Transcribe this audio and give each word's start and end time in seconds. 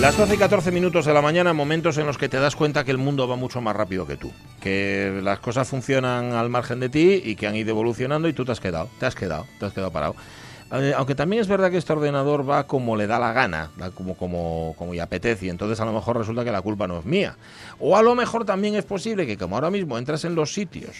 Las 0.00 0.16
12 0.16 0.34
y 0.34 0.38
14 0.38 0.70
minutos 0.70 1.04
de 1.04 1.12
la 1.12 1.20
mañana, 1.20 1.52
momentos 1.52 1.98
en 1.98 2.06
los 2.06 2.16
que 2.16 2.30
te 2.30 2.40
das 2.40 2.56
cuenta 2.56 2.84
que 2.84 2.90
el 2.90 2.96
mundo 2.96 3.28
va 3.28 3.36
mucho 3.36 3.60
más 3.60 3.76
rápido 3.76 4.06
que 4.06 4.16
tú, 4.16 4.32
que 4.58 5.20
las 5.22 5.40
cosas 5.40 5.68
funcionan 5.68 6.32
al 6.32 6.48
margen 6.48 6.80
de 6.80 6.88
ti 6.88 7.20
y 7.22 7.36
que 7.36 7.46
han 7.46 7.54
ido 7.54 7.68
evolucionando 7.68 8.26
y 8.26 8.32
tú 8.32 8.46
te 8.46 8.52
has 8.52 8.60
quedado, 8.60 8.88
te 8.98 9.04
has 9.04 9.14
quedado, 9.14 9.46
te 9.58 9.66
has 9.66 9.74
quedado 9.74 9.90
parado. 9.90 10.16
Eh, 10.72 10.94
aunque 10.96 11.14
también 11.14 11.42
es 11.42 11.48
verdad 11.48 11.70
que 11.70 11.76
este 11.76 11.92
ordenador 11.92 12.48
va 12.48 12.66
como 12.66 12.96
le 12.96 13.06
da 13.06 13.18
la 13.18 13.34
gana, 13.34 13.72
va 13.80 13.90
como, 13.90 14.16
como, 14.16 14.74
como 14.78 14.94
y 14.94 15.00
apetece, 15.00 15.44
y 15.44 15.48
entonces 15.50 15.78
a 15.80 15.84
lo 15.84 15.92
mejor 15.92 16.16
resulta 16.16 16.44
que 16.44 16.52
la 16.52 16.62
culpa 16.62 16.86
no 16.88 17.00
es 17.00 17.04
mía. 17.04 17.36
O 17.78 17.94
a 17.94 18.02
lo 18.02 18.14
mejor 18.14 18.46
también 18.46 18.76
es 18.76 18.86
posible 18.86 19.26
que 19.26 19.36
como 19.36 19.56
ahora 19.56 19.70
mismo 19.70 19.98
entras 19.98 20.24
en 20.24 20.34
los 20.34 20.54
sitios, 20.54 20.96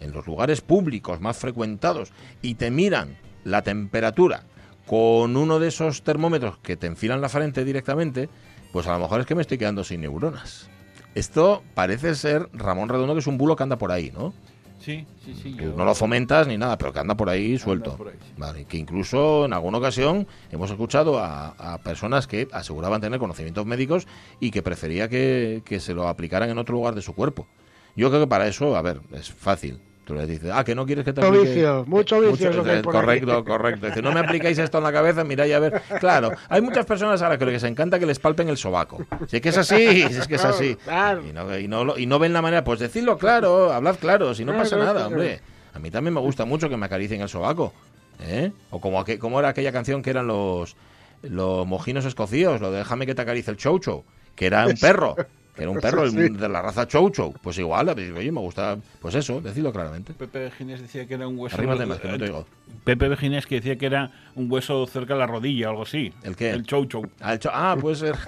en 0.00 0.10
los 0.10 0.26
lugares 0.26 0.60
públicos 0.60 1.20
más 1.20 1.36
frecuentados, 1.36 2.10
y 2.42 2.56
te 2.56 2.72
miran 2.72 3.16
la 3.44 3.62
temperatura 3.62 4.42
con 4.86 5.36
uno 5.36 5.58
de 5.58 5.68
esos 5.68 6.02
termómetros 6.02 6.58
que 6.58 6.76
te 6.76 6.86
enfilan 6.86 7.20
la 7.20 7.28
frente 7.28 7.64
directamente, 7.64 8.28
pues 8.72 8.86
a 8.86 8.92
lo 8.92 9.00
mejor 9.00 9.20
es 9.20 9.26
que 9.26 9.34
me 9.34 9.42
estoy 9.42 9.58
quedando 9.58 9.84
sin 9.84 10.00
neuronas. 10.00 10.68
Esto 11.14 11.62
parece 11.74 12.14
ser 12.14 12.48
Ramón 12.52 12.88
Redondo, 12.88 13.14
que 13.14 13.20
es 13.20 13.26
un 13.26 13.38
bulo 13.38 13.56
que 13.56 13.62
anda 13.62 13.78
por 13.78 13.90
ahí, 13.90 14.10
¿no? 14.12 14.32
Sí, 14.80 15.06
sí, 15.24 15.34
sí. 15.34 15.56
No 15.76 15.84
lo 15.84 15.94
fomentas 15.94 16.46
ni 16.46 16.56
nada, 16.56 16.78
pero 16.78 16.92
que 16.92 17.00
anda 17.00 17.14
por 17.14 17.28
ahí 17.28 17.58
suelto. 17.58 17.96
por 17.98 18.08
ahí, 18.08 18.14
sí. 18.18 18.32
Vale, 18.38 18.64
que 18.64 18.78
incluso 18.78 19.44
en 19.44 19.52
alguna 19.52 19.76
ocasión 19.78 20.26
hemos 20.50 20.70
escuchado 20.70 21.18
a, 21.18 21.48
a 21.48 21.78
personas 21.78 22.26
que 22.26 22.48
aseguraban 22.50 23.00
tener 23.00 23.18
conocimientos 23.18 23.66
médicos 23.66 24.06
y 24.40 24.50
que 24.50 24.62
prefería 24.62 25.08
que, 25.08 25.62
que 25.66 25.80
se 25.80 25.92
lo 25.92 26.08
aplicaran 26.08 26.48
en 26.48 26.56
otro 26.56 26.74
lugar 26.74 26.94
de 26.94 27.02
su 27.02 27.14
cuerpo. 27.14 27.46
Yo 27.94 28.08
creo 28.08 28.22
que 28.22 28.26
para 28.26 28.46
eso, 28.46 28.74
a 28.74 28.82
ver, 28.82 29.02
es 29.12 29.30
fácil. 29.30 29.80
Tú 30.10 30.16
le 30.16 30.26
dices, 30.26 30.50
ah, 30.52 30.64
que 30.64 30.74
no 30.74 30.84
quieres 30.84 31.04
que 31.04 31.12
te 31.12 31.20
Mucho 31.20 31.32
aplique... 31.34 31.54
vicio, 31.54 31.84
mucho 31.86 32.20
vicio 32.20 32.64
que 32.64 32.70
hay 32.72 32.78
eh. 32.78 32.82
Correcto, 32.82 33.44
correcto. 33.44 33.86
Dice, 33.86 34.02
no 34.02 34.10
me 34.10 34.18
aplicáis 34.18 34.58
esto 34.58 34.78
en 34.78 34.82
la 34.84 34.92
cabeza, 34.92 35.22
miráis 35.22 35.54
a 35.54 35.60
ver. 35.60 35.82
Claro, 36.00 36.32
hay 36.48 36.60
muchas 36.60 36.84
personas 36.84 37.22
a 37.22 37.28
las 37.28 37.38
que 37.38 37.46
les 37.46 37.62
encanta 37.62 37.96
que 38.00 38.06
les 38.06 38.18
palpen 38.18 38.48
el 38.48 38.56
sobaco. 38.56 38.98
Si 39.28 39.36
es 39.36 39.42
que 39.42 39.50
es 39.50 39.58
así, 39.58 40.02
si 40.08 40.18
es 40.18 40.26
que 40.26 40.34
es 40.34 40.44
así. 40.44 40.76
Y 41.28 41.32
no, 41.32 41.56
y 41.56 41.68
no, 41.68 41.96
y 41.96 42.06
no 42.06 42.18
ven 42.18 42.32
la 42.32 42.42
manera, 42.42 42.64
pues 42.64 42.80
decirlo 42.80 43.16
claro, 43.18 43.72
hablad 43.72 43.94
claro, 44.00 44.34
si 44.34 44.44
no 44.44 44.52
pasa 44.52 44.76
nada, 44.76 45.06
hombre. 45.06 45.40
A 45.74 45.78
mí 45.78 45.92
también 45.92 46.12
me 46.14 46.20
gusta 46.20 46.44
mucho 46.44 46.68
que 46.68 46.76
me 46.76 46.86
acaricien 46.86 47.20
el 47.20 47.28
sobaco. 47.28 47.72
¿eh? 48.20 48.50
O 48.70 48.80
como, 48.80 48.98
aqu- 49.04 49.18
como 49.18 49.38
era 49.38 49.50
aquella 49.50 49.70
canción 49.70 50.02
que 50.02 50.10
eran 50.10 50.26
los, 50.26 50.74
los 51.22 51.66
mojinos 51.68 52.04
escocíos, 52.04 52.60
lo 52.60 52.72
de 52.72 52.78
déjame 52.78 53.06
que 53.06 53.14
te 53.14 53.22
acaricie 53.22 53.52
el 53.52 53.56
chow, 53.58 54.02
que 54.34 54.46
era 54.46 54.66
un 54.66 54.74
perro. 54.76 55.14
Era 55.60 55.70
un 55.70 55.78
perro 55.80 56.04
el- 56.04 56.36
de 56.36 56.48
la 56.48 56.62
raza 56.62 56.86
chow 56.86 57.10
chow. 57.10 57.34
Pues 57.42 57.58
igual, 57.58 57.88
oye, 57.88 58.32
me 58.32 58.40
gusta, 58.40 58.76
pues 59.00 59.14
eso, 59.14 59.40
decirlo 59.40 59.72
claramente. 59.72 60.12
Pepe 60.14 60.50
Ginés 60.50 60.80
decía 60.80 61.06
que 61.06 61.14
era 61.14 61.26
un 61.28 61.38
hueso. 61.38 61.56
Arrímate 61.56 61.86
más, 61.86 61.98
que 62.00 62.08
no 62.08 62.18
te 62.18 62.24
oigo. 62.24 62.46
Pepe 62.84 63.14
Ginés 63.16 63.46
que 63.46 63.56
decía 63.56 63.76
que 63.76 63.86
era 63.86 64.10
un 64.34 64.50
hueso 64.50 64.86
cerca 64.86 65.14
de 65.14 65.20
la 65.20 65.26
rodilla 65.26 65.68
o 65.68 65.70
algo 65.70 65.82
así. 65.82 66.12
¿El 66.22 66.36
qué? 66.36 66.50
El 66.50 66.64
chow 66.64 66.84
chow. 66.86 67.06
Ah, 67.20 67.34
el 67.34 67.38
cho- 67.38 67.50
ah, 67.52 67.76
puede 67.80 67.96
ser. 67.96 68.16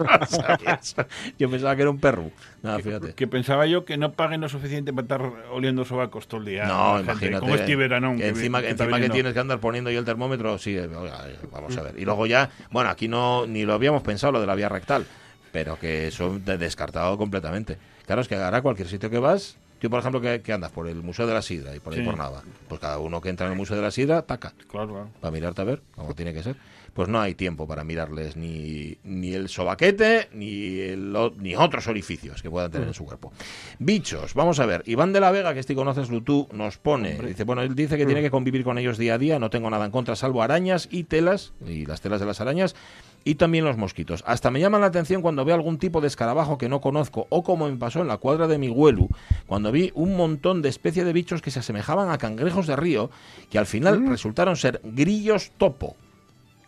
Yo 1.38 1.50
pensaba 1.50 1.76
que 1.76 1.82
era 1.82 1.90
un 1.90 1.98
perro. 1.98 2.30
Nada, 2.62 2.78
fíjate. 2.78 3.14
Que 3.14 3.26
pensaba 3.26 3.66
yo 3.66 3.84
que 3.84 3.96
no 3.96 4.12
paguen 4.12 4.40
lo 4.40 4.48
suficiente 4.48 4.92
para 4.92 5.02
estar 5.02 5.22
oliendo 5.52 5.84
sobacos 5.84 6.26
todo 6.28 6.40
el 6.40 6.46
día. 6.46 6.64
No, 6.64 6.96
gente. 6.96 7.10
imagínate. 7.12 7.40
Como 7.40 7.54
este 7.54 7.76
verano. 7.76 8.14
que 8.16 8.28
encima, 8.28 8.60
que, 8.60 8.70
encima 8.70 9.00
que 9.00 9.10
tienes 9.10 9.32
que 9.32 9.40
andar 9.40 9.60
poniendo 9.60 9.90
yo 9.90 9.98
el 9.98 10.04
termómetro, 10.04 10.58
sí, 10.58 10.76
eh, 10.76 10.84
eh, 10.84 11.36
vamos 11.50 11.76
a 11.76 11.82
ver. 11.82 11.98
Y 11.98 12.04
luego 12.04 12.26
ya, 12.26 12.50
bueno, 12.70 12.90
aquí 12.90 13.08
no 13.08 13.46
ni 13.46 13.64
lo 13.64 13.74
habíamos 13.74 14.02
pensado 14.02 14.32
lo 14.32 14.40
de 14.40 14.46
la 14.46 14.54
vía 14.54 14.68
rectal, 14.68 15.06
pero 15.52 15.78
que 15.78 16.08
eso 16.08 16.38
de- 16.38 16.58
descartado 16.58 17.16
completamente. 17.18 17.76
Claro, 18.06 18.22
es 18.22 18.28
que 18.28 18.36
ahora 18.36 18.62
cualquier 18.62 18.88
sitio 18.88 19.08
que 19.10 19.18
vas, 19.18 19.56
tú 19.80 19.88
por 19.90 20.00
ejemplo 20.00 20.20
que, 20.20 20.40
que 20.42 20.52
andas 20.52 20.72
por 20.72 20.88
el 20.88 21.02
Museo 21.02 21.26
de 21.26 21.34
la 21.34 21.42
Sidra 21.42 21.74
y 21.76 21.80
por 21.80 21.92
ahí 21.92 22.00
Sí. 22.00 22.04
por 22.04 22.16
nada, 22.18 22.42
pues 22.68 22.80
cada 22.80 22.98
uno 22.98 23.20
que 23.20 23.28
entra 23.28 23.46
en 23.46 23.52
el 23.52 23.58
Museo 23.58 23.76
de 23.76 23.82
la 23.82 23.90
Sidra, 23.90 24.22
taca, 24.22 24.52
Claro, 24.70 24.88
claro. 24.88 25.08
para 25.20 25.30
mirarte 25.30 25.62
a 25.62 25.64
ver 25.64 25.82
cómo 25.94 26.14
tiene 26.14 26.32
que 26.34 26.42
ser. 26.42 26.56
Pues 26.92 27.08
no 27.08 27.20
hay 27.20 27.36
tiempo 27.36 27.68
para 27.68 27.84
mirarles 27.84 28.36
ni, 28.36 28.98
ni 29.04 29.32
el 29.32 29.48
sobaquete 29.48 30.28
ni, 30.34 30.80
el 30.80 31.16
ni 31.38 31.54
otros 31.54 31.86
orificios 31.86 32.42
que 32.42 32.50
puedan 32.50 32.72
tener 32.72 32.88
en 32.88 32.94
su 32.94 33.04
cuerpo. 33.04 33.32
Bichos, 33.78 34.34
vamos 34.34 34.58
a 34.58 34.66
ver. 34.66 34.82
Iván 34.86 35.12
de 35.12 35.20
la 35.20 35.30
Vega, 35.30 35.54
que 35.54 35.60
este 35.60 35.76
conoces 35.76 36.08
tú, 36.24 36.48
nos 36.52 36.78
pone. 36.78 37.14
Dice, 37.22 37.44
bueno, 37.44 37.62
él 37.62 37.76
dice 37.76 37.96
que 37.96 38.06
tiene 38.06 38.22
que 38.22 38.30
convivir 38.32 38.64
con 38.64 38.76
ellos 38.76 38.98
día 38.98 39.14
a 39.14 39.18
día. 39.18 39.38
No 39.38 39.50
tengo 39.50 39.70
nada 39.70 39.84
en 39.84 39.92
contra, 39.92 40.16
salvo 40.16 40.42
arañas 40.42 40.88
y 40.90 41.04
telas, 41.04 41.52
y 41.64 41.86
las 41.86 42.00
telas 42.00 42.18
de 42.18 42.26
las 42.26 42.40
arañas. 42.40 42.74
Y 43.22 43.34
también 43.34 43.64
los 43.64 43.76
mosquitos. 43.76 44.24
Hasta 44.26 44.50
me 44.50 44.60
llaman 44.60 44.80
la 44.80 44.86
atención 44.86 45.20
cuando 45.20 45.44
veo 45.44 45.54
algún 45.54 45.78
tipo 45.78 46.00
de 46.00 46.06
escarabajo 46.06 46.56
que 46.56 46.68
no 46.68 46.80
conozco, 46.80 47.26
o 47.28 47.42
como 47.42 47.68
me 47.68 47.76
pasó 47.76 48.00
en 48.00 48.08
la 48.08 48.16
cuadra 48.16 48.46
de 48.46 48.58
mi 48.58 48.68
huelu, 48.68 49.08
cuando 49.46 49.70
vi 49.72 49.92
un 49.94 50.16
montón 50.16 50.62
de 50.62 50.70
especie 50.70 51.04
de 51.04 51.12
bichos 51.12 51.42
que 51.42 51.50
se 51.50 51.58
asemejaban 51.60 52.10
a 52.10 52.18
cangrejos 52.18 52.66
de 52.66 52.76
río, 52.76 53.10
que 53.50 53.58
al 53.58 53.66
final 53.66 54.08
resultaron 54.08 54.56
ser 54.56 54.80
grillos 54.84 55.52
topo. 55.58 55.96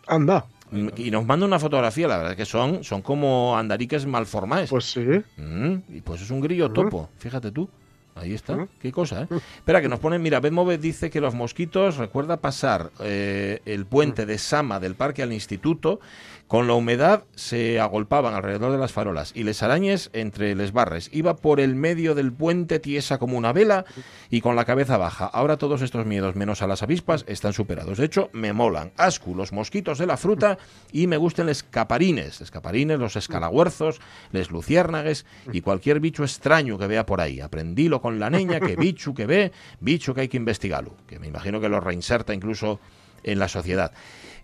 Anda, 0.05 0.45
Mm, 0.73 0.87
Y 0.97 1.11
nos 1.11 1.25
manda 1.25 1.45
una 1.45 1.59
fotografía, 1.59 2.07
la 2.07 2.17
verdad 2.17 2.31
es 2.31 2.37
que 2.37 2.45
son, 2.45 2.83
son 2.83 3.01
como 3.03 3.55
andariques 3.55 4.05
malformados. 4.07 4.69
pues 4.71 4.85
sí. 4.91 5.01
Mm, 5.37 5.75
y 5.89 6.01
pues 6.01 6.21
es 6.21 6.31
un 6.31 6.41
grillo 6.41 6.71
topo, 6.71 7.09
fíjate 7.17 7.51
tú. 7.51 7.69
Ahí 8.15 8.33
está, 8.35 8.67
qué 8.79 8.91
cosa, 8.91 9.23
¿eh? 9.23 9.27
Espera, 9.55 9.81
que 9.81 9.89
nos 9.89 9.99
ponen, 9.99 10.21
mira, 10.21 10.39
Betmove 10.39 10.77
dice 10.77 11.09
que 11.09 11.19
los 11.19 11.33
mosquitos, 11.33 11.97
recuerda 11.97 12.37
pasar 12.37 12.91
eh, 12.99 13.59
el 13.65 13.87
puente 13.87 14.27
de 14.27 14.37
Sama 14.37 14.79
del 14.79 14.93
parque 14.93 15.23
al 15.23 15.33
instituto, 15.33 15.99
con 16.47 16.67
la 16.67 16.73
humedad 16.73 17.23
se 17.35 17.79
agolpaban 17.79 18.35
alrededor 18.35 18.71
de 18.71 18.77
las 18.77 18.91
farolas 18.91 19.31
y 19.35 19.43
les 19.43 19.63
arañes 19.63 20.09
entre 20.13 20.55
les 20.55 20.71
barres. 20.71 21.09
Iba 21.11 21.35
por 21.35 21.59
el 21.59 21.75
medio 21.75 22.15
del 22.15 22.31
puente 22.31 22.79
tiesa 22.79 23.17
como 23.17 23.37
una 23.37 23.53
vela 23.53 23.85
y 24.29 24.41
con 24.41 24.55
la 24.55 24.65
cabeza 24.65 24.97
baja. 24.97 25.25
Ahora 25.25 25.57
todos 25.57 25.81
estos 25.81 26.05
miedos, 26.05 26.35
menos 26.35 26.61
a 26.61 26.67
las 26.67 26.83
avispas, 26.83 27.25
están 27.27 27.53
superados. 27.53 27.97
De 27.97 28.05
hecho, 28.05 28.29
me 28.33 28.53
molan. 28.53 28.91
Ascu, 28.97 29.35
los 29.35 29.51
mosquitos 29.51 29.97
de 29.97 30.05
la 30.05 30.17
fruta 30.17 30.57
y 30.91 31.07
me 31.07 31.17
gustan 31.17 31.47
los 31.47 31.63
caparines. 31.63 32.39
Los 32.39 32.51
caparines, 32.51 32.99
los 32.99 33.15
escalahuerzos, 33.15 33.99
les 34.31 34.51
luciérnagues 34.51 35.25
y 35.51 35.61
cualquier 35.61 35.99
bicho 35.99 36.23
extraño 36.23 36.77
que 36.77 36.87
vea 36.87 37.05
por 37.05 37.21
ahí. 37.21 37.39
Aprendílo 37.39 38.01
con 38.01 38.19
la 38.19 38.29
niña, 38.29 38.59
que 38.59 38.75
bicho 38.75 39.13
que 39.13 39.25
ve, 39.25 39.51
bicho 39.79 40.13
que 40.13 40.21
hay 40.21 40.27
que 40.27 40.37
investigarlo. 40.37 40.97
Que 41.07 41.19
me 41.19 41.27
imagino 41.27 41.59
que 41.59 41.69
lo 41.69 41.79
reinserta 41.79 42.33
incluso 42.33 42.79
en 43.23 43.39
la 43.39 43.47
sociedad. 43.47 43.91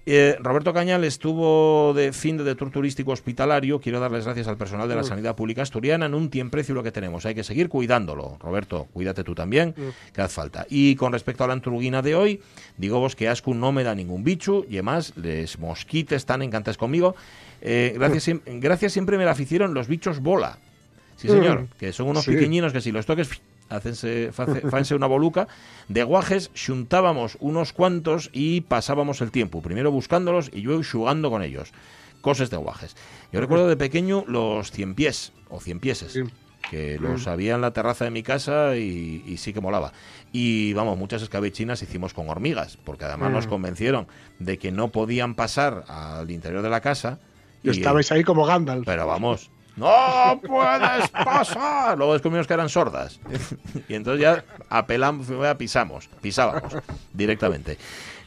Eh, 0.06 0.38
Roberto 0.42 0.74
Cañal 0.74 1.04
estuvo 1.04 1.94
de 1.94 2.14
fin 2.14 2.38
de 2.38 2.56
tour 2.56 2.72
turístico 2.72 3.12
hospitalario. 3.12 3.80
Quiero 3.80 4.00
darles 4.00 4.26
gracias 4.26 4.48
al 4.48 4.58
personal 4.58 4.90
de 4.90 4.96
la 4.96 5.04
sanidad 5.04 5.36
pública 5.36 5.62
asturiana. 5.62 6.08
En 6.08 6.16
un 6.16 6.30
tiemprecio 6.30 6.74
lo 6.74 6.82
que 6.82 6.92
tenemos. 6.92 7.26
Hay 7.28 7.36
que 7.36 7.44
seguir 7.44 7.70
cuidándolo. 7.70 8.38
Roberto, 8.40 8.88
cuídate 8.92 9.24
tú 9.24 9.36
también, 9.36 9.76
que 10.14 10.22
hace 10.22 10.34
falta. 10.34 10.66
Y 10.70 10.96
con 10.96 11.12
respecto 11.14 11.44
a 11.44 11.48
la 11.48 11.54
antruguina 11.54 12.02
de 12.02 12.16
hoy, 12.16 12.42
digo 12.78 13.00
vos 13.00 13.16
que 13.16 13.28
Ascu 13.28 13.54
no 13.54 13.72
me 13.72 13.84
da 13.84 13.94
ningún 13.94 14.24
bicho 14.24 14.66
y 14.68 14.76
además 14.78 15.14
les 15.16 15.60
mosquites 15.60 16.26
tan 16.26 16.42
encantados 16.42 16.78
conmigo. 16.78 17.16
Eh, 17.62 17.94
gracias, 17.96 18.36
gracias 18.46 18.94
siempre 18.94 19.18
me 19.18 19.26
la 19.26 19.36
hicieron 19.40 19.74
los 19.76 19.88
bichos 19.88 20.22
bola. 20.22 20.58
Sí, 21.18 21.28
señor, 21.28 21.68
que 21.78 21.92
son 21.92 22.08
unos 22.08 22.24
Sí. 22.24 22.32
pequeñinos 22.32 22.72
que 22.72 22.80
si 22.80 22.94
los 22.94 23.06
toques 23.06 23.30
hacense, 23.70 24.32
fanse 24.32 24.96
una 24.96 25.08
boluca. 25.08 25.48
De 25.88 26.04
guajes 26.04 26.52
xuntábamos 26.54 27.38
unos 27.40 27.74
cuantos 27.74 28.30
y 28.34 28.62
pasábamos 28.62 29.22
el 29.22 29.32
tiempo, 29.32 29.62
primero 29.62 29.92
buscándolos 29.92 30.50
y 30.54 30.62
luego 30.62 30.82
jugando 30.90 31.30
con 31.30 31.44
ellos. 31.44 31.72
Cosas 32.22 32.50
de 32.50 32.58
guajes. 32.58 32.96
Yo 33.32 33.40
recuerdo 33.40 33.68
de 33.68 33.78
pequeño 33.78 34.26
los 34.28 34.72
cien 34.72 34.94
pies 34.96 35.32
o 35.50 35.60
cien 35.62 35.80
pieses. 35.80 36.12
Sí. 36.14 36.22
Que 36.70 37.00
los 37.00 37.26
había 37.28 37.56
en 37.56 37.62
la 37.62 37.72
terraza 37.72 38.04
de 38.04 38.12
mi 38.12 38.22
casa 38.22 38.76
y, 38.76 39.24
y 39.26 39.38
sí 39.38 39.54
que 39.54 39.62
molaba. 39.62 39.94
Y 40.34 40.74
vamos, 40.74 40.98
muchas 41.00 41.22
escabechinas 41.24 41.82
hicimos 41.82 42.14
con 42.14 42.30
hormigas, 42.30 42.78
porque 42.84 43.06
además 43.06 43.32
nos 43.32 43.48
Mm. 43.48 43.50
convencieron 43.50 44.08
de 44.40 44.60
que 44.60 44.72
no 44.72 44.90
podían 44.90 45.34
pasar 45.34 45.86
al 45.88 46.30
interior 46.30 46.62
de 46.62 46.70
la 46.70 46.82
casa 46.82 47.18
Y 47.64 47.70
estabais 47.72 48.12
ahí 48.12 48.24
como 48.24 48.46
Gandalf. 48.46 48.86
Pero 48.86 49.08
vamos, 49.08 49.50
¡no 49.80 50.42
puedes 50.42 51.10
pasar! 51.10 51.98
Luego 51.98 52.14
descubrimos 52.14 52.46
que 52.46 52.54
eran 52.54 52.70
sordas. 52.70 53.20
y 53.88 53.96
entonces 53.96 54.22
ya 54.22 54.44
apelamos, 54.70 55.28
pisamos, 55.58 56.10
pisábamos 56.22 56.76
directamente. 57.14 57.78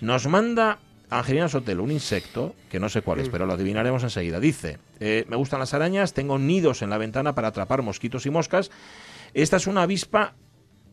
Nos 0.00 0.26
manda 0.26 0.78
Angelina 1.10 1.48
Sotelo 1.48 1.82
un 1.82 1.90
insecto, 1.90 2.54
que 2.70 2.80
no 2.80 2.88
sé 2.88 3.02
cuál 3.02 3.20
es, 3.20 3.28
pero 3.28 3.44
lo 3.44 3.52
adivinaremos 3.52 4.02
enseguida. 4.02 4.40
Dice, 4.40 4.78
eh, 4.98 5.26
me 5.28 5.36
gustan 5.36 5.60
las 5.60 5.74
arañas, 5.74 6.14
tengo 6.14 6.38
nidos 6.38 6.80
en 6.80 6.90
la 6.90 6.98
ventana 6.98 7.34
para 7.34 7.48
atrapar 7.48 7.82
mosquitos 7.82 8.24
y 8.24 8.30
moscas. 8.30 8.70
Esta 9.34 9.58
es 9.58 9.66
una 9.66 9.82
avispa 9.82 10.34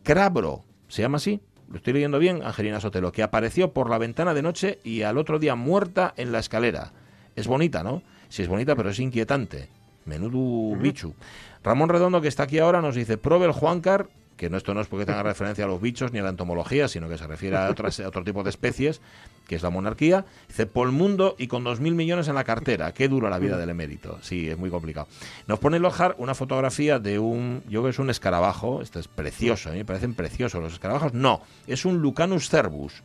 crabro, 0.02 0.64
¿se 0.88 1.02
llama 1.02 1.16
así? 1.16 1.40
Lo 1.68 1.76
estoy 1.76 1.94
leyendo 1.94 2.18
bien, 2.18 2.42
Angelina 2.42 2.80
Sotelo, 2.80 3.12
que 3.12 3.22
apareció 3.22 3.72
por 3.72 3.88
la 3.88 3.96
ventana 3.96 4.34
de 4.34 4.42
noche 4.42 4.78
y 4.84 5.02
al 5.02 5.16
otro 5.16 5.38
día 5.38 5.54
muerta 5.54 6.12
en 6.16 6.32
la 6.32 6.40
escalera. 6.40 6.92
Es 7.36 7.46
bonita, 7.46 7.82
¿no? 7.82 8.02
Sí, 8.28 8.42
es 8.42 8.48
bonita, 8.48 8.76
pero 8.76 8.90
es 8.90 8.98
inquietante. 8.98 9.68
Menudo 10.04 10.76
bichu. 10.76 11.14
Ramón 11.62 11.88
Redondo, 11.88 12.20
que 12.20 12.28
está 12.28 12.44
aquí 12.44 12.58
ahora, 12.58 12.80
nos 12.80 12.94
dice, 12.94 13.18
probe 13.18 13.46
el 13.46 13.52
Juancar, 13.52 14.08
que 14.36 14.48
no, 14.48 14.56
esto 14.56 14.72
no 14.72 14.80
es 14.80 14.86
porque 14.86 15.04
tenga 15.04 15.22
referencia 15.24 15.66
a 15.66 15.68
los 15.68 15.80
bichos 15.80 16.12
ni 16.12 16.18
a 16.18 16.22
la 16.22 16.30
entomología, 16.30 16.88
sino 16.88 17.08
que 17.08 17.18
se 17.18 17.26
refiere 17.26 17.56
a, 17.58 17.68
otras, 17.68 18.00
a 18.00 18.08
otro 18.08 18.24
tipo 18.24 18.42
de 18.42 18.48
especies, 18.48 19.02
que 19.46 19.56
es 19.56 19.62
la 19.62 19.68
monarquía. 19.68 20.24
Dice, 20.48 20.64
por 20.64 20.90
mundo 20.90 21.36
y 21.38 21.46
con 21.46 21.64
2.000 21.64 21.92
millones 21.92 22.28
en 22.28 22.34
la 22.34 22.44
cartera. 22.44 22.92
Qué 22.92 23.08
dura 23.08 23.28
la 23.28 23.38
vida 23.38 23.58
del 23.58 23.68
emérito. 23.68 24.18
Sí, 24.22 24.48
es 24.48 24.56
muy 24.56 24.70
complicado. 24.70 25.08
Nos 25.46 25.58
pone 25.58 25.78
Lojar 25.78 26.14
una 26.18 26.34
fotografía 26.34 26.98
de 26.98 27.18
un, 27.18 27.62
yo 27.64 27.80
creo 27.80 27.84
que 27.84 27.90
es 27.90 27.98
un 27.98 28.08
escarabajo. 28.08 28.80
Esto 28.80 28.98
es 28.98 29.08
precioso, 29.08 29.68
a 29.68 29.72
mí 29.72 29.78
me 29.78 29.84
parecen 29.84 30.14
preciosos 30.14 30.62
los 30.62 30.72
escarabajos. 30.72 31.12
No, 31.12 31.42
es 31.66 31.84
un 31.84 31.98
Lucanus 31.98 32.48
cervus. 32.48 33.02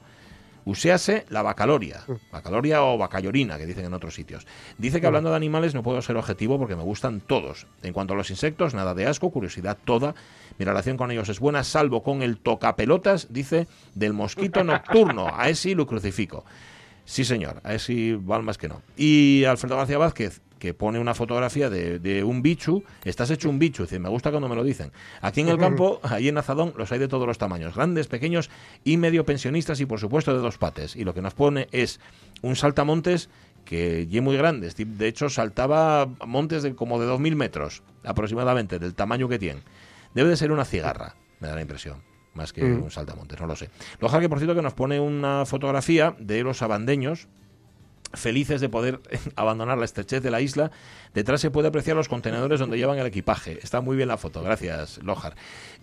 Usease 0.65 1.25
la 1.29 1.44
bacaloria, 1.44 2.03
bacaloria 2.31 2.83
o 2.83 2.97
bacallorina, 2.97 3.57
que 3.57 3.67
dicen 3.67 3.85
en 3.85 3.94
otros 3.94 4.15
sitios. 4.15 4.47
Dice 4.79 5.00
que 5.00 5.06
hablando 5.06 5.29
de 5.29 5.35
animales 5.35 5.75
no 5.75 5.83
puedo 5.83 6.01
ser 6.01 6.17
objetivo 6.17 6.57
porque 6.57 6.75
me 6.75 6.81
gustan 6.81 7.21
todos. 7.21 7.67
En 7.83 7.94
cuanto 7.94 8.13
a 8.13 8.17
los 8.17 8.31
insectos, 8.31 8.73
nada 8.73 8.95
de 8.95 9.06
asco, 9.06 9.29
curiosidad 9.29 9.77
toda. 9.85 10.15
Mi 10.57 10.65
relación 10.65 10.97
con 10.97 11.12
ellos 11.12 11.29
es 11.29 11.39
buena, 11.39 11.63
salvo 11.63 12.01
con 12.01 12.23
el 12.23 12.38
tocapelotas, 12.38 13.27
dice, 13.31 13.67
del 13.94 14.13
mosquito 14.13 14.63
nocturno. 14.63 15.27
A 15.31 15.50
ese 15.50 15.75
lo 15.75 15.85
crucifico. 15.85 16.45
Sí, 17.06 17.23
señor, 17.23 17.62
a 17.63 17.75
ese 17.75 18.17
val 18.19 18.41
más 18.41 18.57
que 18.57 18.67
no. 18.67 18.81
Y 18.97 19.44
Alfredo 19.44 19.77
García 19.77 20.00
Vázquez, 20.00 20.41
que 20.65 20.73
pone 20.73 20.97
una 20.97 21.13
fotografía 21.13 21.69
de, 21.69 22.23
un 22.23 22.41
bichu, 22.41 22.83
estás 23.03 23.29
hecho 23.29 23.51
un 23.51 23.59
bichu, 23.59 23.83
dice, 23.83 24.00
me 24.00 24.09
gusta 24.09 24.31
cuando 24.31 24.50
me 24.50 24.56
lo 24.56 24.63
dicen. 24.63 24.91
Aquí 25.21 25.41
en 25.41 25.50
el 25.50 25.57
campo, 25.59 26.00
ahí 26.01 26.27
en 26.27 26.39
Azadón, 26.39 26.73
los 26.75 26.91
hay 26.91 26.97
de 26.97 27.07
todos 27.07 27.27
los 27.27 27.38
tamaños, 27.38 27.75
grandes, 27.75 28.07
pequeños 28.07 28.50
y 28.83 28.97
medio 28.97 29.25
pensionistas 29.25 29.79
y 29.79 29.85
por 29.85 30.00
supuesto 30.00 30.33
de 30.33 30.39
dos 30.39 30.57
pates. 30.57 30.95
Y 30.95 31.03
lo 31.03 31.13
que 31.13 31.21
nos 31.21 31.35
pone 31.35 31.67
es 31.71 32.00
un 32.41 32.56
saltamontes 32.56 33.29
que 33.63 34.07
es 34.12 34.21
muy 34.23 34.38
grande, 34.38 34.71
de 34.75 35.07
hecho 35.07 35.29
saltaba 35.29 36.07
montes 36.25 36.63
de 36.63 36.75
como 36.75 37.00
de 37.00 37.07
2.000 37.07 37.35
metros 37.35 37.83
aproximadamente, 38.03 38.79
del 38.79 38.95
tamaño 38.95 39.29
que 39.29 39.38
tiene. 39.38 39.62
Debe 40.15 40.29
de 40.29 40.38
ser 40.38 40.51
una 40.51 40.65
cigarra, 40.65 41.15
me 41.39 41.47
da 41.47 41.53
la 41.53 41.62
impresión 41.62 42.01
más 42.33 42.51
que 42.53 42.65
un 42.65 42.91
saltamontes, 42.91 43.39
no 43.39 43.47
lo 43.47 43.56
sé. 43.56 43.69
Loja 44.00 44.19
que 44.19 44.29
por 44.29 44.39
cierto 44.39 44.56
que 44.56 44.62
nos 44.62 44.73
pone 44.73 45.00
una 45.00 45.45
fotografía 45.45 46.15
de 46.19 46.44
los 46.44 46.62
abandeños 46.63 47.29
felices 48.13 48.61
de 48.61 48.69
poder 48.69 48.99
abandonar 49.35 49.77
la 49.77 49.85
estrechez 49.85 50.21
de 50.23 50.31
la 50.31 50.41
isla. 50.41 50.71
Detrás 51.13 51.41
se 51.41 51.51
puede 51.51 51.67
apreciar 51.67 51.95
los 51.95 52.07
contenedores 52.07 52.59
donde 52.59 52.77
llevan 52.77 52.99
el 52.99 53.07
equipaje. 53.07 53.59
Está 53.61 53.81
muy 53.81 53.95
bien 53.95 54.07
la 54.07 54.17
foto, 54.17 54.41
gracias, 54.41 54.99
Lojar. 55.03 55.35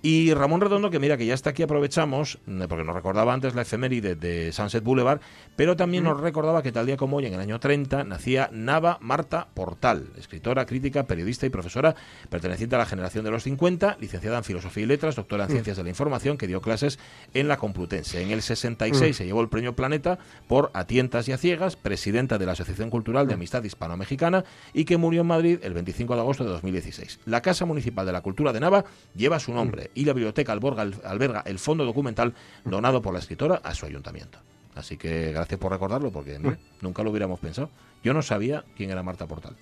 Y 0.04 0.34
Ramón 0.34 0.60
Redondo, 0.60 0.90
que 0.90 0.98
mira 0.98 1.16
que 1.16 1.26
ya 1.26 1.34
está 1.34 1.50
aquí, 1.50 1.62
aprovechamos, 1.62 2.40
mm, 2.46 2.62
porque 2.68 2.82
nos 2.82 2.96
recordaba 2.96 3.32
antes 3.32 3.54
la 3.54 3.62
efeméride 3.62 4.16
de 4.16 4.50
Sunset 4.50 4.82
Boulevard, 4.82 5.20
pero 5.54 5.76
también 5.76 6.02
nos 6.02 6.20
recordaba 6.20 6.60
que 6.60 6.72
tal 6.72 6.86
día 6.86 6.96
como 6.96 7.18
hoy, 7.18 7.26
en 7.26 7.34
el 7.34 7.40
año 7.40 7.60
30, 7.60 8.02
nacía 8.02 8.50
Nava 8.52 8.98
Marta 9.00 9.46
Portal, 9.54 10.08
escritora, 10.18 10.66
crítica, 10.66 11.04
periodista 11.04 11.46
y 11.46 11.50
profesora 11.50 11.94
perteneciente 12.30 12.74
a 12.74 12.78
la 12.80 12.86
generación 12.86 13.24
de 13.24 13.30
los 13.30 13.44
50, 13.44 13.96
licenciada 14.00 14.38
en 14.38 14.44
Filosofía 14.44 14.82
y 14.82 14.86
Letras, 14.86 15.14
doctora 15.14 15.44
en 15.44 15.50
Ciencias 15.50 15.76
de 15.76 15.84
la 15.84 15.90
Información, 15.90 16.36
que 16.36 16.48
dio 16.48 16.60
clases 16.60 16.98
en 17.32 17.46
la 17.46 17.58
Complutense. 17.58 18.20
En 18.22 18.32
el 18.32 18.42
66 18.42 19.16
se 19.16 19.24
llevó 19.24 19.40
el 19.40 19.50
premio 19.50 19.76
Planeta 19.76 20.18
por 20.48 20.72
A 20.74 20.84
Tientas 20.84 21.28
y 21.28 21.32
a 21.32 21.38
Ciegas, 21.38 21.76
presidenta 21.76 22.38
de 22.38 22.46
la 22.46 22.52
Asociación 22.52 22.90
Cultural 22.90 23.28
de 23.28 23.34
Amistad 23.34 23.62
Hispano-Mexicana 23.62 24.44
y 24.74 24.84
que 24.84 24.96
murió 24.96 25.20
en 25.20 25.28
Madrid 25.28 25.60
el 25.62 25.74
25 25.74 26.16
de 26.16 26.20
agosto 26.20 26.42
de 26.42 26.50
2016. 26.50 27.20
La 27.24 27.40
Casa 27.40 27.66
Municipal 27.66 28.04
de 28.04 28.12
la 28.12 28.22
Cultura 28.22 28.52
de 28.52 28.58
Nava 28.58 28.84
lleva 29.14 29.38
su 29.38 29.52
nombre 29.54 29.91
y 29.94 30.04
la 30.04 30.12
biblioteca 30.12 30.52
alberga, 30.52 31.42
el 31.46 31.58
fondo 31.58 31.84
documental 31.84 32.34
donado 32.64 33.02
por 33.02 33.12
la 33.12 33.20
escritora 33.20 33.60
a 33.62 33.74
su 33.74 33.86
ayuntamiento. 33.86 34.38
Así 34.74 34.96
que 34.96 35.32
gracias 35.32 35.60
por 35.60 35.72
recordarlo, 35.72 36.10
porque 36.10 36.38
nunca 36.80 37.02
lo 37.02 37.10
hubiéramos 37.10 37.40
pensado. 37.40 37.70
Yo 38.02 38.14
no 38.14 38.22
sabía 38.22 38.64
quién 38.76 38.90
era 38.90 39.02
Marta 39.02 39.26
Portal. 39.26 39.56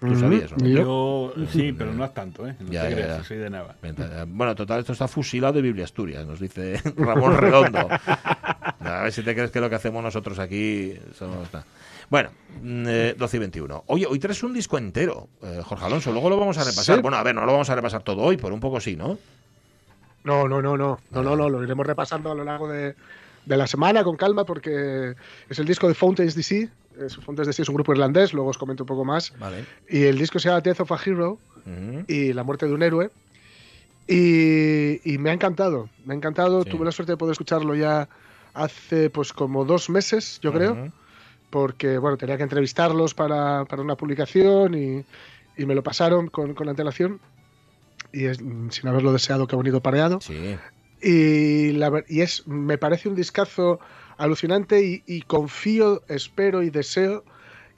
¿Tú 0.00 0.16
sabías? 0.16 0.50
Yo 0.58 1.32
sí, 1.50 1.72
pero 1.72 1.92
no 1.92 2.04
es 2.04 2.12
tanto, 2.12 2.46
¿eh? 2.46 2.54
No 2.58 2.70
ya, 2.70 2.88
ya, 2.90 3.24
soy 3.24 3.38
de 3.38 3.50
Nava. 3.50 3.74
Bueno, 4.26 4.54
total, 4.54 4.80
esto 4.80 4.92
está 4.92 5.08
fusilado 5.08 5.54
de 5.54 5.62
Biblia 5.62 5.84
Asturias, 5.84 6.26
nos 6.26 6.40
dice 6.40 6.80
Ramón 6.96 7.36
Redondo. 7.36 7.88
A 7.88 9.02
ver 9.02 9.12
si 9.12 9.22
te 9.22 9.34
crees 9.34 9.50
que 9.50 9.60
lo 9.60 9.70
que 9.70 9.76
hacemos 9.76 10.02
nosotros 10.02 10.38
aquí 10.38 10.94
somos... 11.14 11.48
Bueno, 12.10 12.30
12 12.62 12.62
mm, 12.62 13.36
y 13.36 13.38
21. 13.38 13.84
Oye, 13.86 14.06
hoy 14.06 14.18
traes 14.18 14.42
un 14.42 14.52
disco 14.52 14.76
entero, 14.76 15.28
eh, 15.42 15.62
Jorge 15.64 15.86
Alonso. 15.86 16.12
Luego 16.12 16.28
lo 16.28 16.38
vamos 16.38 16.58
a 16.58 16.64
repasar. 16.64 17.00
Bueno, 17.00 17.16
a 17.16 17.22
ver, 17.22 17.34
no 17.34 17.46
lo 17.46 17.52
vamos 17.52 17.70
a 17.70 17.74
repasar 17.74 18.02
todo 18.02 18.20
hoy, 18.22 18.36
pero 18.36 18.52
un 18.52 18.60
poco 18.60 18.80
sí, 18.80 18.94
¿no? 18.94 19.18
No, 20.24 20.48
no, 20.48 20.60
no, 20.60 20.76
no. 20.76 20.98
No, 21.10 21.22
no, 21.22 21.36
no. 21.36 21.48
Lo 21.48 21.62
iremos 21.62 21.86
repasando 21.86 22.30
a 22.32 22.34
lo 22.34 22.44
largo 22.44 22.68
de, 22.68 22.94
la 23.46 23.66
semana 23.66 24.02
con 24.02 24.16
calma 24.16 24.44
porque 24.44 25.14
es 25.48 25.58
el 25.58 25.66
disco 25.66 25.86
de 25.86 25.94
Fountains 25.94 26.34
DC. 26.34 26.68
Fountains 27.22 27.46
DC 27.46 27.62
es 27.62 27.68
un 27.68 27.74
grupo 27.74 27.92
irlandés, 27.92 28.32
luego 28.32 28.50
os 28.50 28.58
comento 28.58 28.82
un 28.84 28.88
poco 28.88 29.04
más. 29.04 29.32
Vale. 29.38 29.64
Y 29.88 30.04
el 30.04 30.18
disco 30.18 30.38
se 30.38 30.48
llama 30.48 30.60
Death 30.60 30.80
of 30.80 30.92
a 30.92 30.98
Hero 31.04 31.38
y 32.08 32.32
La 32.32 32.42
muerte 32.42 32.66
de 32.66 32.72
un 32.72 32.82
héroe. 32.82 33.10
Y, 34.06 35.16
me 35.18 35.30
ha 35.30 35.32
encantado, 35.32 35.88
me 36.04 36.14
ha 36.14 36.16
encantado. 36.16 36.64
Tuve 36.64 36.84
la 36.84 36.92
suerte 36.92 37.12
de 37.12 37.16
poder 37.16 37.32
escucharlo 37.32 37.74
ya 37.74 38.08
hace 38.52 39.10
pues 39.10 39.32
como 39.32 39.64
dos 39.64 39.90
meses, 39.90 40.38
yo 40.42 40.52
creo 40.52 40.90
porque 41.54 41.98
bueno, 41.98 42.16
tenía 42.16 42.36
que 42.36 42.42
entrevistarlos 42.42 43.14
para, 43.14 43.64
para 43.66 43.80
una 43.80 43.94
publicación 43.94 44.74
y, 44.74 45.04
y, 45.56 45.66
me 45.66 45.76
lo 45.76 45.84
pasaron 45.84 46.26
con, 46.26 46.52
con 46.52 46.68
antelación 46.68 47.20
y 48.12 48.26
es, 48.26 48.38
sin 48.38 48.88
haberlo 48.88 49.12
deseado 49.12 49.46
que 49.46 49.56
ha 49.56 49.58
venido 49.58 49.80
pareado. 49.80 50.20
Sí. 50.20 50.56
Y, 51.02 51.72
la, 51.72 52.04
y 52.08 52.20
es, 52.22 52.46
me 52.46 52.78
parece 52.78 53.08
un 53.08 53.14
discazo 53.14 53.80
alucinante 54.16 54.82
y, 54.84 55.02
y, 55.06 55.22
confío, 55.22 56.02
espero 56.08 56.62
y 56.62 56.70
deseo 56.70 57.24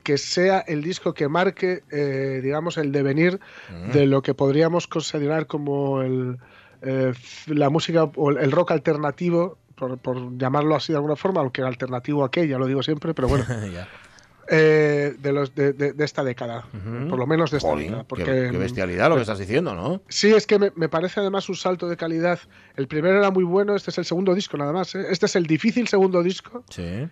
que 0.07 0.19
sea 0.19 0.61
el 0.61 0.83
disco 0.83 1.15
que 1.15 1.27
marque, 1.27 1.83
eh, 1.91 2.41
digamos, 2.41 2.79
el 2.79 2.93
devenir 2.93 3.41
mm. 3.69 3.91
de 3.91 4.07
lo 4.07 4.23
que 4.23 4.35
podríamos 4.35 4.87
considerar 4.87 5.49
como 5.49 6.01
el, 6.01 6.39
eh, 6.83 7.13
la 7.47 7.71
música 7.71 8.05
o 8.05 8.31
el 8.31 8.53
rock 8.53 8.71
alternativo 8.71 9.59
por, 9.75 10.39
llamarlo 10.39 10.77
así 10.77 10.93
de 10.93 10.99
alguna 10.99 11.17
forma, 11.17 11.41
aunque 11.41 11.63
alternativo 11.63 12.25
a 12.25 12.31
ya 12.31 12.57
lo 12.57 12.67
digo 12.67 12.85
siempre, 12.85 13.15
pero 13.15 13.27
bueno. 13.27 13.45
Eh, 14.49 15.17
de, 15.19 15.33
los, 15.33 15.55
de, 15.55 15.95
esta 15.99 16.23
década, 16.23 16.67
por 17.09 17.19
lo 17.19 17.27
menos 17.27 17.51
de 17.51 17.59
esta 17.59 17.75
década. 17.75 18.05
Porque, 18.05 18.25
qué, 18.25 18.59
bestialidad 18.59 19.09
lo 19.09 19.17
que 19.17 19.23
estás 19.23 19.39
diciendo, 19.39 19.75
¿no? 19.75 20.03
Sí, 20.09 20.33
es 20.33 20.47
que 20.47 20.59
me, 20.59 20.89
parece 20.89 21.21
además 21.21 21.49
un 21.49 21.57
salto 21.57 21.89
de 21.89 21.97
calidad. 21.97 22.39
El 22.77 22.87
primero 22.87 23.19
era 23.19 23.31
muy 23.31 23.45
bueno, 23.45 23.75
este 23.75 23.91
es 23.91 23.99
el 23.99 24.05
segundo 24.05 24.35
disco 24.35 24.57
nada 24.57 24.73
más. 24.73 24.95
¿eh? 24.95 25.07
Este 25.11 25.27
es 25.27 25.37
el 25.37 25.47
difícil 25.47 25.89
segundo 25.89 26.23
disco 26.23 26.65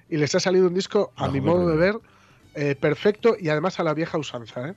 y 0.08 0.16
les 0.16 0.34
ha 0.34 0.40
salido 0.40 0.68
un 0.68 0.74
disco, 0.74 1.12
a 1.16 1.28
mi 1.28 1.40
modo 1.40 1.68
de 1.68 1.76
ver, 1.76 1.96
eh, 2.54 2.74
perfecto 2.74 3.36
y 3.38 3.48
además 3.48 3.80
a 3.80 3.84
la 3.84 3.94
vieja 3.94 4.18
usanza, 4.18 4.68
¿eh? 4.68 4.74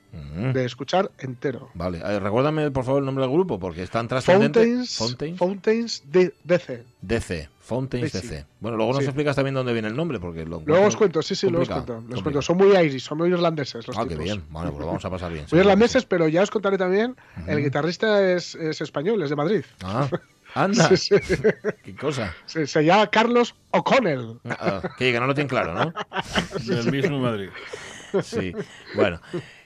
de 0.52 0.64
escuchar 0.64 1.10
entero. 1.18 1.70
Vale, 1.74 2.00
recuérdame 2.18 2.70
por 2.70 2.84
favor 2.84 3.00
el 3.00 3.06
nombre 3.06 3.22
del 3.24 3.32
grupo 3.32 3.58
porque 3.58 3.82
están 3.82 4.08
trascendentes. 4.08 4.96
Fountains, 4.96 5.38
Fountains, 5.38 6.02
DC. 6.44 6.84
DC, 7.02 7.48
Fountains 7.60 8.12
DC. 8.12 8.44
Bueno, 8.60 8.76
luego 8.76 8.94
nos 8.94 9.04
explicas 9.04 9.36
también 9.36 9.54
dónde 9.54 9.72
viene 9.72 9.88
el 9.88 9.96
nombre 9.96 10.18
porque 10.18 10.44
luego 10.44 10.86
os 10.86 10.96
cuento, 10.96 11.22
sí, 11.22 11.34
sí, 11.34 11.48
luego 11.48 11.62
os 11.62 11.68
cuento. 11.68 12.02
Los 12.08 12.22
cuento. 12.22 12.42
Son 12.42 12.56
muy 12.56 12.76
irish, 12.76 13.02
son 13.02 13.18
muy 13.18 13.28
irlandeses 13.28 13.86
los 13.86 13.96
Ah, 13.96 14.06
qué 14.08 14.16
bien. 14.16 14.42
Bueno, 14.50 14.70
pues 14.70 14.80
lo 14.80 14.86
vamos 14.86 15.04
a 15.04 15.10
pasar 15.10 15.32
bien. 15.32 15.46
muy 15.50 15.60
irlandeses, 15.60 16.04
pero 16.04 16.28
ya 16.28 16.42
os 16.42 16.50
contaré 16.50 16.78
también, 16.78 17.16
el 17.46 17.62
guitarrista 17.62 18.32
es, 18.32 18.54
es 18.54 18.80
español, 18.80 19.22
es 19.22 19.30
de 19.30 19.36
Madrid. 19.36 19.64
Ah. 19.82 20.08
Anda. 20.58 20.90
¿Qué 21.84 21.94
cosa? 21.94 22.34
Se, 22.46 22.66
llama 22.84 23.08
Carlos 23.08 23.54
O'Connell. 23.70 24.40
Ah, 24.48 24.82
que, 24.98 25.12
no 25.18 25.26
lo 25.26 25.34
tiene 25.34 25.48
claro, 25.48 25.72
¿no? 25.72 25.92
Del 26.66 26.90
mismo 26.90 27.20
Madrid. 27.20 27.50
Sí. 28.22 28.52
Bueno. 28.94 29.20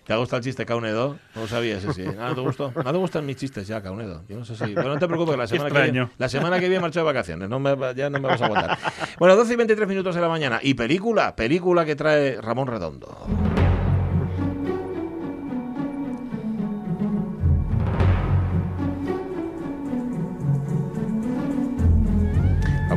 ¿Te 0.04 0.12
ha 0.12 0.16
gustado 0.16 0.38
el 0.38 0.44
chiste 0.44 0.66
Caunedo? 0.66 1.16
No 1.34 1.42
lo 1.42 1.46
sabías 1.46 1.84
ese. 1.84 2.04
¿No 2.04 2.34
te 2.34 2.40
gustó? 2.40 2.72
No 2.75 2.92
te 2.92 2.99
gustan 2.99 3.25
mis 3.25 3.37
chistes 3.37 3.68
ya, 3.68 3.80
Caunedo. 3.80 4.25
Yo 4.28 4.37
no 4.37 4.44
sé 4.44 4.56
si... 4.56 4.75
Bueno, 4.75 4.90
no 4.90 4.99
te 4.99 5.06
preocupes, 5.06 5.38
la 5.38 5.46
semana, 5.46 5.70
que 5.70 5.90
viene, 5.90 6.08
la 6.18 6.28
semana 6.28 6.58
que 6.58 6.68
viene 6.68 6.82
marcho 6.82 6.99
de 6.99 7.04
vacaciones. 7.04 7.49
No 7.49 7.61
me, 7.61 7.76
ya 7.94 8.11
no 8.11 8.18
me 8.18 8.26
vas 8.26 8.42
a 8.42 8.46
aguantar. 8.46 8.78
Bueno, 9.20 9.37
12 9.37 9.52
y 9.52 9.56
23 9.56 9.88
minutos 9.88 10.16
de 10.16 10.20
la 10.20 10.28
mañana. 10.28 10.58
Y 10.61 10.75
película, 10.75 11.37
película 11.37 11.84
que 11.84 11.94
trae 11.94 12.40
Ramón 12.40 12.66
Redondo. 12.66 13.16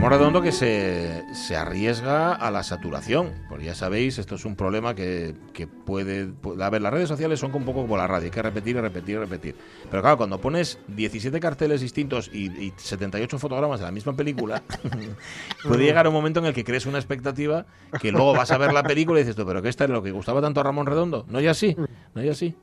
Ramón 0.09 0.19
Redondo 0.19 0.41
que 0.41 0.51
se, 0.51 1.23
se 1.33 1.55
arriesga 1.55 2.33
a 2.33 2.51
la 2.51 2.63
saturación, 2.63 3.31
porque 3.49 3.65
ya 3.65 3.75
sabéis, 3.75 4.17
esto 4.17 4.35
es 4.35 4.45
un 4.45 4.55
problema 4.55 4.93
que, 4.95 5.35
que 5.53 5.67
puede, 5.67 6.27
puede- 6.27 6.63
A 6.63 6.69
ver, 6.69 6.81
las 6.81 6.93
redes 6.93 7.07
sociales 7.09 7.39
son 7.39 7.53
un 7.55 7.65
poco 7.65 7.81
como 7.81 7.97
la 7.97 8.07
radio, 8.07 8.25
hay 8.25 8.31
que 8.31 8.41
repetir 8.41 8.75
y 8.75 8.79
repetir 8.81 9.15
y 9.15 9.17
repetir. 9.19 9.55
Pero 9.89 10.01
claro, 10.01 10.17
cuando 10.17 10.39
pones 10.39 10.79
17 10.89 11.39
carteles 11.39 11.81
distintos 11.81 12.29
y, 12.33 12.45
y 12.51 12.73
78 12.77 13.37
fotogramas 13.39 13.79
de 13.79 13.85
la 13.85 13.91
misma 13.91 14.15
película, 14.15 14.61
puede 15.63 15.83
llegar 15.83 16.07
un 16.07 16.13
momento 16.13 16.39
en 16.39 16.45
el 16.47 16.53
que 16.53 16.63
crees 16.63 16.85
una 16.85 16.97
expectativa 16.97 17.65
que 18.01 18.11
luego 18.11 18.33
vas 18.33 18.51
a 18.51 18.57
ver 18.57 18.73
la 18.73 18.83
película 18.83 19.19
y 19.19 19.23
dices 19.23 19.35
tú, 19.35 19.45
pero 19.45 19.61
que 19.61 19.69
esta 19.69 19.85
es 19.85 19.89
lo 19.89 20.03
que 20.03 20.11
gustaba 20.11 20.41
tanto 20.41 20.59
a 20.59 20.63
Ramón 20.63 20.85
Redondo. 20.85 21.25
No, 21.29 21.39
ya 21.39 21.53
sí, 21.53 21.75
no, 22.13 22.21
ya 22.21 22.33
sí. 22.33 22.55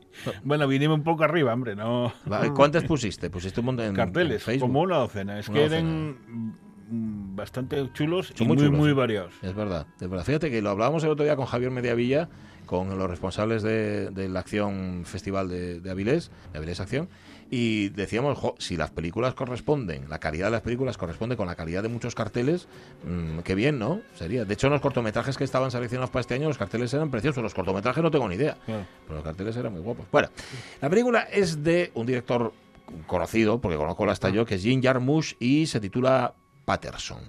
Bueno, 0.45 0.67
vinimos 0.69 0.99
un 0.99 1.05
poco 1.05 1.25
arriba, 1.25 1.53
hombre, 1.53 1.75
no. 1.75 2.13
¿Cuántas 2.55 2.85
pusiste? 2.85 3.31
Pusiste 3.31 3.61
un 3.61 3.67
montón 3.67 3.87
en 3.87 3.95
Carteles, 3.95 4.43
Facebook. 4.43 4.69
como 4.69 4.81
una 4.83 4.97
docena. 4.99 5.39
Es 5.39 5.49
Una 5.49 5.59
que 5.59 5.63
docena. 5.65 5.89
eran 5.89 6.72
bastante 6.93 7.91
chulos 7.93 8.33
Son 8.37 8.45
y 8.45 8.49
muy 8.49 8.57
muy, 8.57 8.67
chulos, 8.67 8.79
muy 8.81 8.89
sí. 8.91 8.95
variados. 8.95 9.35
Es 9.43 9.55
verdad, 9.55 9.87
es 10.01 10.09
verdad. 10.09 10.25
Fíjate 10.25 10.51
que 10.51 10.61
lo 10.63 10.71
hablábamos 10.71 11.03
el 11.05 11.11
otro 11.11 11.25
día 11.25 11.37
con 11.37 11.47
Javier 11.47 11.71
Mediavilla, 11.71 12.29
con 12.67 12.97
los 12.99 13.11
responsables 13.11 13.63
de, 13.63 14.11
de 14.11 14.29
la 14.29 14.41
Acción 14.41 15.03
Festival 15.05 15.49
de, 15.49 15.81
de 15.81 15.91
Avilés, 15.91 16.31
de 16.53 16.59
Avilés 16.59 16.81
Acción, 16.81 17.09
y 17.51 17.91
decíamos, 17.91 18.39
jo, 18.39 18.55
si 18.59 18.77
las 18.79 18.91
películas 18.91 19.35
corresponden, 19.35 20.09
la 20.09 20.19
calidad 20.21 20.47
de 20.47 20.53
las 20.53 20.61
películas 20.63 20.97
corresponde 20.97 21.37
con 21.37 21.47
la 21.47 21.55
calidad 21.55 21.83
de 21.83 21.89
muchos 21.91 22.15
carteles, 22.15 22.67
mm, 23.05 23.41
qué 23.41 23.55
bien, 23.55 23.79
¿no? 23.79 24.01
Sería. 24.15 24.45
De 24.47 24.55
hecho, 24.55 24.69
en 24.69 24.73
los 24.73 24.81
cortometrajes 24.81 25.37
que 25.37 25.45
estaban 25.45 25.71
seleccionados 25.71 26.09
para 26.11 26.23
este 26.23 26.35
año, 26.35 26.49
los 26.49 26.57
carteles 26.57 26.95
eran 26.95 27.11
preciosos. 27.11 27.43
Los 27.43 27.53
cortometrajes 27.53 28.03
no 28.03 28.11
tengo 28.11 28.27
ni 28.29 28.37
idea, 28.37 28.57
Claro. 28.65 28.87
pero 29.05 29.17
los 29.17 29.25
carteles 29.25 29.55
eran 29.57 29.73
muy 29.73 29.83
guapos. 29.83 30.07
Bueno, 30.11 30.29
la 30.81 30.89
película 30.89 31.21
es 31.31 31.63
de 31.63 31.91
un 31.95 32.07
director 32.07 32.55
conocido, 33.07 33.61
porque 33.61 33.77
conozco 33.77 34.09
hasta 34.09 34.31
yo, 34.31 34.47
que 34.47 34.55
es 34.55 34.63
Jim 34.63 34.83
Jarmusch, 34.83 35.35
y 35.39 35.67
se 35.67 35.79
titula 35.81 36.35
Patterson, 36.73 37.21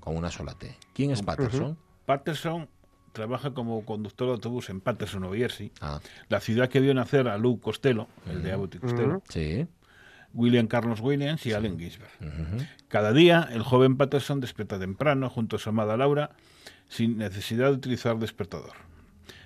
con 0.00 0.16
una 0.16 0.30
sola 0.30 0.54
T. 0.54 0.74
¿Quién 0.94 1.10
es 1.10 1.20
Patterson? 1.20 1.76
Patterson 2.06 2.66
trabaja 3.12 3.52
como 3.52 3.84
conductor 3.84 4.28
de 4.28 4.32
autobús 4.32 4.70
en 4.70 4.80
Patterson, 4.80 5.20
Nueva 5.20 5.36
Jersey, 5.36 5.70
Ah, 5.82 6.00
la 6.30 6.40
ciudad 6.40 6.70
que 6.70 6.80
vio 6.80 6.94
nacer 6.94 7.28
a 7.28 7.36
Lou 7.36 7.60
Costello, 7.60 8.08
el 8.30 8.42
de 8.42 8.52
Abbott 8.52 8.76
y 8.76 8.78
Costello, 8.78 9.22
sí. 9.28 9.66
William 10.32 10.66
Carlos 10.66 11.00
Williams 11.00 11.44
y 11.44 11.52
Allen 11.52 11.78
Ginsberg. 11.78 12.08
Cada 12.88 13.12
día, 13.12 13.46
el 13.52 13.62
joven 13.62 13.98
Patterson 13.98 14.40
despierta 14.40 14.78
temprano 14.78 15.28
junto 15.28 15.56
a 15.56 15.58
su 15.58 15.68
amada 15.68 15.98
Laura, 15.98 16.30
sin 16.88 17.18
necesidad 17.18 17.66
de 17.66 17.74
utilizar 17.74 18.18
despertador. 18.18 18.72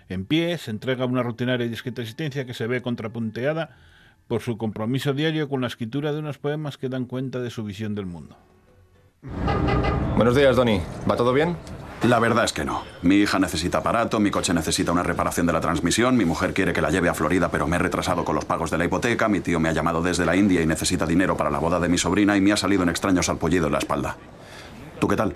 En 0.08 0.26
pie, 0.26 0.56
se 0.58 0.70
entrega 0.70 1.02
a 1.02 1.06
una 1.08 1.24
rutinaria 1.24 1.66
y 1.66 1.68
discreta 1.70 2.02
existencia 2.02 2.46
que 2.46 2.54
se 2.54 2.68
ve 2.68 2.82
contrapunteada 2.82 3.76
por 4.28 4.42
su 4.42 4.56
compromiso 4.58 5.12
diario 5.12 5.48
con 5.48 5.60
la 5.60 5.66
escritura 5.66 6.12
de 6.12 6.20
unos 6.20 6.38
poemas 6.38 6.78
que 6.78 6.88
dan 6.88 7.04
cuenta 7.06 7.40
de 7.40 7.50
su 7.50 7.64
visión 7.64 7.96
del 7.96 8.06
mundo. 8.06 8.36
Buenos 10.16 10.36
días, 10.36 10.56
Donny. 10.56 10.80
¿Va 11.10 11.16
todo 11.16 11.32
bien? 11.32 11.56
La 12.02 12.20
verdad 12.20 12.44
es 12.44 12.52
que 12.52 12.64
no. 12.64 12.82
Mi 13.02 13.16
hija 13.16 13.38
necesita 13.40 13.78
aparato, 13.78 14.20
mi 14.20 14.30
coche 14.30 14.54
necesita 14.54 14.92
una 14.92 15.02
reparación 15.02 15.46
de 15.46 15.52
la 15.52 15.60
transmisión, 15.60 16.16
mi 16.16 16.24
mujer 16.24 16.54
quiere 16.54 16.72
que 16.72 16.80
la 16.80 16.90
lleve 16.90 17.08
a 17.08 17.14
Florida 17.14 17.50
pero 17.50 17.66
me 17.66 17.76
he 17.76 17.78
retrasado 17.80 18.24
con 18.24 18.36
los 18.36 18.44
pagos 18.44 18.70
de 18.70 18.78
la 18.78 18.84
hipoteca, 18.84 19.28
mi 19.28 19.40
tío 19.40 19.58
me 19.58 19.68
ha 19.68 19.72
llamado 19.72 20.00
desde 20.00 20.24
la 20.24 20.36
India 20.36 20.62
y 20.62 20.66
necesita 20.66 21.06
dinero 21.06 21.36
para 21.36 21.50
la 21.50 21.58
boda 21.58 21.80
de 21.80 21.88
mi 21.88 21.98
sobrina 21.98 22.36
y 22.36 22.40
me 22.40 22.52
ha 22.52 22.56
salido 22.56 22.84
un 22.84 22.88
extraño 22.88 23.22
salpullido 23.22 23.66
en 23.66 23.72
la 23.72 23.78
espalda. 23.78 24.16
¿Tú 25.00 25.08
qué 25.08 25.16
tal? 25.16 25.34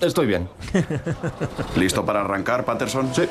Estoy 0.00 0.26
bien. 0.26 0.48
¿Listo 1.76 2.04
para 2.04 2.22
arrancar, 2.22 2.64
Patterson? 2.64 3.14
Sí. 3.14 3.28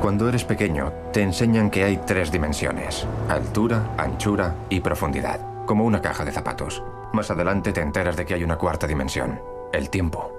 Cuando 0.00 0.28
eres 0.28 0.44
pequeño, 0.44 0.92
te 1.12 1.22
enseñan 1.22 1.70
que 1.70 1.84
hay 1.84 2.00
tres 2.06 2.32
dimensiones. 2.32 3.06
Altura, 3.28 3.94
anchura 3.98 4.56
y 4.68 4.80
profundidad. 4.80 5.49
Como 5.70 5.84
una 5.84 6.02
caja 6.02 6.24
de 6.24 6.32
zapatos. 6.32 6.82
Más 7.12 7.30
adelante 7.30 7.72
te 7.72 7.80
enteras 7.80 8.16
de 8.16 8.26
que 8.26 8.34
hay 8.34 8.42
una 8.42 8.58
cuarta 8.58 8.88
dimensión. 8.88 9.40
El 9.72 9.88
tiempo. 9.88 10.32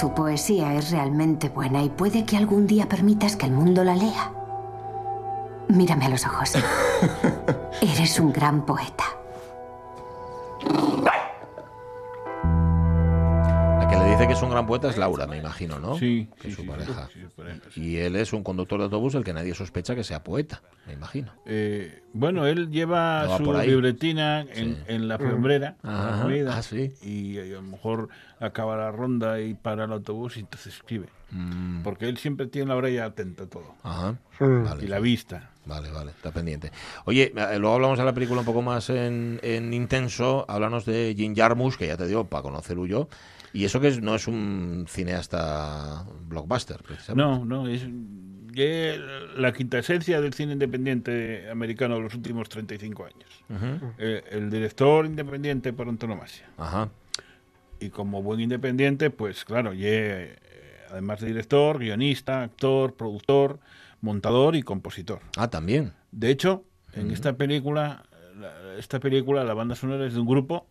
Tu 0.00 0.12
poesía 0.12 0.74
es 0.74 0.90
realmente 0.90 1.48
buena 1.48 1.84
y 1.84 1.90
puede 1.90 2.24
que 2.24 2.36
algún 2.36 2.66
día 2.66 2.88
permitas 2.88 3.36
que 3.36 3.46
el 3.46 3.52
mundo 3.52 3.84
la 3.84 3.94
lea. 3.94 4.32
Mírame 5.68 6.06
a 6.06 6.08
los 6.08 6.26
ojos. 6.26 6.54
Eres 7.80 8.18
un 8.18 8.32
gran 8.32 8.66
poeta. 8.66 9.04
Dice 14.14 14.26
que 14.26 14.32
es 14.32 14.42
un 14.42 14.50
gran 14.50 14.66
poeta 14.66 14.88
es 14.88 14.96
Laura, 14.98 15.26
me 15.26 15.36
imagino, 15.38 15.78
¿no? 15.78 15.98
Sí, 15.98 16.28
Que 16.36 16.42
sí, 16.42 16.48
es 16.48 16.54
su 16.56 16.62
sí, 16.62 16.68
pareja. 16.68 17.08
sí, 17.12 17.20
su 17.22 17.30
pareja, 17.30 17.60
sí. 17.70 17.80
Y 17.82 17.96
él 17.98 18.16
es 18.16 18.32
un 18.32 18.42
conductor 18.42 18.78
de 18.78 18.84
autobús 18.84 19.14
el 19.14 19.24
que 19.24 19.32
nadie 19.32 19.54
sospecha 19.54 19.94
que 19.94 20.04
sea 20.04 20.22
poeta, 20.24 20.62
me 20.86 20.92
imagino. 20.94 21.32
Eh, 21.46 22.02
bueno, 22.12 22.46
él 22.46 22.70
lleva 22.70 23.26
No 23.26 23.38
su 23.38 23.52
libretina 23.52 24.40
en, 24.42 24.74
Sí. 24.74 24.76
en 24.86 25.08
la 25.08 25.18
fiambrera, 25.18 25.76
en 25.82 25.90
la 25.90 26.08
Ajá. 26.14 26.22
comida, 26.22 26.56
Ah, 26.56 26.62
sí. 26.62 26.92
y 27.02 27.38
a 27.38 27.44
lo 27.44 27.62
mejor 27.62 28.08
acaba 28.40 28.76
la 28.76 28.90
ronda 28.92 29.40
y 29.40 29.54
para 29.54 29.84
el 29.84 29.92
autobús 29.92 30.36
y 30.36 30.40
entonces 30.40 30.74
escribe. 30.74 31.06
Mm, 31.30 31.82
Porque 31.82 32.08
él 32.08 32.16
siempre 32.18 32.46
tiene 32.46 32.68
la 32.68 32.76
orella 32.76 33.06
atenta 33.06 33.44
a 33.44 33.46
todo. 33.46 33.74
Ajá. 33.82 34.12
Mm. 34.38 34.64
Vale. 34.64 34.84
Y 34.84 34.86
la 34.88 35.00
vista. 35.00 35.50
Vale, 35.66 35.90
vale, 35.90 36.10
está 36.10 36.30
pendiente. 36.30 36.70
Oye, 37.06 37.32
eh, 37.34 37.58
luego 37.58 37.74
hablamos 37.74 37.98
de 37.98 38.04
la 38.04 38.12
película 38.12 38.40
un 38.40 38.46
poco 38.46 38.60
más 38.62 38.90
en, 38.90 39.40
en 39.42 39.72
intenso. 39.72 40.44
Háblanos 40.46 40.84
de 40.84 41.14
Jim 41.16 41.34
Jarmusch, 41.34 41.76
que 41.76 41.86
ya 41.86 41.96
te 41.96 42.06
digo, 42.06 42.24
para 42.24 42.42
conocerlo 42.42 42.84
yo. 42.86 43.08
Y 43.54 43.64
eso 43.64 43.80
que 43.80 43.88
es- 43.88 44.02
no 44.02 44.14
es 44.14 44.26
un 44.28 44.84
cineasta 44.88 46.04
blockbuster, 46.28 46.82
precisamente. 46.82 47.22
No, 47.22 47.44
no, 47.44 47.66
es 47.68 47.86
la 49.36 49.52
quinta 49.52 49.78
esencia 49.78 50.20
del 50.20 50.32
cine 50.34 50.52
independiente 50.52 51.48
americano 51.50 51.96
de 51.96 52.02
los 52.02 52.14
últimos 52.14 52.48
35 52.48 53.04
años. 53.06 53.44
Ujú. 53.48 53.92
Eh, 53.98 54.22
el 54.30 54.50
director 54.50 55.06
independiente 55.06 55.72
por 55.72 55.88
antonomasia. 55.88 56.46
Ajá. 56.56 56.90
Y 57.80 57.90
como 57.90 58.22
buen 58.22 58.40
independiente, 58.40 59.10
pues 59.10 59.44
claro, 59.44 59.72
ye, 59.72 59.88
eh, 60.34 60.36
además 60.90 61.20
de 61.20 61.26
director, 61.28 61.78
guionista, 61.78 62.42
actor, 62.42 62.94
productor, 62.94 63.58
montador 64.00 64.54
y 64.56 64.62
compositor. 64.62 65.20
Ah, 65.36 65.48
también. 65.50 65.92
De 66.12 66.30
hecho, 66.30 66.64
en 66.92 67.10
esta 67.10 67.36
película, 67.36 68.04
la- 68.38 68.74
esta 68.78 69.00
película, 69.00 69.42
la 69.44 69.54
banda 69.54 69.74
sonora 69.74 70.06
es 70.06 70.14
de 70.14 70.20
un 70.20 70.26
grupo 70.28 70.66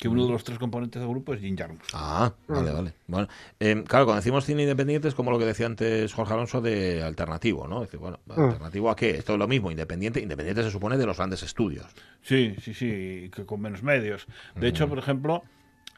que 0.00 0.08
uno 0.08 0.24
de 0.24 0.32
los 0.32 0.42
tres 0.42 0.58
componentes 0.58 1.00
del 1.00 1.10
grupo 1.10 1.34
es 1.34 1.40
Jim 1.40 1.54
Jarmusch. 1.56 1.90
Ah, 1.92 2.32
vale, 2.48 2.72
vale. 2.72 2.94
Bueno, 3.06 3.28
eh, 3.60 3.84
claro, 3.86 4.06
cuando 4.06 4.20
decimos 4.20 4.46
cine 4.46 4.62
independiente 4.62 5.08
es 5.08 5.14
como 5.14 5.30
lo 5.30 5.38
que 5.38 5.44
decía 5.44 5.66
antes 5.66 6.14
Jorge 6.14 6.32
Alonso 6.32 6.62
de 6.62 7.02
alternativo, 7.02 7.68
¿no? 7.68 7.82
Dice, 7.82 7.98
bueno, 7.98 8.18
¿alternativo 8.30 8.90
a 8.90 8.96
qué? 8.96 9.10
Esto 9.10 9.34
es 9.34 9.38
lo 9.38 9.46
mismo, 9.46 9.70
independiente. 9.70 10.20
Independiente 10.20 10.62
se 10.62 10.70
supone 10.70 10.96
de 10.96 11.04
los 11.04 11.18
grandes 11.18 11.42
estudios. 11.42 11.86
Sí, 12.22 12.56
sí, 12.62 12.72
sí, 12.72 13.30
que 13.34 13.44
con 13.44 13.60
menos 13.60 13.82
medios. 13.82 14.26
De 14.54 14.68
hecho, 14.68 14.88
por 14.88 14.98
ejemplo, 14.98 15.42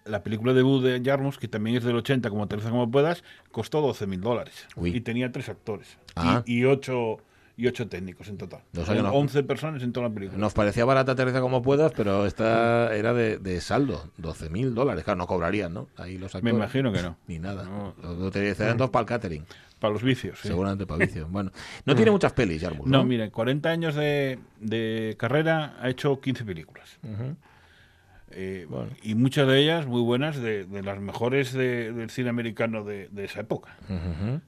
la 0.05 0.25
película 0.25 0.53
debut 0.53 0.83
de 0.83 1.01
Jarmusch, 1.05 1.39
que 1.39 1.47
también 1.47 1.77
es 1.77 1.85
del 1.85 1.95
80, 1.95 2.29
como 2.29 2.43
Aterriza 2.43 2.71
como 2.71 2.91
puedas, 2.91 3.23
costó 3.53 3.81
12 3.81 4.09
mil 4.09 4.21
dólares. 4.21 4.67
Uy. 4.75 4.97
Y 4.97 5.01
tenía 5.01 5.31
tres 5.31 5.49
actores. 5.49 5.97
Ah. 6.17 6.43
Y, 6.45 6.59
y 6.59 6.65
ocho, 6.65 7.19
y 7.57 7.67
ocho 7.67 7.87
técnicos 7.89 8.29
en 8.29 8.39
total. 8.39 8.61
O 8.77 8.85
sea 8.85 8.95
no- 9.03 9.13
11 9.13 9.43
personas 9.43 9.83
en 9.83 9.93
toda 9.93 10.09
la 10.09 10.15
película. 10.15 10.39
Nos 10.39 10.55
parecía 10.55 10.85
barata 10.85 11.13
aterriza 11.13 11.41
como 11.41 11.63
puedas, 11.63 11.93
pero 11.93 12.25
esta 12.27 12.95
era 12.97 13.13
de, 13.13 13.39
de 13.39 13.61
saldo, 13.61 14.11
12 14.17 14.49
mil 14.51 14.75
dólares. 14.75 15.05
Claro, 15.05 15.19
no 15.19 15.27
cobrarían, 15.27 15.75
¿no? 15.75 15.89
Ahí 15.97 16.19
los 16.19 16.33
Me 16.35 16.39
actores. 16.39 16.55
imagino 16.57 16.93
que 16.93 17.03
no. 17.03 17.17
Ni 17.27 17.39
nada. 17.39 17.65
No. 17.65 17.95
Lo 18.03 18.27
utilizarán 18.27 18.77
dos 18.79 18.91
para 18.91 19.03
el 19.03 19.07
catering, 19.07 19.45
Para 19.79 19.93
los 19.93 20.03
vicios. 20.03 20.39
sí. 20.41 20.49
seguramente 20.49 20.87
para 20.87 20.99
vicio. 21.07 21.29
Bueno, 21.29 21.51
no 21.85 21.95
tiene 21.95 22.11
muchas 22.11 22.33
pelis, 22.33 22.63
Jarmusch, 22.63 22.87
No, 22.87 22.99
¿no? 22.99 23.05
mire, 23.05 23.31
40 23.31 23.69
años 23.69 23.95
de, 23.95 24.39
de 24.61 25.15
carrera 25.19 25.77
ha 25.81 25.89
hecho 25.91 26.21
15 26.21 26.45
películas. 26.45 26.99
Ujú. 27.03 27.37
Eh, 28.35 28.67
Y 29.03 29.15
muchas 29.15 29.47
de 29.47 29.59
ellas 29.61 29.87
muy 29.87 30.01
buenas, 30.03 30.37
de, 30.41 30.65
de 30.65 30.83
las 30.83 31.01
mejores 31.01 31.53
de- 31.53 31.93
del 31.93 32.11
cine 32.11 32.29
americano 32.31 32.85
de, 32.85 33.09
de 33.11 33.25
esa 33.25 33.41
época. 33.41 33.77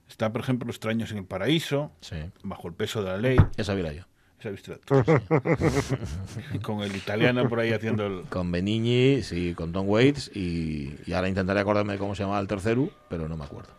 Está, 0.09 0.33
por 0.33 0.41
ejemplo, 0.43 0.71
Extraños 0.71 1.11
en 1.13 1.19
el 1.19 1.25
Paraíso, 1.25 1.93
Sí, 2.01 2.17
Bajo 2.43 2.69
el 2.69 2.75
peso 2.75 3.03
de 3.03 3.11
la 3.11 3.17
ley. 3.19 3.37
esa 3.57 3.75
viera 3.75 3.93
yo. 3.93 4.03
Esa 4.41 4.51
viste 4.51 4.75
sí. 4.75 6.59
Con 6.63 6.81
el 6.83 6.95
italiano 6.95 7.49
por 7.49 7.61
ahí 7.61 7.73
haciendo 7.73 8.07
el... 8.07 8.23
Con 8.29 8.51
Benigni, 8.53 9.23
sí, 9.23 9.55
con 9.55 9.73
Tom 9.73 9.89
Waits 9.89 10.31
y, 10.35 10.95
y 11.07 11.13
ahora 11.15 11.29
intentaré 11.29 11.61
acordarme 11.61 11.95
de 11.95 11.99
cómo 11.99 12.15
se 12.15 12.23
llamaba 12.25 12.41
el 12.41 12.47
tercero, 12.49 12.91
pero 13.09 13.29
no 13.29 13.37
me 13.37 13.45
acuerdo. 13.45 13.71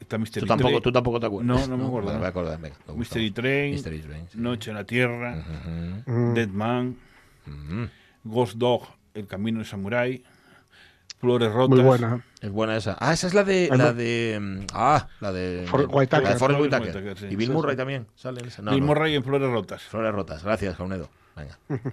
Está 0.00 0.18
Mystery 0.18 0.40
Tú 0.44 0.48
tampoco, 0.48 0.68
Train, 0.70 0.82
tú 0.82 0.92
tampoco 0.92 1.20
te 1.20 1.26
acuerdas. 1.26 1.46
No, 1.46 1.66
no 1.68 1.76
me 1.78 1.86
acuerdo, 1.86 2.10
no. 2.12 2.18
voy 2.18 2.26
a 2.26 2.28
acordar, 2.30 2.60
venga. 2.60 2.76
me. 2.88 2.94
Mystery 2.96 3.30
Train, 3.30 3.70
Mystery 3.72 4.00
Train, 4.00 4.28
sí. 4.28 4.38
Noche 4.38 4.70
en 4.70 4.76
la 4.76 4.84
Tierra. 4.84 5.44
Dead 6.34 6.48
Man. 6.48 6.96
Ghost 8.24 8.54
Dog, 8.56 8.82
El 9.14 9.26
Camino 9.26 9.58
del 9.58 9.66
Samurái, 9.66 10.22
Flores 11.18 11.52
Rotas. 11.52 11.76
Muy 11.76 11.84
buena. 11.84 12.24
Es 12.40 12.50
buena 12.50 12.76
esa. 12.76 12.96
Ah, 12.98 13.12
esa 13.12 13.26
es 13.28 13.34
la 13.34 13.44
de. 13.44 13.68
La 13.76 13.92
de 13.92 14.66
ah, 14.72 15.08
la 15.20 15.32
de. 15.32 15.64
For- 15.68 15.88
Whitaker. 15.88 16.24
la 16.24 16.30
de 16.32 16.38
Forrest 16.38 16.60
Whitaker. 16.60 16.86
Whitaker, 16.88 17.18
sí. 17.18 17.26
Y 17.30 17.36
Bill 17.36 17.50
Murray 17.50 17.76
también. 17.76 18.06
Sale 18.16 18.40
en 18.40 18.48
esa. 18.48 18.62
No, 18.62 18.72
Bill 18.72 18.80
no. 18.80 18.86
Murray 18.86 19.14
en 19.14 19.22
Flores 19.22 19.48
Rotas. 19.50 19.82
Flores 19.82 20.12
rotas. 20.12 20.42
Gracias, 20.42 20.76
Jaunedo. 20.76 21.08
Venga. 21.36 21.58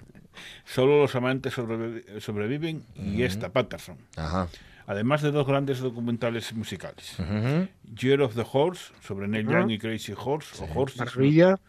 Solo 0.65 1.00
los 1.01 1.15
amantes 1.15 1.57
sobrevi- 1.57 2.19
sobreviven 2.19 2.83
y 2.95 3.24
esta 3.24 3.50
Patterson. 3.50 3.98
Ajá. 4.15 4.48
Además 4.88 5.21
de 5.21 5.31
dos 5.31 5.45
grandes 5.45 5.79
documentales 5.79 6.51
musicales. 6.53 7.15
Year 7.95 8.21
of 8.21 8.33
the 8.33 8.43
Horse, 8.51 8.91
sobre 9.01 9.27
Neil 9.27 9.48
Young 9.48 9.69
y 9.69 9.77
Crazy 9.77 10.13
Horse, 10.17 10.63
o 10.63 10.79
Horses. 10.79 11.15
¿no? 11.15 11.59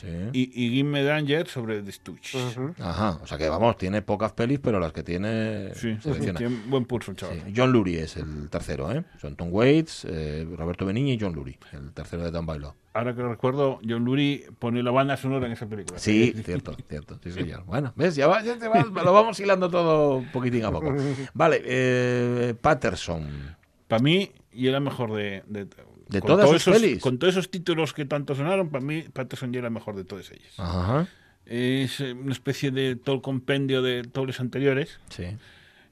Sí. 0.00 0.08
y, 0.32 0.64
y 0.64 0.70
Gimme 0.70 1.02
Danger 1.02 1.46
sobre 1.46 1.82
The 1.82 1.92
Stooges. 1.92 2.56
Ujú. 2.56 2.74
Ajá, 2.78 3.18
o 3.22 3.26
sea 3.26 3.36
que 3.36 3.48
vamos, 3.48 3.76
tiene 3.76 4.00
pocas 4.02 4.32
pelis, 4.32 4.58
pero 4.60 4.80
las 4.80 4.92
que 4.92 5.02
tiene 5.02 5.74
Sí, 5.74 5.96
selecciona. 6.00 6.38
tiene 6.38 6.56
buen 6.66 6.84
pulso, 6.86 7.12
chaval. 7.14 7.42
Sí, 7.46 7.52
John 7.56 7.70
Lurie 7.72 8.02
es 8.02 8.16
el 8.16 8.48
tercero, 8.48 8.90
¿eh? 8.92 9.04
Son 9.20 9.36
Tom 9.36 9.48
Waits, 9.52 10.06
eh, 10.08 10.46
Roberto 10.56 10.86
Benigni 10.86 11.12
y 11.14 11.18
John 11.20 11.34
Lurie, 11.34 11.58
el 11.72 11.92
tercero 11.92 12.22
de 12.22 12.30
Dan 12.30 12.46
Bailo. 12.46 12.74
Ahora 12.94 13.14
que 13.14 13.22
lo 13.22 13.28
recuerdo, 13.28 13.78
John 13.88 14.04
Lurie 14.04 14.46
pone 14.58 14.82
la 14.82 14.90
banda 14.90 15.16
sonora 15.16 15.46
en 15.46 15.52
esa 15.52 15.66
película. 15.66 15.98
Sí, 15.98 16.32
cierto, 16.44 16.76
cierto. 16.88 17.18
Sí, 17.22 17.30
señor. 17.30 17.64
Bueno, 17.64 17.92
¿ves? 17.96 18.16
Ya, 18.16 18.26
va- 18.26 18.42
ya 18.42 18.58
te 18.58 18.68
vas- 18.68 18.86
lo 18.86 19.12
vamos 19.12 19.38
hilando 19.38 19.68
todo 19.70 20.24
poquitín 20.32 20.64
a 20.64 20.70
poco. 20.72 20.94
Vale, 21.34 21.60
eh, 21.64 22.54
Patterson. 22.60 23.56
Para 23.86 24.02
mí, 24.02 24.30
y 24.52 24.66
era 24.68 24.80
mejor 24.80 25.12
de... 25.14 25.42
De, 25.46 25.66
¿De 26.10 26.20
con 26.20 26.28
todas 26.28 26.48
sus 26.48 26.56
esos, 26.62 26.74
pelis? 26.80 27.02
Con 27.02 27.18
todos 27.18 27.34
esos 27.34 27.50
títulos 27.50 27.92
que 27.92 28.04
tanto 28.04 28.34
sonaron, 28.34 28.68
para 28.70 28.84
mí, 28.84 29.02
Patterson 29.12 29.52
ya 29.52 29.60
era 29.60 29.70
mejor 29.70 29.96
de 29.96 30.04
todas 30.04 30.30
ellas. 30.30 30.52
Ajá. 30.58 31.06
Es 31.46 32.00
eh, 32.00 32.12
una 32.12 32.32
especie 32.32 32.70
de 32.70 32.96
todo 32.96 33.16
el 33.16 33.22
compendio 33.22 33.82
de 33.82 34.02
todos 34.02 34.26
los 34.26 34.40
anteriores. 34.40 35.00
Sí. 35.08 35.24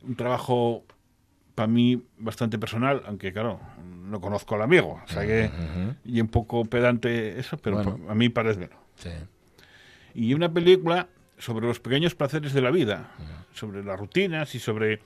Un 0.03 0.15
trabajo, 0.17 0.85
para 1.55 1.67
mí, 1.67 2.03
bastante 2.19 2.59
personal, 2.59 3.03
aunque 3.07 3.33
claro, 3.33 3.61
no 4.05 4.21
conozco 4.21 4.55
al 4.55 4.63
amigo. 4.63 5.01
O 5.05 5.09
sea 5.13 5.27
que... 5.27 5.47
Ujú. 5.47 5.95
Y 6.05 6.21
un 6.21 6.29
poco 6.29 6.65
pedante 6.65 7.39
eso, 7.39 7.57
pero 7.59 7.77
Bueno. 7.83 7.99
a 8.09 8.15
mí 8.15 8.29
parece 8.29 8.69
Sí. 8.97 9.11
Y 10.15 10.35
una 10.35 10.53
película 10.53 11.09
sobre 11.39 11.67
los 11.67 11.79
pequeños 11.81 12.15
placeres 12.15 12.53
de 12.53 12.61
la 12.61 12.71
vida, 12.71 13.13
sobre 13.55 13.85
las 13.85 13.99
rutinas 13.99 14.55
y 14.55 14.59
sobre 14.59 15.01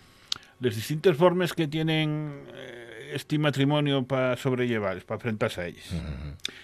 las 0.61 0.75
distintas 0.77 1.17
formas 1.17 1.53
que 1.53 1.69
tienen 1.69 2.45
eh, 2.55 2.82
este 3.15 3.39
matrimonio 3.39 4.05
para 4.07 4.37
sobrellevar, 4.37 5.03
para 5.05 5.17
enfrentarse 5.17 5.61
a 5.61 5.67
ellas. 5.67 5.91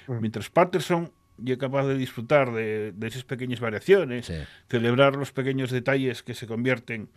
Mientras 0.09 0.50
Patterson 0.50 1.11
es 1.45 1.57
capaz 1.59 1.87
de 1.87 1.97
disfrutar 1.97 2.52
de, 2.52 2.93
de 2.93 3.07
esas 3.07 3.25
pequeñas 3.25 3.61
variaciones, 3.61 4.26
Sí. 4.26 4.35
celebrar 4.69 5.17
los 5.17 5.33
pequeños 5.33 5.71
detalles 5.71 6.23
que 6.23 6.35
se 6.35 6.47
convierten 6.47 7.09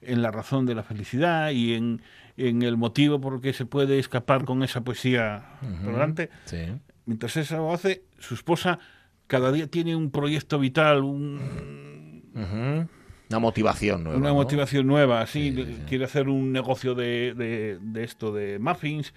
en 0.00 0.20
la 0.20 0.30
razón 0.30 0.66
de 0.66 0.74
la 0.74 0.82
felicidad 0.82 1.50
y 1.50 1.74
en, 1.74 2.02
en 2.36 2.62
el 2.62 2.76
motivo 2.76 3.20
por 3.20 3.34
el 3.34 3.40
que 3.40 3.52
se 3.52 3.64
puede 3.66 3.98
escapar 3.98 4.44
con 4.44 4.62
esa 4.62 4.80
poesía 4.82 5.44
por 5.84 5.92
delante. 5.92 6.28
Sí. 6.44 6.58
Mientras 7.06 7.36
eso 7.36 7.56
lo 7.56 7.72
hace, 7.72 8.02
su 8.18 8.34
esposa 8.34 8.78
cada 9.28 9.50
día 9.52 9.66
tiene 9.68 9.96
un 9.96 10.10
proyecto 10.10 10.58
vital, 10.58 11.02
un- 11.04 12.22
Ujú. 12.34 12.88
Una 13.32 13.38
motivación 13.40 14.04
nueva. 14.04 14.18
una 14.18 14.28
¿no? 14.28 14.34
motivación 14.34 14.86
nueva. 14.86 15.20
Así, 15.22 15.50
Sí, 15.50 15.56
sí, 15.56 15.74
sí. 15.74 15.82
quiere 15.88 16.04
hacer 16.04 16.28
un 16.28 16.52
negocio 16.52 16.94
de, 16.94 17.34
de- 17.34 17.78
de 17.80 18.04
esto 18.04 18.32
de 18.32 18.58
muffins. 18.58 19.12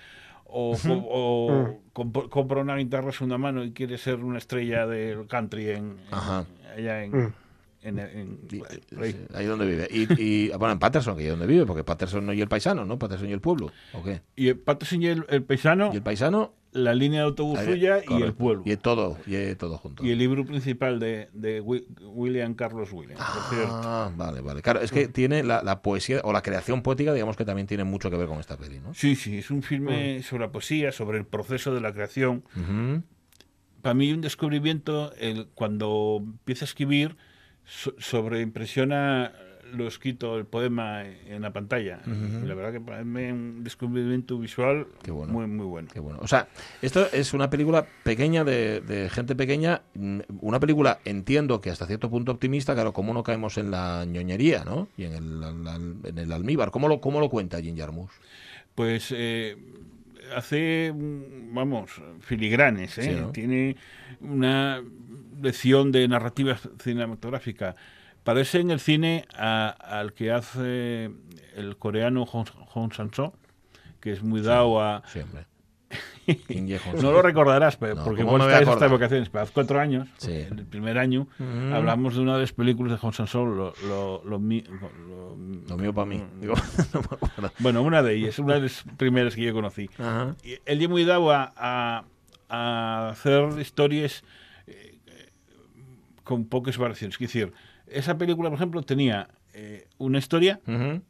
O, 0.48 0.77
o 0.88 1.79
comp- 1.93 2.29
compra 2.29 2.62
una 2.62 2.77
guitarra 2.77 3.12
segunda 3.12 3.38
mano 3.38 3.63
y 3.63 3.72
quiere 3.72 3.98
ser 3.98 4.15
una 4.24 4.38
estrella 4.38 4.86
del 4.88 5.27
country 5.27 5.69
en, 5.72 5.98
en- 6.12 6.77
allá 6.77 7.03
en, 7.03 7.12
Mm. 7.12 7.34
en- 7.81 8.00
en- 8.00 8.39
Y- 8.51 8.60
por 8.60 9.03
ahí. 9.03 9.12
sí, 9.12 9.17
ahí 9.34 9.45
donde 9.45 9.65
vive. 9.67 9.88
Y, 9.91 10.07
y, 10.22 10.50
bueno, 10.50 10.72
en 10.72 10.79
Patterson, 10.79 11.17
que 11.17 11.25
es 11.25 11.29
donde 11.31 11.45
vive, 11.48 11.65
porque 11.65 11.84
Patterson 11.84 12.25
no 12.25 12.31
y 12.34 12.39
el 12.41 12.48
paisano, 12.48 12.86
¿no? 12.86 12.98
Patterson 12.98 13.27
y 13.29 13.34
el 13.34 13.41
pueblo. 13.41 13.72
¿O 13.93 14.01
qué? 14.03 14.22
Y 14.36 14.48
el 14.48 14.57
Patterson 14.57 15.01
y 15.01 15.07
el, 15.07 15.25
el 15.29 15.43
paisano, 15.43 15.89
Y 15.91 15.98
el 15.98 16.03
paisano. 16.03 16.53
La 16.75 16.94
línea 16.94 17.22
de 17.22 17.25
autobús 17.27 17.58
ahí- 17.60 17.65
suya 17.65 18.01
y 18.08 18.22
el 18.22 18.34
pueblo. 18.34 18.62
Y 18.65 18.75
todo, 18.77 19.17
y 19.25 19.55
todo 19.55 19.77
junto. 19.77 20.05
Y 20.05 20.12
el 20.12 20.17
libro 20.20 20.46
principal 20.46 21.00
de, 21.00 21.29
de 21.34 21.62
Wi- 21.62 21.86
William 22.01 22.53
Carlos 22.53 22.91
Williams. 22.91 23.20
por 23.22 23.44
cierto. 23.55 23.72
Ah, 23.74 24.12
vale, 24.15 24.41
vale. 24.41 24.62
Claro, 24.62 24.82
es 24.82 24.91
que 24.91 25.08
tiene 25.08 25.44
la, 25.44 25.63
la 25.63 25.82
poesía 25.82 26.20
o 26.24 26.34
la 26.34 26.41
creación 26.41 26.82
poética, 26.84 27.13
digamos 27.13 27.38
que 27.38 27.46
también 27.46 27.65
tiene 27.65 27.84
mucho 27.86 28.12
que 28.12 28.17
ver 28.17 28.27
con 28.27 28.39
esta 28.39 28.58
peli, 28.58 28.79
¿no? 28.79 28.94
Sí, 28.94 29.15
sí, 29.15 29.38
es 29.38 29.50
un 29.51 29.63
filme 29.63 30.22
sobre 30.22 30.46
la 30.46 30.51
poesía, 30.51 30.91
sobre 30.91 31.17
el 31.17 31.25
proceso 31.25 31.74
de 31.74 31.82
la 31.82 31.94
creación. 31.94 32.44
Para 33.82 33.94
mí 33.94 34.12
un 34.12 34.22
descubrimiento 34.22 35.13
el, 35.17 35.48
cuando 35.53 36.17
empieza 36.22 36.65
a 36.65 36.67
escribir 36.67 37.15
so- 37.65 37.94
sobreimpresiona 38.00 39.32
lo 39.74 39.88
escrito, 39.88 40.38
el 40.38 40.45
poema 40.45 41.03
en 41.05 41.41
la 41.41 41.51
pantalla. 41.51 42.00
La 42.05 42.53
verdad 42.53 42.72
que 42.72 42.81
para 42.81 43.03
mí 43.03 43.24
es 43.24 43.34
un 43.34 43.63
descubrimiento 43.63 44.38
visual 44.38 44.88
bueno. 45.07 45.34
muy, 45.34 45.48
muy 45.48 45.65
bueno. 45.65 45.89
Qué 45.91 45.99
bueno. 45.99 46.19
O 46.21 46.28
sea, 46.28 46.47
esto 46.82 47.08
es 47.12 47.34
una 47.34 47.49
película 47.49 47.86
pequeña 48.04 48.43
de, 48.43 48.82
de 48.82 49.10
gente 49.10 49.36
pequeña, 49.36 49.82
mm, 49.95 50.19
una 50.41 50.60
película, 50.60 50.99
entiendo 51.06 51.62
que 51.62 51.69
hasta 51.69 51.88
cierto 51.88 52.10
punto 52.10 52.32
optimista, 52.32 52.73
claro, 52.73 52.93
como 52.93 53.13
no 53.13 53.23
caemos 53.23 53.58
en 53.58 53.71
la 53.71 54.06
ñoñería, 54.06 54.63
¿no? 54.63 54.88
Y 54.97 55.06
en 55.06 55.13
el, 55.13 56.04
en 56.06 56.17
el 56.17 56.32
almíbar. 56.32 56.71
¿Cómo 56.71 56.88
lo, 56.88 57.01
cómo 57.01 57.19
lo 57.19 57.30
cuenta 57.30 57.62
Jim 57.62 57.78
Jarmusch? 57.78 58.12
Pues 58.75 59.13
eh, 59.15 59.58
hace, 60.36 60.93
mm, 60.93 61.54
vamos, 61.54 62.01
filigranes, 62.19 62.97
¿eh? 62.97 63.04
Sí, 63.04 63.10
¿no? 63.12 63.32
Tiene 63.32 63.75
una 64.21 64.82
lección 65.41 65.91
de 65.91 66.08
narrativa 66.08 66.58
cinematográfica. 66.82 67.75
Parece 68.25 68.59
en 68.59 68.71
el 68.71 68.79
cine 68.81 69.25
a- 69.38 69.69
al 69.69 70.11
que 70.13 70.31
hace 70.31 71.11
el 71.55 71.77
coreano 71.79 72.25
Hong, 72.25 72.45
Hong 72.73 72.91
Sang-soo, 72.91 73.33
que 74.01 74.11
es 74.11 74.21
muy 74.21 74.41
dado 74.41 74.81
a... 74.81 75.01
Siempre. 75.07 75.45
No 77.01 77.11
lo 77.11 77.21
recordarás, 77.21 77.77
pero 77.77 77.93
No, 77.95 78.03
porque 78.03 78.23
¿cómo 78.23 78.38
igual 78.38 78.51
hasta 78.51 78.63
acordar? 78.71 78.89
vacaciones, 78.89 79.29
pero 79.29 79.43
hace 79.43 79.53
cuatro 79.53 79.79
años, 79.79 80.07
Sí. 80.17 80.31
en 80.33 80.57
el 80.57 80.65
primer 80.65 80.97
año, 80.97 81.27
hablamos 81.71 82.15
de 82.15 82.21
una 82.21 82.33
de 82.33 82.41
las 82.41 82.51
películas 82.51 82.93
de 82.93 82.97
Hong 82.97 83.11
Sang-soo, 83.13 83.45
lo, 83.45 83.73
lo- 83.88 84.23
lo 84.25 84.39
mi- 84.39 84.63
lo- 84.63 85.35
Lo 85.69 85.77
mío 85.77 85.93
para 85.93 86.05
mí. 86.07 86.23
Digo, 86.41 86.55
no 86.93 86.99
me 87.01 87.05
acuerdo. 87.05 87.51
bueno, 87.59 87.83
una 87.83 88.01
de 88.01 88.15
ellas, 88.15 88.39
una 88.39 88.55
de 88.55 88.61
las 88.61 88.83
primeras 88.97 89.35
que 89.35 89.43
yo 89.43 89.53
conocí. 89.53 89.88
Ajá. 89.99 90.35
Y 90.43 90.53
él 90.65 90.81
es 90.81 90.89
muy 90.89 91.05
dado 91.05 91.31
a, 91.31 91.53
a- 91.55 92.05
a 92.49 93.09
hacer 93.09 93.47
historias 93.59 94.23
eh, 94.65 94.97
con 96.23 96.45
pocas 96.45 96.77
variaciones. 96.79 97.13
Es 97.15 97.19
decir, 97.19 97.53
esa 97.88 98.17
película, 98.17 98.50
por 98.50 98.58
ejemplo, 98.58 98.82
tenía 98.84 99.28
eh, 99.54 99.88
una 99.98 100.17
historia, 100.17 100.60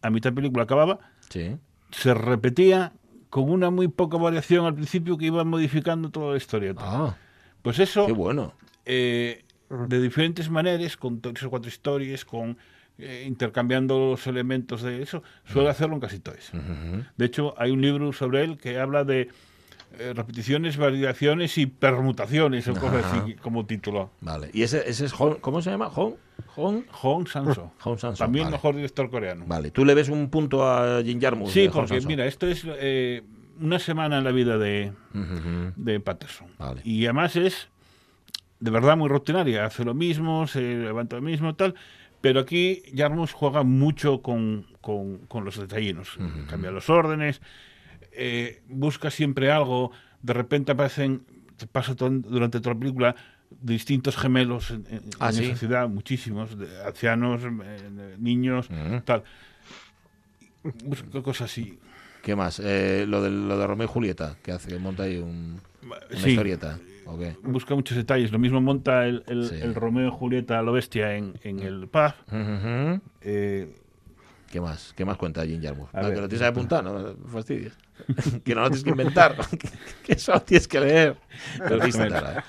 a 0.01 0.09
mitad 0.09 0.29
de 0.31 0.35
película 0.35 0.63
acababa, 0.63 0.99
Sí. 1.29 1.57
se 1.91 2.13
repetía 2.13 2.93
con 3.29 3.49
una 3.49 3.69
muy 3.71 3.87
poca 3.87 4.17
variación 4.17 4.65
al 4.65 4.75
principio 4.75 5.17
que 5.17 5.25
iba 5.25 5.43
modificando 5.43 6.09
toda 6.09 6.31
la 6.31 6.37
historia. 6.37 6.73
Ah, 6.77 7.15
Pues 7.61 7.79
eso, 7.79 8.05
qué 8.05 8.11
bueno. 8.13 8.53
eh, 8.85 9.43
de 9.69 9.99
diferentes 10.01 10.49
maneras, 10.49 10.95
con 10.95 11.19
tres 11.21 11.41
o 11.43 11.49
cuatro 11.49 11.67
historias, 11.69 12.23
con 12.23 12.57
eh, 12.99 13.25
intercambiando 13.27 14.11
los 14.11 14.27
elementos 14.27 14.81
de 14.83 15.01
eso, 15.01 15.21
suele 15.45 15.69
hacerlo 15.69 15.95
en 15.95 15.99
casi 16.01 16.19
todas. 16.19 16.51
De 17.17 17.25
hecho, 17.25 17.53
hay 17.57 17.71
un 17.71 17.81
libro 17.81 18.13
sobre 18.13 18.43
él 18.43 18.57
que 18.57 18.79
habla 18.79 19.03
de 19.03 19.27
eh, 19.99 20.13
repeticiones, 20.13 20.77
variaciones 20.77 21.57
y 21.57 21.65
permutaciones, 21.65 22.67
o 22.67 22.73
cosas 22.73 23.05
así 23.05 23.33
como 23.35 23.65
título. 23.65 24.11
Vale. 24.21 24.49
¿Y 24.53 24.63
ese, 24.63 24.87
ese 24.89 25.05
es 25.05 25.13
Hong, 25.13 25.35
¿cómo 25.41 25.61
se 25.61 25.71
llama? 25.71 25.89
Hong, 25.89 26.13
Hong, 26.55 26.83
Hong 26.91 27.25
Sang-soo. 27.27 27.71
Hong 27.79 27.97
Sang-soo, 27.97 28.17
También 28.25 28.45
vale. 28.45 28.57
mejor 28.57 28.75
director 28.75 29.09
coreano. 29.09 29.45
Vale. 29.47 29.71
¿Tú 29.71 29.85
le 29.85 29.93
ves 29.93 30.09
un 30.09 30.29
punto 30.29 30.67
a 30.67 31.01
Jim 31.03 31.19
Jarmusch? 31.19 31.49
Sí, 31.51 31.69
porque 31.71 31.99
mira, 32.01 32.25
esto 32.25 32.47
es 32.47 32.63
eh, 32.65 33.23
una 33.59 33.79
semana 33.79 34.17
en 34.19 34.23
la 34.23 34.31
vida 34.31 34.57
de, 34.57 34.91
Ujú. 35.13 35.73
de 35.75 35.99
Patterson. 35.99 36.47
Vale. 36.59 36.81
Y 36.83 37.05
además 37.05 37.35
es 37.35 37.69
de 38.59 38.71
verdad 38.71 38.97
muy 38.97 39.09
rutinaria. 39.09 39.65
Hace 39.65 39.83
lo 39.85 39.93
mismo, 39.93 40.47
se 40.47 40.61
levanta 40.61 41.17
lo 41.17 41.21
mismo, 41.21 41.55
tal. 41.55 41.75
Pero 42.21 42.39
aquí 42.39 42.81
Jarmusch 42.95 43.33
juega 43.33 43.61
mucho 43.63 44.21
con, 44.21 44.65
con- 44.81 45.19
con 45.27 45.45
los 45.45 45.59
detallinos. 45.59 46.17
Cambia 46.49 46.71
los 46.71 46.89
órdenes, 46.89 47.39
eh, 48.17 48.61
busca 48.69 49.09
siempre 49.11 49.51
algo. 49.51 49.91
De 50.21 50.33
repente 50.33 50.71
aparecen, 50.71 51.23
te 51.57 51.67
pasa 51.67 51.93
durante 51.95 52.59
toda 52.59 52.73
la 52.73 52.79
película, 52.79 53.15
distintos 53.61 54.17
gemelos 54.17 54.71
en, 54.71 54.85
en- 54.89 55.01
Ah, 55.19 55.29
en 55.29 55.35
¿sí? 55.35 55.45
esa 55.45 55.55
ciudad, 55.55 55.87
muchísimos, 55.89 56.57
de 56.57 56.67
ancianos, 56.85 57.41
eh, 57.43 58.15
niños, 58.19 58.69
Ujú. 58.69 59.01
tal. 59.01 59.23
Busca 60.83 61.21
cosas 61.21 61.51
así. 61.51 61.77
¿Qué 62.23 62.35
más? 62.35 62.59
Eh, 62.63 63.05
lo, 63.07 63.21
de, 63.21 63.29
lo 63.29 63.57
de 63.57 63.67
Romeo 63.67 63.85
y 63.85 63.89
Julieta, 63.89 64.35
que 64.41 64.51
hace 64.51 64.69
que 64.69 64.79
monta 64.79 65.03
ahí 65.03 65.17
un, 65.17 65.59
una 65.83 65.97
Sí. 66.19 66.31
historieta. 66.31 66.79
Busca 67.43 67.75
muchos 67.75 67.95
detalles. 67.95 68.31
Lo 68.31 68.39
mismo 68.39 68.59
monta 68.61 69.05
el, 69.05 69.23
el- 69.27 69.45
Sí. 69.47 69.55
el 69.61 69.75
Romeo 69.75 70.07
y 70.07 70.11
Julieta 70.11 70.57
a 70.57 70.63
lo 70.63 70.71
bestia 70.73 71.15
en, 71.15 71.35
en 71.43 71.59
el 71.59 71.87
pub. 71.87 72.13
Eh, 73.21 73.71
¿Qué 74.55 74.61
más? 74.61 74.93
¿Qué 74.95 75.03
más 75.03 75.17
cuenta 75.17 75.45
Jim 75.45 75.61
Jarmusch? 75.61 75.89
A 75.93 75.99
No, 76.01 76.07
ver. 76.07 76.15
que 76.15 76.21
lo 76.21 76.27
tienes 76.29 76.41
que 76.43 76.47
apuntar, 76.47 76.81
no 76.81 77.13
fastidies. 77.27 77.73
que 78.45 78.55
no 78.55 78.61
lo 78.61 78.67
tienes 78.69 78.85
que 78.85 78.89
inventar, 78.91 79.35
que, 79.51 79.67
que 80.05 80.13
eso 80.13 80.31
lo 80.31 80.39
tienes 80.43 80.65
que 80.65 80.79
leer. 80.79 81.17
¿eh? 81.59 82.41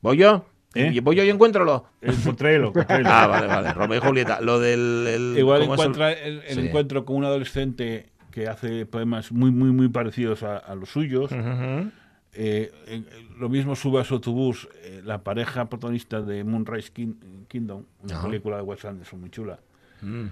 ¿Voy 0.00 0.18
yo? 0.18 0.46
¿Eh? 0.72 0.92
¿Y 0.94 1.00
¿Voy 1.00 1.16
yo 1.16 1.24
y 1.24 1.30
encuéntralo? 1.30 1.86
encontrélo. 2.00 2.72
Ah, 3.04 3.26
vale, 3.26 3.48
vale. 3.48 3.72
Romeo 3.72 3.98
y 3.98 4.00
Julieta. 4.06 4.40
Lo 4.40 4.60
del... 4.60 5.04
el- 5.08 5.34
Igual 5.36 5.62
¿cómo 5.62 5.74
es 5.74 5.80
el- 5.80 5.86
encuentra 5.86 6.12
el, 6.12 6.42
el 6.46 6.54
Sí. 6.54 6.60
encuentro 6.68 7.04
con 7.04 7.16
un 7.16 7.24
adolescente 7.24 8.10
que 8.30 8.46
hace 8.46 8.86
poemas 8.86 9.32
muy, 9.32 9.50
muy, 9.50 9.72
muy 9.72 9.88
parecidos 9.88 10.44
a, 10.44 10.58
a 10.58 10.76
los 10.76 10.90
suyos. 10.90 11.32
Eh, 11.32 12.70
eh, 12.86 13.02
lo 13.36 13.48
mismo 13.48 13.74
sube 13.74 14.00
a 14.00 14.04
su 14.04 14.14
autobús 14.14 14.68
eh, 14.84 15.02
la 15.04 15.24
pareja 15.24 15.68
protagonista 15.68 16.22
de 16.22 16.44
Moonrise 16.44 16.92
Kin- 16.94 17.46
Kingdom, 17.48 17.82
una 18.04 18.22
película 18.22 18.58
de 18.58 18.62
Wes 18.62 18.84
Anderson 18.84 19.18
muy 19.20 19.30
chula. 19.30 19.58
Mm. 20.02 20.26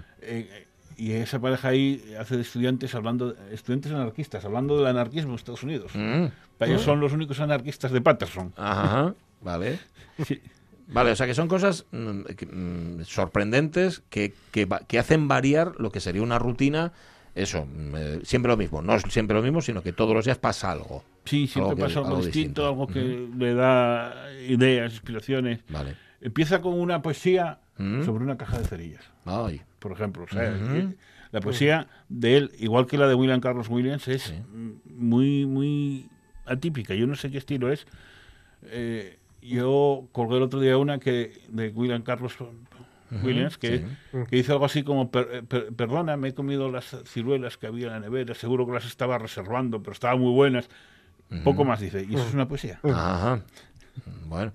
Y 0.99 1.13
esa 1.13 1.39
pareja 1.39 1.69
ahí 1.69 2.13
hace 2.19 2.35
de 2.35 2.41
estudiantes 2.41 2.93
hablando, 2.93 3.33
estudiantes 3.51 3.93
anarquistas, 3.93 4.43
hablando 4.43 4.77
del 4.77 4.85
anarquismo 4.87 5.29
en 5.31 5.35
Estados 5.35 5.63
Unidos. 5.63 5.93
Mm. 5.95 6.25
Para 6.57 6.71
ellos 6.71 6.81
son 6.83 6.99
los 6.99 7.13
únicos 7.13 7.39
anarquistas 7.39 7.93
de 7.93 8.01
Patterson. 8.01 8.51
Ajá, 8.57 9.13
vale. 9.41 9.79
Sí. 10.25 10.41
Vale, 10.87 11.11
o 11.11 11.15
sea 11.15 11.25
que 11.25 11.33
son 11.33 11.47
cosas 11.47 11.85
mm, 11.91 12.21
mm, 12.51 13.03
sorprendentes 13.05 14.01
que, 14.09 14.33
que, 14.51 14.99
hacen 14.99 15.29
variar 15.29 15.73
lo 15.77 15.89
que 15.89 16.01
sería 16.01 16.21
una 16.21 16.37
rutina. 16.37 16.91
Eso, 17.33 17.65
eh, 17.95 18.19
siempre 18.23 18.51
lo 18.51 18.57
mismo. 18.57 18.81
No 18.81 18.95
es 18.95 19.03
siempre 19.07 19.37
lo 19.37 19.41
mismo, 19.41 19.61
sino 19.61 19.81
que 19.81 19.93
todos 19.93 20.13
los 20.13 20.25
días 20.25 20.37
pasa 20.37 20.69
algo. 20.71 21.05
Sí, 21.23 21.47
siempre 21.47 21.69
Algo 21.71 21.75
que- 21.77 21.83
pasa 21.83 21.99
algo, 21.99 22.09
algo 22.09 22.25
distinto, 22.25 22.63
distinto. 22.63 22.67
algo 22.67 22.87
que 22.87 23.29
le 23.37 23.53
da 23.53 24.33
ideas, 24.49 24.91
inspiraciones. 24.91 25.59
Vale. 25.69 25.95
Empieza 26.19 26.59
con 26.59 26.73
una 26.73 27.01
poesía 27.01 27.59
sobre 27.77 28.25
una 28.25 28.37
caja 28.37 28.57
de 28.59 28.65
cerillas, 28.67 29.05
Ay. 29.23 29.61
Por 29.79 29.91
ejemplo. 29.93 30.23
O 30.23 30.27
sea, 30.27 30.51
Ujú. 30.51 30.73
que 30.73 30.95
la 31.31 31.39
poesía 31.41 31.87
de 32.09 32.37
él, 32.37 32.51
igual 32.59 32.85
que 32.87 32.97
la 32.97 33.07
de 33.07 33.15
William 33.15 33.39
Carlos 33.39 33.67
Williams, 33.69 34.07
es 34.07 34.33
mm, 34.53 34.71
muy, 34.95 35.45
muy 35.45 36.09
atípica. 36.45 36.93
Yo 36.95 37.07
no 37.07 37.15
sé 37.15 37.31
qué 37.31 37.37
estilo 37.37 37.71
es. 37.71 37.85
Eh, 38.63 39.17
yo 39.41 40.07
colgué 40.11 40.37
el 40.37 40.43
otro 40.43 40.59
día 40.59 40.77
una 40.77 40.99
que 40.99 41.39
de 41.47 41.69
William 41.69 42.01
Carlos 42.01 42.35
Williams, 43.23 43.57
que, 43.57 43.85
que 44.29 44.35
dice 44.35 44.51
algo 44.51 44.65
así 44.65 44.83
como, 44.83 45.09
"Per- 45.09 45.29
eh, 45.31 45.41
per- 45.43 45.73
perdona, 45.73 46.15
me 46.17 46.27
he 46.29 46.33
comido 46.35 46.69
las 46.69 46.95
ciruelas 47.05 47.57
que 47.57 47.65
había 47.67 47.87
en 47.87 47.93
la 47.93 47.99
nevera, 48.01 48.35
seguro 48.35 48.67
que 48.67 48.73
las 48.73 48.85
estaba 48.85 49.17
reservando, 49.17 49.81
pero 49.81 49.93
estaban 49.93 50.19
muy 50.19 50.31
buenas. 50.33 50.69
Poco 51.43 51.63
más 51.63 51.79
dice, 51.79 52.05
y 52.09 52.15
eso 52.15 52.27
es 52.27 52.33
una 52.33 52.47
poesía. 52.47 52.79
Ajá. 52.83 53.41
Bueno. 54.27 54.51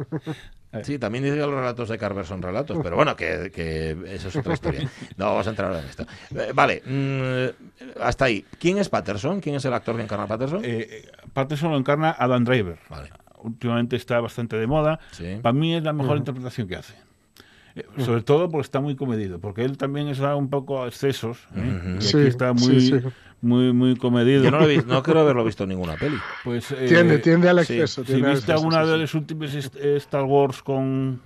Sí, 0.82 0.98
también 0.98 1.24
dice 1.24 1.36
que 1.36 1.42
los 1.42 1.54
relatos 1.54 1.88
de 1.88 1.98
Carver 1.98 2.26
son 2.26 2.42
relatos, 2.42 2.78
pero 2.82 2.96
bueno, 2.96 3.14
que, 3.16 3.50
que 3.54 3.96
eso 4.08 4.28
es 4.28 4.36
otra 4.36 4.54
historia. 4.54 4.90
No 5.16 5.26
vamos 5.26 5.46
a 5.46 5.50
entrar 5.50 5.68
ahora 5.68 5.82
en 5.82 5.88
esto. 5.88 6.06
Eh, 6.34 6.52
vale, 6.54 6.82
mm, 6.84 8.00
hasta 8.02 8.24
ahí. 8.26 8.44
¿Quién 8.58 8.78
es 8.78 8.88
Patterson? 8.88 9.40
¿Quién 9.40 9.56
es 9.56 9.64
el 9.64 9.74
actor 9.74 9.96
que 9.96 10.02
encarna 10.02 10.24
a 10.24 10.28
Patterson? 10.28 10.64
Eh, 10.64 10.88
eh, 10.90 11.08
Patterson 11.32 11.70
lo 11.70 11.78
encarna 11.78 12.10
Adam 12.18 12.44
Driver. 12.44 12.78
Vale. 12.88 13.10
Últimamente 13.42 13.96
está 13.96 14.20
bastante 14.20 14.56
de 14.56 14.66
moda. 14.66 14.98
Sí. 15.12 15.38
Para 15.42 15.52
mí 15.52 15.74
es 15.74 15.82
la 15.82 15.92
mejor 15.92 16.16
interpretación 16.16 16.66
que 16.66 16.76
hace. 16.76 16.94
Eh, 17.76 17.84
sobre 17.98 18.22
todo 18.22 18.48
porque 18.48 18.64
está 18.64 18.80
muy 18.80 18.94
comedido, 18.94 19.40
porque 19.40 19.64
él 19.64 19.76
también 19.76 20.08
está 20.08 20.36
un 20.36 20.48
poco 20.48 20.84
a 20.84 20.88
excesos. 20.88 21.38
¿eh? 21.56 21.96
Y 21.98 22.02
Sí, 22.02 22.16
aquí 22.18 22.26
está 22.28 22.52
muy, 22.52 22.80
sí, 22.80 23.00
sí. 23.00 23.08
Muy, 23.44 23.72
muy 23.72 23.96
comedido. 23.96 24.42
Yo 24.44 24.50
no, 24.50 24.58
lo 24.60 24.64
he 24.64 24.74
visto, 24.76 24.92
no 24.92 25.02
creo 25.02 25.20
haberlo 25.20 25.44
visto 25.44 25.62
en 25.64 25.70
ninguna 25.70 25.94
peli. 25.96 26.16
Pues, 26.42 26.70
eh, 26.72 26.86
Tiende, 26.88 27.18
tiende 27.18 27.48
al 27.48 27.64
sí. 27.64 27.74
exceso. 27.74 28.02
Si 28.02 28.06
tiende 28.12 28.28
al 28.28 28.34
viste 28.34 28.52
exceso, 28.52 28.58
alguna 28.68 28.84
sí, 28.84 28.88
de 28.90 28.94
sí. 28.96 29.00
las 29.02 29.14
últimas 29.14 29.54
Star 29.54 30.24
Wars 30.24 30.62
con, 30.62 31.20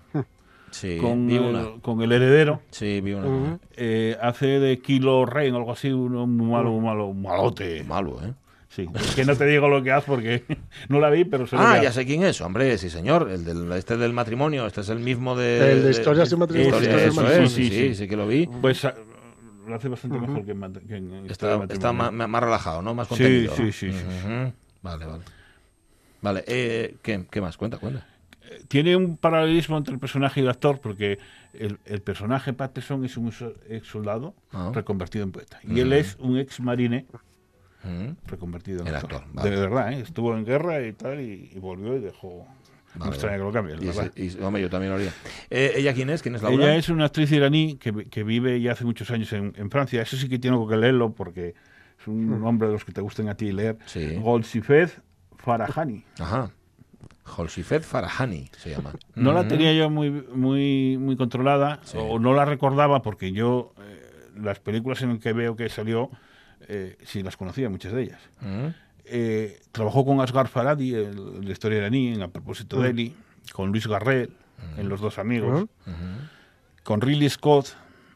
Sí, 0.70 0.98
con, 1.00 1.26
vi 1.26 1.36
el, 1.36 1.42
una. 1.42 1.64
con 1.80 2.02
el 2.02 2.12
heredero, 2.12 2.60
Sí, 2.70 3.00
vi 3.00 3.14
una. 3.14 3.58
Eh, 3.76 4.16
hace 4.20 4.46
de 4.60 4.78
Kilo 4.80 5.24
Ren 5.24 5.54
o 5.54 5.56
algo 5.58 5.72
así, 5.72 5.90
uno 5.90 6.26
muy 6.26 6.50
malo, 6.50 6.72
muy 6.72 6.84
malo, 6.84 7.06
un 7.06 7.22
malote. 7.22 7.84
Malo, 7.84 8.18
¿eh? 8.22 8.32
Sí, 8.68 8.86
es 8.94 9.14
que 9.14 9.24
no 9.24 9.34
te 9.34 9.46
digo 9.46 9.66
lo 9.68 9.82
que 9.82 9.90
hace 9.92 10.06
porque 10.06 10.44
no 10.90 11.00
la 11.00 11.08
vi, 11.08 11.24
pero 11.24 11.46
Ah, 11.52 11.80
ya 11.82 11.90
sé 11.90 12.04
quién 12.04 12.22
es, 12.22 12.40
hombre, 12.42 12.76
sí 12.76 12.90
señor, 12.90 13.30
el 13.30 13.42
del, 13.44 13.72
este 13.72 13.96
del 13.96 14.12
matrimonio, 14.12 14.66
este 14.66 14.82
es 14.82 14.90
el 14.90 14.98
mismo 15.00 15.34
de... 15.34 15.72
El 15.72 15.84
de 15.84 15.90
historias 15.90 16.28
de 16.28 16.36
matrimonio. 16.36 16.68
Historias, 16.76 16.92
Historias 16.92 17.02
de 17.02 17.08
eso 17.08 17.20
es, 17.20 17.24
matrimonio. 17.24 17.48
sí, 17.48 17.64
Sí, 17.64 17.70
sí, 17.70 17.88
sí, 17.88 17.94
sí, 17.94 18.08
que 18.08 18.16
lo 18.16 18.26
vi. 18.28 18.46
Pues 18.60 18.86
lo 19.68 19.76
hace 19.76 19.88
bastante 19.88 20.18
mejor 20.18 20.44
que 20.44 20.52
en, 20.52 20.72
que 20.88 20.96
en 20.96 21.26
Está, 21.30 21.92
más, 21.92 22.12
más 22.12 22.42
relajado, 22.42 22.82
¿no? 22.82 22.94
Más 22.94 23.08
Sí, 23.08 23.14
contenido. 23.14 23.54
sí, 23.54 23.72
sí, 23.72 23.92
sí. 23.92 23.98
Vale, 24.82 25.06
vale. 25.06 25.24
Vale, 26.20 26.44
eh, 26.46 26.96
¿qué, 27.02 27.24
¿qué 27.30 27.40
más? 27.40 27.56
Cuenta, 27.56 27.78
cuenta. 27.78 28.06
Tiene 28.68 28.96
un 28.96 29.16
paralelismo 29.18 29.76
entre 29.76 29.92
el 29.94 30.00
personaje 30.00 30.40
y 30.40 30.42
el 30.42 30.48
actor 30.48 30.80
porque 30.80 31.18
el, 31.52 31.78
el 31.84 32.00
personaje 32.00 32.52
Patterson 32.54 33.04
es 33.04 33.16
un 33.16 33.32
ex 33.68 33.86
soldado 33.86 34.34
Ah. 34.52 34.70
reconvertido 34.74 35.24
en 35.24 35.32
poeta 35.32 35.60
y 35.62 35.80
él 35.80 35.92
es 35.92 36.16
un 36.18 36.38
ex 36.38 36.58
marine 36.60 37.06
reconvertido 38.26 38.80
en 38.82 38.88
El 38.88 38.96
actor. 38.96 39.16
actor, 39.22 39.32
vale. 39.34 39.50
De 39.50 39.56
verdad, 39.56 39.92
¿eh? 39.92 40.00
estuvo 40.00 40.36
en 40.36 40.44
guerra 40.44 40.84
y 40.86 40.92
tal 40.92 41.20
y, 41.20 41.50
y 41.54 41.58
volvió 41.58 41.96
y 41.96 42.00
dejó... 42.00 42.46
no 42.94 43.00
Vale, 43.00 43.10
me 43.10 43.16
extraña 43.16 43.36
que 43.36 43.42
lo 43.44 43.52
cambie, 43.52 43.76
la 43.76 43.82
Y, 43.82 43.86
verdad. 43.86 44.12
se- 44.14 44.22
y- 44.24 44.42
hombre, 44.42 44.62
yo 44.62 44.70
también 44.70 44.90
lo 44.92 44.96
haría. 44.96 45.12
Eh, 45.50 45.72
¿Ella 45.76 45.92
quién 45.94 46.10
es? 46.10 46.22
¿Quién 46.22 46.34
es 46.34 46.42
Laura? 46.42 46.64
Ella 46.64 46.76
es 46.76 46.88
una 46.88 47.04
actriz 47.06 47.30
iraní 47.32 47.76
que, 47.76 48.06
que 48.08 48.22
vive 48.24 48.60
ya 48.60 48.72
hace 48.72 48.84
muchos 48.84 49.10
años 49.10 49.32
en, 49.32 49.52
en 49.56 49.70
Francia. 49.70 50.02
Eso 50.02 50.16
sí 50.16 50.28
que 50.28 50.38
tengo 50.38 50.66
que 50.66 50.76
leerlo 50.76 51.12
porque 51.12 51.54
es 52.00 52.06
un 52.08 52.40
nombre 52.40 52.68
de 52.68 52.74
los 52.74 52.84
que 52.84 52.92
te 52.92 53.00
gusten 53.00 53.28
a 53.28 53.34
ti 53.36 53.52
leer. 53.52 53.74
Hmm. 53.76 53.86
Sí. 53.86 54.14
Golsifed 54.16 54.90
Farahani. 55.36 56.04
Ajá. 56.18 56.50
Holsifed 57.36 57.82
Farahani 57.82 58.50
se 58.56 58.70
llama. 58.70 58.94
No 59.14 59.32
la 59.32 59.40
Ujú. 59.40 59.50
tenía 59.50 59.72
yo 59.74 59.90
muy, 59.90 60.10
muy, 60.10 60.96
muy 60.98 61.16
controlada 61.16 61.80
Sí. 61.84 61.98
o 62.00 62.18
no 62.18 62.34
la 62.34 62.44
recordaba 62.46 63.02
porque 63.02 63.32
yo 63.32 63.74
eh, 63.82 64.30
las 64.40 64.60
películas 64.60 65.02
en 65.02 65.10
las 65.10 65.18
que 65.18 65.32
veo 65.34 65.54
que 65.54 65.68
salió 65.68 66.10
eh, 66.68 66.96
sí 67.04 67.22
las 67.22 67.36
conocía, 67.36 67.68
muchas 67.68 67.92
de 67.92 68.02
ellas. 68.02 68.20
Ujú. 68.40 68.72
Eh, 69.04 69.60
trabajó 69.72 70.04
con 70.04 70.20
Asghar 70.20 70.48
Farhadi, 70.48 70.94
el, 70.94 71.18
el 71.36 71.44
de 71.44 71.52
historia 71.52 71.78
iraní, 71.78 72.12
en 72.14 72.22
A 72.22 72.28
propósito 72.28 72.80
de 72.80 72.90
Eli, 72.90 73.14
con 73.52 73.70
Luis 73.70 73.86
Garrel, 73.86 74.30
en 74.76 74.88
Los 74.88 75.00
dos 75.00 75.18
amigos, 75.18 75.66
con 76.82 77.00
Ridley 77.00 77.28
Scott, 77.28 77.68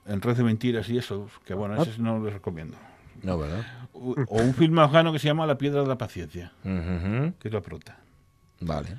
en 0.07 0.21
Red 0.21 0.37
de 0.37 0.45
Mentiras 0.45 0.89
y 0.89 0.99
eso, 0.99 1.29
que 1.45 1.55
bueno, 1.55 1.81
ese 1.83 2.01
no 2.01 2.23
les 2.25 2.33
recomiendo. 2.33 2.77
No, 3.23 3.39
¿verdad? 3.39 3.65
O, 3.93 4.15
o 4.29 4.43
un 4.43 4.55
film 4.55 4.79
afgano 4.81 5.13
que 5.13 5.19
se 5.19 5.29
llama 5.29 5.47
La 5.47 5.57
piedra 5.57 5.83
de 5.83 5.87
la 5.87 5.97
paciencia, 5.97 6.53
que 6.63 7.49
es 7.49 7.53
la 7.53 7.61
prota. 7.61 7.99
Vale. 8.61 8.99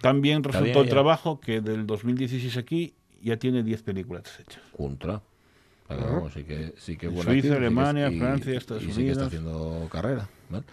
También 0.00 0.42
resultó 0.42 0.64
bien, 0.64 0.78
el 0.78 0.88
trabajo 0.88 1.40
que 1.40 1.60
del 1.60 1.86
2016 1.86 2.56
aquí 2.56 2.94
ya 3.22 3.36
tiene 3.36 3.62
10 3.62 3.82
películas 3.82 4.24
hechas. 4.40 4.62
Contra. 4.76 5.22
Pero 5.88 6.28
sí 6.34 6.44
que, 6.44 6.74
sí 6.78 6.96
que 6.96 7.08
Suiza, 7.08 7.30
sí 7.32 7.42
que 7.42 7.48
es- 7.48 7.54
Alemania, 7.54 8.10
y- 8.10 8.18
Francia, 8.18 8.56
Estados 8.56 8.82
y 8.82 8.92
sí 8.92 9.04
que 9.04 9.10
está 9.12 9.26
Unidos. 9.26 9.26
haciendo 9.28 9.88
carrera. 9.90 10.28
¿vale? 10.50 10.64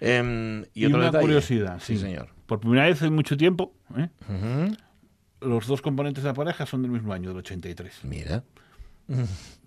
Em, 0.00 0.62
y, 0.74 0.82
Y, 0.82 0.84
otro 0.86 0.96
una 0.98 1.06
detalle. 1.06 1.22
curiosidad, 1.22 1.78
Sí, 1.80 1.96
sí. 1.96 2.02
señor. 2.02 2.28
Por 2.46 2.60
primera 2.60 2.86
vez 2.86 3.00
en 3.02 3.14
mucho 3.14 3.36
tiempo, 3.36 3.72
¿eh? 3.96 4.08
Ujú. 4.28 4.76
los 5.42 5.66
dos 5.66 5.80
componentes 5.82 6.22
de 6.24 6.28
la 6.30 6.34
pareja 6.34 6.66
son 6.66 6.82
del 6.82 6.90
mismo 6.90 7.12
año, 7.12 7.28
del 7.30 7.38
83. 7.38 8.00
Mira. 8.04 8.42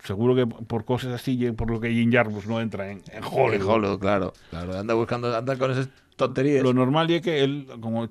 Seguro 0.02 0.34
que 0.34 0.46
por 0.46 0.84
cosas 0.86 1.12
así, 1.12 1.50
por 1.52 1.70
lo 1.70 1.78
que 1.80 1.90
Jim 1.90 2.10
Jarmus 2.10 2.46
no 2.46 2.60
entra 2.62 2.90
en, 2.90 3.02
en 3.12 3.22
Hollywood. 3.24 3.54
En 3.54 3.62
Hollywood, 3.62 3.98
claro. 3.98 4.32
claro. 4.50 4.78
Anda 4.78 4.94
buscando, 4.94 5.36
anda 5.36 5.56
con 5.58 5.70
esas 5.70 5.88
tonterías. 6.16 6.62
Lo 6.62 6.72
normal 6.72 7.10
es 7.10 7.20
que 7.20 7.44
él, 7.44 7.66
como 7.80 8.08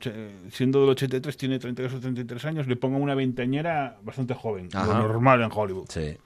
siendo 0.52 0.82
del 0.82 0.90
83, 0.90 1.36
tiene 1.38 1.58
32 1.58 1.94
o 1.96 2.00
33 2.00 2.46
años, 2.46 2.68
le 2.68 2.76
ponga 2.76 2.98
una 2.98 3.16
veinteañera 3.16 3.98
bastante 4.04 4.34
joven. 4.36 4.70
Ajá. 4.74 4.86
Lo 5.00 5.08
normal 5.08 5.42
en 5.42 5.50
Hollywood. 5.52 5.86
Sí. 5.90 6.18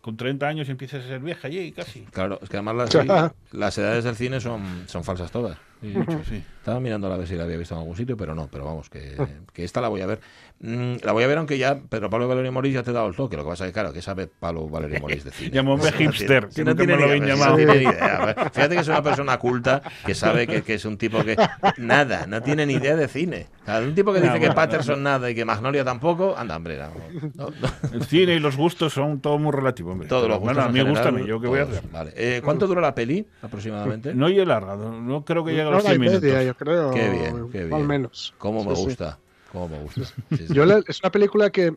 Con 0.00 0.16
30 0.16 0.46
años 0.46 0.68
empiezas 0.68 1.04
a 1.04 1.08
ser 1.08 1.20
vieja 1.20 1.46
allí, 1.48 1.70
casi. 1.72 2.00
Claro, 2.06 2.38
es 2.42 2.48
que 2.48 2.56
además 2.56 2.92
las, 2.94 3.32
las 3.52 3.78
edades 3.78 4.04
del 4.04 4.16
cine 4.16 4.40
son, 4.40 4.84
son 4.88 5.04
falsas 5.04 5.30
todas. 5.30 5.58
Sí, 5.82 5.94
sí. 6.28 6.44
Estaba 6.58 6.78
mirando 6.80 7.12
a 7.12 7.16
ver 7.16 7.26
si 7.26 7.34
la 7.34 7.42
había 7.44 7.56
visto 7.56 7.74
en 7.74 7.80
algún 7.80 7.96
sitio, 7.96 8.16
pero 8.16 8.34
no, 8.36 8.48
pero 8.50 8.64
vamos, 8.64 8.88
que, 8.88 9.16
que 9.52 9.64
esta 9.64 9.80
la 9.80 9.88
voy 9.88 10.00
a 10.00 10.06
ver. 10.06 10.20
Mm, 10.60 10.98
la 11.02 11.10
voy 11.10 11.24
a 11.24 11.26
ver 11.26 11.38
aunque 11.38 11.58
ya 11.58 11.80
Pedro 11.88 12.08
Pablo 12.08 12.28
Valerio 12.28 12.52
Morís 12.52 12.72
ya 12.72 12.84
te 12.84 12.90
he 12.90 12.94
dado 12.94 13.08
el 13.08 13.16
toque. 13.16 13.36
Lo 13.36 13.42
que 13.42 13.48
pasa 13.50 13.64
es 13.64 13.70
que, 13.70 13.72
claro, 13.74 13.92
que 13.92 14.00
sabe 14.00 14.28
Pablo 14.28 14.68
Valerio 14.68 15.00
Morís 15.00 15.24
de 15.24 15.32
cine. 15.32 15.60
No 15.62 15.76
hipster, 15.78 16.48
tiene- 16.48 16.54
que 16.54 16.64
no 16.64 16.76
tiene 16.76 16.94
me 16.94 17.00
lo 17.00 17.06
ni 17.06 17.10
habían 17.12 17.24
idea, 17.24 17.34
llamado. 17.34 17.50
no 17.50 17.56
tiene 17.56 17.74
ni 17.74 17.82
idea. 17.82 18.50
Fíjate 18.52 18.74
que 18.76 18.80
es 18.80 18.88
una 18.88 19.02
persona 19.02 19.38
culta 19.38 19.82
que 20.06 20.14
sabe 20.14 20.46
que, 20.46 20.62
que 20.62 20.74
es 20.74 20.84
un 20.84 20.96
tipo 20.98 21.24
que 21.24 21.36
nada, 21.78 22.26
no 22.28 22.40
tiene 22.42 22.64
ni 22.66 22.74
idea 22.74 22.94
de 22.94 23.08
cine. 23.08 23.48
O 23.62 23.64
sea, 23.64 23.80
un 23.80 23.94
tipo 23.94 24.12
que 24.12 24.20
dice 24.20 24.38
que 24.38 24.50
Patterson 24.52 25.02
nada 25.02 25.28
y 25.30 25.34
que 25.34 25.44
Magnolia 25.44 25.84
tampoco, 25.84 26.36
anda, 26.36 26.56
hombre. 26.56 26.78
no, 26.78 26.90
no, 27.34 27.50
no. 27.50 27.68
El 27.92 28.04
cine 28.04 28.34
y 28.34 28.38
los 28.38 28.56
gustos 28.56 28.92
son 28.92 29.20
todo 29.20 29.38
muy 29.38 29.50
relativo, 29.52 29.90
hombre. 29.92 30.06
Todos 30.08 30.28
los 30.28 30.38
gustos 30.38 30.54
bueno, 30.56 30.68
a 30.68 30.72
mí 30.72 30.78
general, 30.78 31.12
gusta, 31.12 31.26
yo 31.26 31.40
qué 31.40 31.48
voy 31.48 31.58
a 31.58 31.62
hacer. 31.64 31.82
Vale. 31.90 32.12
Eh, 32.16 32.40
¿Cuánto 32.44 32.66
dura 32.68 32.80
la 32.80 32.94
peli 32.94 33.26
aproximadamente? 33.42 34.14
No 34.14 34.28
es 34.28 34.46
larga, 34.46 34.76
no, 34.76 35.00
no 35.00 35.24
creo 35.24 35.44
que 35.44 35.52
llegue 35.52 35.71
los 35.72 35.84
hora 35.84 35.94
y 35.94 35.98
100 35.98 36.00
minutos. 36.00 36.22
media, 36.22 36.42
yo 36.44 36.54
creo. 36.56 36.90
Qué 36.90 37.08
bien, 37.10 37.50
qué 37.50 37.58
bien. 37.64 37.74
Al 37.74 37.84
menos. 37.84 38.34
¿Cómo 38.38 38.64
me 38.64 38.70
Sí, 38.70 38.76
sí. 38.76 38.84
gusta? 38.84 39.18
¿Cómo 39.52 39.68
me 39.68 39.78
gusta? 39.82 40.00
Sí, 40.30 40.46
sí. 40.48 40.54
Yo 40.54 40.64
la- 40.64 40.82
es 40.86 41.00
una 41.02 41.10
película 41.12 41.50
que 41.50 41.76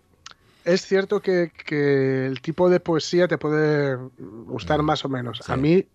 es 0.64 0.82
cierto 0.82 1.20
que, 1.22 1.52
que 1.66 2.26
el 2.26 2.42
tipo 2.42 2.70
de 2.70 2.80
poesía 2.80 3.28
te 3.28 3.38
puede 3.38 3.96
gustar 4.18 4.82
más 4.82 5.04
o 5.06 5.10
menos. 5.10 5.40
Sí. 5.46 5.52
A 5.52 5.58
mí, 5.58 5.86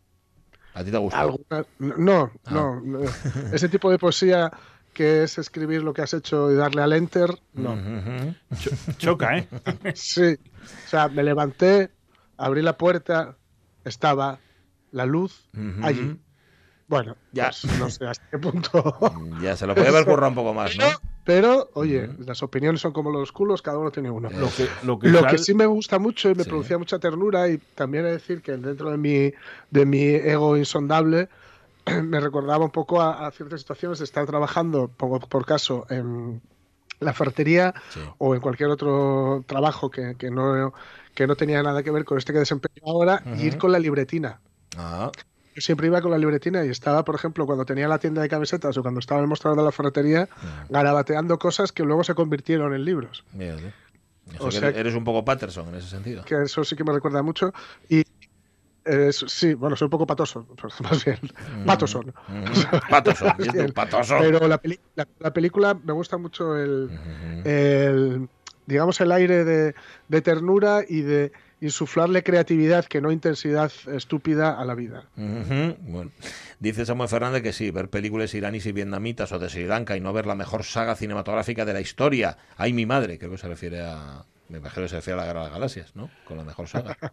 ¿A 0.75 0.85
ti 0.85 0.91
te 0.91 0.99
gusta? 0.99 1.21
alguna- 1.21 1.67
no, 1.79 2.31
Ah. 2.45 2.51
no, 2.53 2.81
no. 2.81 3.01
Ese 3.53 3.69
tipo 3.69 3.91
de 3.91 3.99
poesía 3.99 4.51
que 4.93 5.23
es 5.23 5.39
escribir 5.39 5.83
lo 5.83 5.93
que 5.95 6.03
has 6.03 6.13
hecho 6.15 6.51
y 6.53 6.55
darle 6.57 6.83
al 6.83 6.93
enter, 6.93 7.31
no. 7.55 7.73
Ujú. 7.75 8.35
Cho- 8.61 8.93
choca, 8.99 9.39
¿eh? 9.39 9.49
Sí. 9.95 10.37
O 10.87 10.89
sea, 10.89 11.09
me 11.09 11.23
levanté, 11.23 11.91
abrí 12.37 12.61
la 12.63 12.77
puerta, 12.77 13.37
estaba 13.85 14.39
la 14.93 15.07
luz 15.07 15.49
Ujú. 15.57 15.85
allí. 15.85 16.21
Bueno, 16.91 17.17
Ya. 17.31 17.45
pues 17.51 17.65
no 17.79 17.89
sé 17.89 18.05
hasta 18.07 18.27
qué 18.31 18.39
punto. 18.39 18.95
Ya 19.41 19.57
se 19.57 19.65
lo 19.67 19.75
puede 19.75 19.89
haber 19.89 20.05
currado 20.05 20.29
un 20.31 20.35
poco 20.35 20.53
más, 20.53 20.77
¿no? 20.77 20.85
Pero, 21.25 21.71
oye, 21.75 22.11
las 22.19 22.43
opiniones 22.43 22.81
son 22.81 22.93
como 22.93 23.11
los 23.13 23.31
culos, 23.31 23.63
cada 23.63 23.79
uno 23.79 23.93
tiene 23.93 24.11
uno. 24.11 24.29
Lo 24.29 24.49
que, 24.51 24.67
lo 24.85 24.99
que 24.99 25.09
Lo 25.09 25.21
sal- 25.21 25.31
que 25.31 25.39
sí 25.39 25.55
me 25.55 25.67
gusta 25.67 25.99
mucho 26.01 26.29
y 26.31 26.35
me 26.35 26.43
Sí. 26.43 26.51
producía 26.51 26.79
mucha 26.79 26.99
ternura 26.99 27.49
y 27.49 27.59
también 27.77 28.05
he 28.05 28.09
de 28.09 28.15
decir 28.15 28.43
que 28.43 28.57
dentro 28.57 28.91
de 28.91 28.97
mi, 28.99 29.33
de 29.71 29.87
mi 29.87 30.03
ego 30.03 30.57
insondable 30.57 31.29
me 32.03 32.19
recordaba 32.19 32.65
un 32.65 32.71
poco 32.73 33.01
a, 33.01 33.25
a 33.27 33.31
ciertas 33.31 33.61
situaciones 33.61 33.99
de 34.01 34.05
estar 34.07 34.27
trabajando, 34.27 34.89
pongo 34.89 35.21
por 35.21 35.47
caso, 35.47 35.87
en 35.91 36.43
la 36.99 37.13
ferretería 37.13 37.73
Sí. 37.91 38.01
o 38.19 38.35
en 38.35 38.41
cualquier 38.41 38.69
otro 38.71 39.45
trabajo 39.47 39.91
que, 39.91 40.17
que 40.19 40.31
no, 40.33 40.75
que 41.15 41.27
no 41.29 41.37
tenía 41.37 41.63
nada 41.63 41.85
que 41.85 41.93
ver 41.93 42.05
con 42.05 42.19
este 42.19 42.33
que 42.33 42.41
desempeño 42.41 42.83
ahora 42.85 43.23
y 43.37 43.43
ir 43.47 43.59
con 43.59 43.71
la 43.71 43.79
libretina. 43.79 44.41
Ah, 44.77 45.11
siempre 45.61 45.87
iba 45.87 46.01
con 46.03 46.11
la 46.11 46.19
libretina 46.19 46.65
y 46.65 46.69
estaba, 46.71 47.05
por 47.05 47.15
ejemplo, 47.15 47.47
cuando 47.47 47.65
tenía 47.65 47.87
la 47.89 47.99
tienda 47.99 48.23
de 48.23 48.29
camisetas 48.29 48.77
o 48.77 48.83
cuando 48.83 49.01
estaba 49.01 49.21
en 49.21 49.25
el 49.25 49.29
mostrador 49.29 49.59
de 49.59 49.65
la 49.65 49.73
ferretería, 49.73 50.29
garabateando 50.69 51.39
cosas 51.39 51.71
que 51.73 51.85
luego 51.85 52.03
se 52.05 52.15
convirtieron 52.15 52.75
en 52.75 52.85
libros. 52.85 53.25
Fíjate. 53.37 53.73
O 54.39 54.47
O 54.47 54.51
sea 54.51 54.61
sea 54.61 54.73
que 54.73 54.81
eres 54.81 54.95
un 54.95 55.05
poco 55.05 55.25
Patterson 55.25 55.69
en 55.69 55.75
ese 55.77 55.89
sentido. 55.89 56.25
Que 56.25 56.43
eso 56.43 56.63
sí 56.65 56.77
que 56.77 56.85
me 56.85 56.93
recuerda 56.93 57.23
mucho. 57.23 57.53
Y 57.89 58.05
eh, 58.85 59.11
sí, 59.13 59.55
bueno, 59.55 59.77
soy 59.77 59.87
un 59.87 59.91
poco 59.91 60.07
patoso, 60.07 60.47
más 60.91 61.05
bien. 61.05 61.19
Patoson. 61.67 62.15
Mm. 62.29 62.45
Y 63.45 63.47
tú, 63.49 63.53
Bien. 63.53 63.73
Patterson. 63.73 64.19
Pero 64.21 64.47
la, 64.49 64.59
peli- 64.59 64.81
la- 64.95 65.09
la 65.19 65.33
película 65.33 65.75
me 65.85 65.93
gusta 65.93 66.17
mucho 66.17 66.57
el, 66.57 66.91
el, 67.45 68.29
digamos, 68.67 69.01
el 69.01 69.13
aire 69.13 69.45
de, 69.45 69.75
de 70.09 70.21
ternura 70.23 70.81
y 70.89 71.03
de 71.03 71.33
insuflarle 71.61 72.23
creatividad, 72.23 72.85
que 72.87 73.01
no 73.01 73.13
intensidad 73.13 73.71
estúpida 73.93 74.59
a 74.61 74.65
la 74.65 74.75
vida. 74.75 75.05
Bueno, 75.17 76.11
dice 76.59 76.87
Samuel 76.87 77.09
Fernández 77.09 77.43
que 77.43 77.53
sí, 77.53 77.71
ver 77.71 77.89
películas 77.91 78.35
iraníes 78.35 78.67
y 78.67 78.73
vietnamitas 78.73 79.31
o 79.33 79.39
de 79.39 79.49
Sri 79.49 79.67
Lanka 79.67 79.97
y 79.97 80.01
no 80.01 80.13
ver 80.13 80.27
la 80.27 80.35
mejor 80.35 80.65
saga 80.65 80.97
cinematográfica 80.97 81.65
de 81.65 81.73
la 81.75 81.81
historia. 81.81 82.37
Ay, 82.57 82.73
mi 82.73 82.87
madre, 82.87 83.19
creo 83.19 83.31
que 83.31 83.39
se 83.39 83.49
refiere 83.49 83.81
a. 83.83 84.25
Me 84.49 84.59
imagino 84.59 84.83
que 84.85 84.89
se 84.89 84.97
refiere 84.97 85.15
a 85.21 85.23
la 85.23 85.27
Guerra 85.27 85.41
de 85.41 85.45
las 85.47 85.55
Galaxias, 85.55 85.95
¿no? 85.95 86.11
Con 86.25 86.37
la 86.37 86.45
mejor 86.45 86.67
saga. 86.69 86.97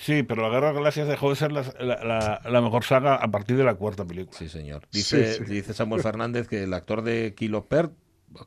Sí, 0.00 0.22
pero 0.22 0.40
la 0.42 0.48
Guerra 0.50 0.68
de 0.68 0.72
las 0.74 0.76
Galaxias 0.76 1.08
dejó 1.08 1.30
de 1.30 1.36
ser 1.36 1.50
la, 1.50 1.62
la- 1.80 2.04
la- 2.04 2.40
la 2.48 2.60
mejor 2.60 2.84
saga 2.84 3.16
a 3.16 3.28
partir 3.28 3.56
de 3.56 3.64
la 3.64 3.74
cuarta 3.74 4.04
película. 4.04 4.38
Sí, 4.38 4.48
señor. 4.48 4.82
Dice, 4.92 5.34
Sí, 5.34 5.44
sí. 5.44 5.52
dice 5.52 5.74
Samuel 5.74 6.00
Fernández 6.00 6.46
que 6.46 6.62
el 6.62 6.72
actor 6.74 7.02
de 7.02 7.34
Kilo 7.36 7.64
Pert 7.66 7.92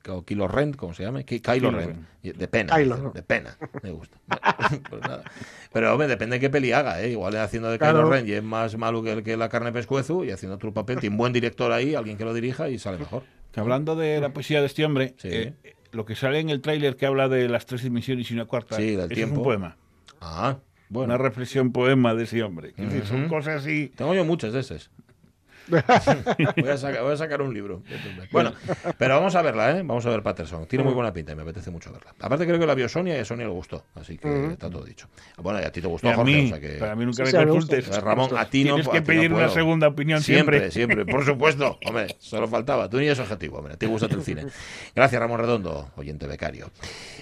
o 0.10 0.24
Kilo 0.24 0.48
Ren, 0.48 0.74
¿cómo 0.74 0.94
se 0.94 1.04
llama? 1.04 1.24
Kylo 1.24 1.42
Kylo 1.42 1.72
Ren. 1.72 2.08
De 2.22 2.48
pena. 2.48 2.76
Kylo. 2.76 3.12
De 3.14 3.24
pena. 3.24 3.58
Me 3.82 3.92
gusta. 3.92 4.18
Pues 4.90 5.02
nada. 5.02 5.24
Pero, 5.72 5.92
hombre, 5.94 6.08
depende 6.08 6.36
de 6.38 6.40
qué 6.40 6.50
peli 6.50 6.72
haga, 6.72 7.02
¿eh? 7.02 7.10
Igual 7.12 7.36
haciendo 7.38 7.70
de 7.70 7.78
Kylo 7.80 7.92
Claro. 7.92 8.10
Ren 8.10 8.28
y 8.28 8.32
es 8.32 8.44
más 8.44 8.78
malo 8.78 9.04
que 9.04 9.12
el 9.12 9.24
que 9.24 9.36
la 9.38 9.50
carne 9.50 9.72
pescuezo 9.72 10.24
y 10.24 10.32
haciendo 10.32 10.56
otro 10.56 10.74
papel. 10.74 11.00
Tiene 11.00 11.14
un 11.14 11.18
buen 11.18 11.34
director 11.34 11.72
ahí, 11.72 11.96
alguien 11.96 12.18
que 12.18 12.24
lo 12.26 12.34
dirija 12.34 12.70
y 12.70 12.80
sale 12.80 12.98
mejor. 12.98 13.24
Que 13.52 13.60
hablando 13.60 13.96
de 13.96 14.20
la 14.22 14.30
poesía 14.34 14.62
de 14.62 14.68
este 14.68 14.86
hombre, 14.86 15.14
Sí. 15.18 15.28
eh, 15.32 15.54
lo 15.92 16.06
que 16.06 16.16
sale 16.16 16.40
en 16.40 16.50
el 16.50 16.62
tráiler 16.62 16.96
que 16.96 17.06
habla 17.06 17.28
de 17.30 17.48
las 17.50 17.66
tres 17.66 17.84
dimensiones 17.84 18.32
y 18.32 18.34
una 18.34 18.46
cuarta, 18.46 18.78
Sí, 18.78 18.96
del 18.96 19.12
es 19.12 19.26
un 19.30 19.44
poema. 19.44 19.78
Ah, 20.22 20.58
bueno. 20.90 21.14
Una 21.14 21.18
reflexión 21.22 21.72
poema 21.72 22.16
de 22.16 22.24
ese 22.24 22.42
hombre. 22.44 22.70
Es 22.78 22.90
decir, 22.90 23.06
son 23.06 23.28
cosas 23.28 23.62
así. 23.62 23.92
Tengo 23.96 24.14
yo 24.16 24.24
muchas 24.26 24.54
de 24.54 24.60
esas. 24.62 24.90
Voy 25.68 25.80
a, 25.80 26.78
sacar, 26.78 27.04
voy 27.04 27.14
a 27.14 27.18
sacar 27.18 27.42
un 27.42 27.54
libro. 27.54 27.84
Bueno, 28.32 28.54
pero 28.98 29.16
vamos 29.16 29.36
a 29.36 29.42
verla, 29.42 29.72
¿eh? 29.72 29.84
Vamos 29.84 30.06
a 30.06 30.10
ver 30.10 30.22
Patterson. 30.22 30.66
Tiene 30.68 30.84
muy 30.84 30.94
buena 30.94 31.14
pinta 31.14 31.32
y 31.32 31.36
me 31.36 31.44
apetece 31.44 31.72
mucho 31.72 31.92
verla. 31.92 32.14
Aparte 32.20 32.46
creo 32.46 32.60
que 32.60 32.66
la 32.66 32.76
vio 32.76 32.90
Sonia 32.90 33.16
y 33.16 33.20
a 33.20 33.26
Sonia 33.26 33.46
le 33.46 33.52
gustó, 33.52 33.86
así 33.96 34.18
que 34.18 34.52
está 34.52 34.70
todo 34.70 34.84
dicho. 34.84 35.08
Bueno, 35.38 35.62
y 35.62 35.64
a 35.64 35.72
ti 35.72 35.82
te 35.82 35.88
gustó, 35.88 36.10
a 36.10 36.16
Jorge, 36.16 36.32
mí, 36.32 36.46
o 36.46 36.50
sea 36.50 36.60
que... 36.60 36.68
pero 36.80 36.92
a 36.92 36.96
mí 36.96 37.06
nunca 37.06 37.26
Sí, 37.26 37.36
me 37.38 37.48
consultes. 37.48 38.02
Ramón, 38.02 38.30
a 38.38 38.46
ti 38.50 38.64
no 38.64 38.76
Tienes 38.76 38.90
que 38.90 39.00
no 39.00 39.06
pedir 39.06 39.34
una 39.34 39.50
segunda 39.50 39.88
opinión 39.88 40.22
Siempre, 40.22 40.72
siempre. 40.72 40.96
siempre, 40.96 41.06
por 41.06 41.26
supuesto. 41.26 41.80
Hombre, 41.86 42.16
solo 42.20 42.48
faltaba. 42.48 42.90
Tú 42.90 43.00
ni 43.00 43.08
es 43.08 43.20
objetivo, 43.20 43.60
hombre. 43.60 43.78
Te 43.78 43.88
gusta 43.88 44.08
el 44.08 44.22
cine. 44.22 44.46
Gracias, 44.96 45.20
Ramón 45.20 45.40
Redondo, 45.40 45.92
oyente 45.96 46.28
becario. 46.28 46.70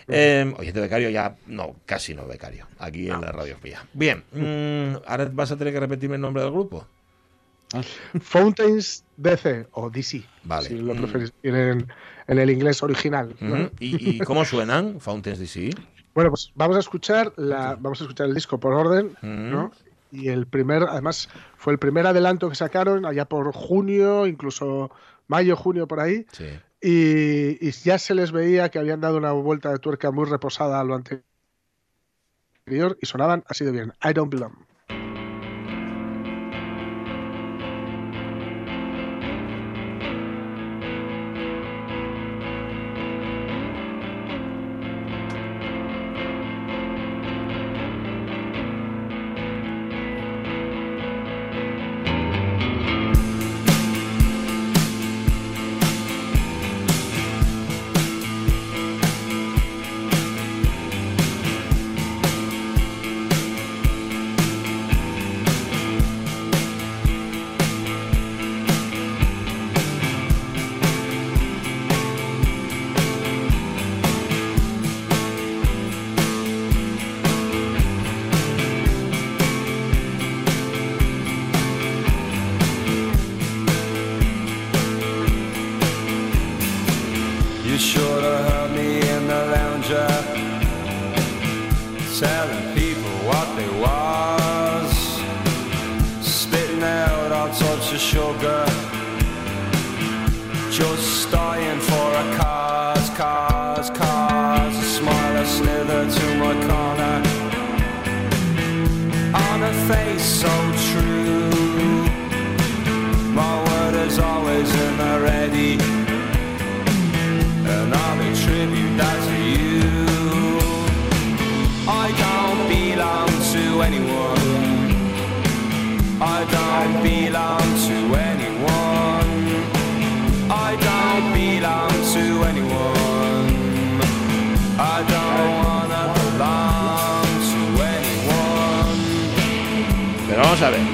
Eh, 0.07 0.53
oyente 0.57 0.79
becario 0.79 1.09
ya, 1.09 1.35
no, 1.47 1.75
casi 1.85 2.13
no 2.13 2.25
becario, 2.25 2.67
aquí 2.79 3.09
en 3.09 3.21
la 3.21 3.31
radio. 3.31 3.57
Bien, 3.93 4.23
mm, 4.31 5.03
ahora 5.05 5.29
vas 5.31 5.51
a 5.51 5.57
tener 5.57 5.73
que 5.73 5.79
repetirme 5.79 6.15
el 6.15 6.21
nombre 6.21 6.43
del 6.43 6.51
grupo. 6.51 6.87
Fountains 8.21 9.03
DC 9.17 9.67
o 9.71 9.89
DC, 9.89 10.23
Vale. 10.43 10.67
si 10.67 10.77
lo 10.77 10.93
Mm. 10.93 10.97
preferís 10.97 11.33
en, 11.43 11.87
en 12.27 12.39
el 12.39 12.49
inglés 12.49 12.81
original. 12.83 13.35
¿Y, 13.79 14.17
y 14.17 14.19
cómo 14.19 14.43
suenan 14.45 14.99
Fountains 14.99 15.39
DC? 15.39 15.71
Bueno, 16.13 16.29
pues 16.31 16.51
vamos 16.55 16.75
a 16.77 16.79
escuchar 16.81 17.31
la, 17.37 17.75
vamos 17.79 18.01
a 18.01 18.03
escuchar 18.03 18.27
el 18.27 18.33
disco 18.35 18.59
por 18.59 18.73
orden. 18.73 19.15
Y 20.13 20.27
el 20.27 20.45
primer, 20.45 20.83
además, 20.83 21.29
fue 21.55 21.71
el 21.71 21.79
primer 21.79 22.05
adelanto 22.05 22.49
que 22.49 22.55
sacaron 22.55 23.05
allá 23.05 23.23
por 23.25 23.53
junio, 23.53 24.27
incluso 24.27 24.91
mayo, 25.29 25.55
junio 25.55 25.87
por 25.87 26.01
ahí, 26.01 26.25
Sí. 26.33 26.47
y, 26.81 27.65
y 27.65 27.71
ya 27.71 27.97
se 27.97 28.13
les 28.13 28.33
veía 28.33 28.67
que 28.69 28.77
habían 28.79 28.99
dado 28.99 29.15
una 29.15 29.31
vuelta 29.31 29.71
de 29.71 29.79
tuerca 29.79 30.11
muy 30.11 30.25
reposada 30.25 30.81
a 30.81 30.83
lo 30.83 30.95
anterior 30.95 31.23
y 33.01 33.05
sonaban 33.05 33.45
así 33.47 33.63
de 33.63 33.71
bien. 33.71 33.93
I 34.03 34.11
don't 34.11 34.29
belong. 34.29 34.51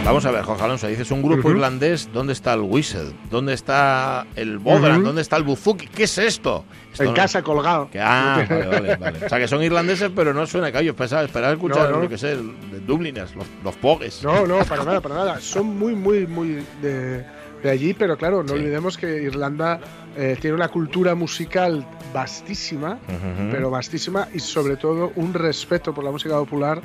Vamos 0.08 0.26
a 0.26 0.32
ver, 0.32 0.44
Jorge 0.44 0.64
Alonso. 0.64 0.88
Dices 0.88 1.12
un 1.12 1.22
grupo 1.22 1.50
irlandés, 1.52 2.10
¿dónde 2.14 2.34
está 2.34 2.54
el 2.54 2.62
whistle? 2.62 3.14
¿Dónde 3.30 3.54
está 3.54 4.26
el 4.36 4.58
bodran? 4.60 4.98
Ujú. 4.98 5.06
¿Dónde 5.08 5.22
está 5.22 5.38
el 5.38 5.44
buzuki? 5.44 5.88
¿Qué 5.88 6.04
es 6.04 6.18
esto? 6.18 6.66
Esto 6.92 7.04
En 7.04 7.10
no- 7.10 7.16
casa 7.16 7.42
colgado. 7.44 7.90
Que, 7.92 8.00
ah, 8.00 8.46
vale, 8.50 8.66
vale, 8.68 8.96
vale. 8.96 9.20
O 9.26 9.30
sea, 9.30 9.38
que 9.40 9.48
son 9.48 9.62
irlandeses, 9.64 10.10
pero 10.16 10.34
no 10.34 10.46
suena 10.48 10.72
que 10.72 10.84
yo 10.84 10.92
esperaba, 10.92 11.24
esperaba 11.24 11.54
escuchar, 11.54 11.90
No, 11.90 11.98
no. 11.98 12.04
lo 12.04 12.10
que 12.10 12.18
sé, 12.18 12.32
el- 12.32 12.56
de 12.72 12.80
Dubliners, 12.80 13.36
los, 13.36 13.46
los 13.64 13.76
pogues. 13.76 14.24
No, 14.24 14.48
no, 14.48 14.60
para 14.66 14.84
nada, 14.84 15.02
para 15.02 15.16
nada. 15.16 15.40
Son 15.42 15.78
muy, 15.78 15.94
muy, 15.94 16.26
muy 16.26 16.64
de, 16.82 17.26
de 17.64 17.70
allí, 17.70 17.94
pero 17.94 18.18
claro, 18.18 18.42
no 18.44 18.50
Sí. 18.50 18.54
olvidemos 18.56 18.98
que 18.98 19.22
Irlanda 19.24 19.80
eh, 20.16 20.38
tiene 20.42 20.56
una 20.56 20.70
cultura 20.70 21.14
musical 21.16 21.86
vastísima, 22.14 22.94
Ujú. 23.08 23.50
pero 23.52 23.70
vastísima, 23.70 24.28
y 24.34 24.40
sobre 24.40 24.78
todo 24.78 25.12
un 25.16 25.34
respeto 25.34 25.94
por 25.94 26.04
la 26.04 26.12
música 26.12 26.36
popular 26.36 26.82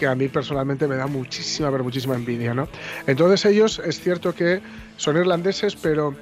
que 0.00 0.06
a 0.06 0.14
mí 0.14 0.28
personalmente 0.28 0.88
me 0.88 0.96
da 0.96 1.06
muchísima, 1.06 1.70
pero 1.70 1.84
muchísima 1.84 2.14
envidia, 2.14 2.54
¿no? 2.54 2.66
Entonces 3.06 3.44
ellos 3.44 3.78
es 3.84 4.00
cierto 4.00 4.34
que 4.34 4.62
son 4.96 5.18
irlandeses, 5.18 5.76
pero 5.76 6.14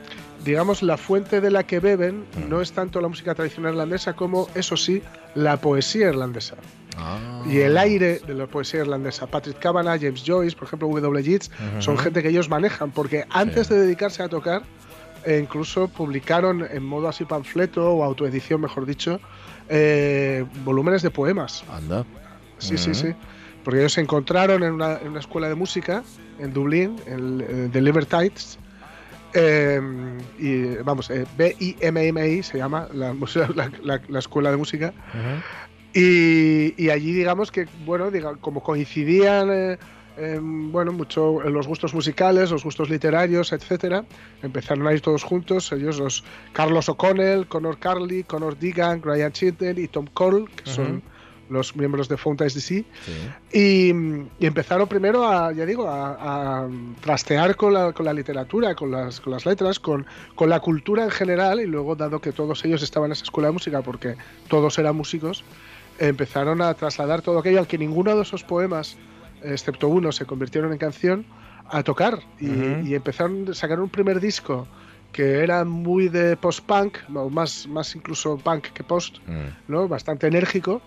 digamos 0.45 0.83
la 0.83 0.97
fuente 0.97 1.41
de 1.41 1.53
la 1.53 1.63
que 1.63 1.79
beben 1.79 2.25
no 2.49 2.61
es 2.61 2.73
tanto 2.73 3.01
la 3.01 3.07
música 3.07 3.37
tradicional 3.37 3.75
irlandesa 3.75 4.15
como, 4.15 4.49
eso 4.57 4.77
sí, 4.77 5.01
la 5.37 5.59
poesía 5.61 6.09
irlandesa 6.09 6.57
Ah. 6.97 7.45
y 7.49 7.59
el 7.59 7.79
aire 7.79 8.19
de 8.27 8.35
la 8.35 8.49
poesía 8.49 8.81
irlandesa. 8.81 9.29
Patrick 9.29 9.61
Kavanagh, 9.61 10.01
James 10.01 10.25
Joyce, 10.27 10.57
por 10.57 10.67
ejemplo, 10.67 10.89
W. 10.89 11.23
Yeats, 11.23 11.49
son 11.79 11.97
gente 11.99 12.21
que 12.25 12.31
ellos 12.31 12.49
manejan, 12.49 12.91
porque 12.91 13.27
antes 13.31 13.69
Sí. 13.69 13.75
de 13.75 13.81
dedicarse 13.83 14.25
a 14.25 14.29
tocar, 14.29 14.63
eh, 15.25 15.39
incluso 15.41 15.87
publicaron 15.87 16.67
en 16.69 16.83
modo 16.85 17.07
así 17.09 17.25
panfleto 17.25 17.89
o 17.93 18.03
autoedición, 18.03 18.61
mejor 18.61 18.87
dicho, 18.87 19.21
eh, 19.69 20.45
volúmenes 20.65 21.03
de 21.03 21.11
poemas. 21.11 21.63
Anda. 21.73 22.05
Sí, 22.59 22.77
sí, 22.77 22.91
Ujú. 22.91 23.01
sí. 23.01 23.15
Porque 23.65 23.81
ellos 23.81 23.93
se 23.93 24.01
encontraron 24.01 24.63
en 24.63 24.73
una, 24.73 24.99
en 24.99 25.09
una 25.09 25.21
escuela 25.21 25.49
de 25.49 25.55
música 25.55 26.03
en 26.39 26.53
Dublín, 26.53 26.97
en 27.07 27.71
The 27.73 27.81
Libertides, 27.81 28.59
eh, 29.35 29.81
y 30.39 30.77
vamos, 30.85 31.11
eh, 31.11 31.27
BIMMI 31.37 32.43
se 32.43 32.59
llama 32.59 32.89
la, 32.95 33.13
la- 33.13 33.71
la- 33.83 34.01
la 34.09 34.19
escuela 34.19 34.51
de 34.51 34.57
música. 34.57 34.93
Y, 35.95 36.75
y 36.83 36.91
allí, 36.91 37.13
digamos 37.13 37.51
que, 37.51 37.67
bueno, 37.85 38.11
como 38.41 38.63
coincidían, 38.63 39.49
eh, 39.51 39.79
em, 40.17 40.71
bueno, 40.71 40.93
mucho 40.93 41.41
los 41.43 41.67
gustos 41.67 41.95
musicales, 41.95 42.51
los 42.51 42.63
gustos 42.63 42.91
literarios, 42.91 43.53
etcétera, 43.53 44.05
empezaron 44.43 44.87
a 44.87 44.93
ir 44.93 45.01
todos 45.01 45.25
juntos. 45.25 45.73
Ellos, 45.73 45.99
los 45.99 46.25
Carlos 46.53 46.89
O'Connell, 46.89 47.47
Conor 47.49 47.79
Carley, 47.79 48.23
Conor 48.25 48.59
Digan, 48.59 49.03
Ryan 49.03 49.33
Chitton 49.33 49.79
y 49.79 49.89
Tom 49.89 50.07
Cole, 50.13 50.45
que 50.57 50.71
son 50.71 51.03
los 51.51 51.75
miembros 51.77 52.09
de 52.09 52.17
Fountains 52.17 52.55
DC. 52.55 52.85
Y, 53.53 53.91
y 53.91 54.47
empezaron 54.47 54.87
primero 54.89 55.27
a, 55.27 55.53
ya 55.53 55.65
digo, 55.65 55.89
a, 55.89 56.63
a 56.65 56.69
trastear 57.01 57.57
con 57.57 57.73
la, 57.75 57.93
con 57.93 58.05
la 58.05 58.13
literatura, 58.13 58.75
con 58.75 58.91
las, 58.91 59.21
con 59.21 59.33
las 59.33 59.47
letras, 59.47 59.79
con, 59.81 60.07
con 60.35 60.49
la 60.51 60.61
cultura 60.61 61.05
en 61.05 61.11
general, 61.11 61.61
y 61.61 61.67
luego, 61.67 61.97
dado 61.97 62.21
que 62.21 62.33
todos 62.33 62.65
ellos 62.65 62.83
estaban 62.83 63.09
en 63.09 63.13
esa 63.13 63.25
escuela 63.25 63.49
de 63.49 63.53
música, 63.53 63.81
porque 63.83 64.17
todos 64.49 64.79
eran 64.79 64.97
músicos, 64.97 65.45
empezaron 65.99 66.61
a 66.63 66.75
trasladar 66.75 67.23
todo 67.23 67.39
aquello 67.39 67.59
al 67.59 67.67
que 67.67 67.79
ninguno 67.79 68.15
de 68.15 68.23
esos 68.23 68.45
poemas, 68.45 68.97
excepto 69.43 69.89
uno, 69.89 70.13
se 70.13 70.27
convirtieron 70.27 70.73
en 70.73 70.79
canción, 70.79 71.25
a 71.71 71.83
tocar. 71.83 72.21
Y, 72.41 72.49
Ujú. 72.51 72.87
y 72.87 72.95
empezaron 72.95 73.47
a 73.51 73.55
sacar 73.55 73.81
un 73.81 73.89
primer 73.89 74.21
disco 74.21 74.67
que 75.13 75.43
era 75.43 75.65
muy 75.65 76.09
de 76.11 76.37
post-punk, 76.37 76.99
más, 77.09 77.67
más 77.67 77.95
incluso 77.95 78.37
punk 78.37 78.65
que 78.75 78.85
post, 78.85 79.17
Mm. 79.27 79.73
¿no? 79.73 79.89
bastante 79.89 80.27
enérgico 80.27 80.83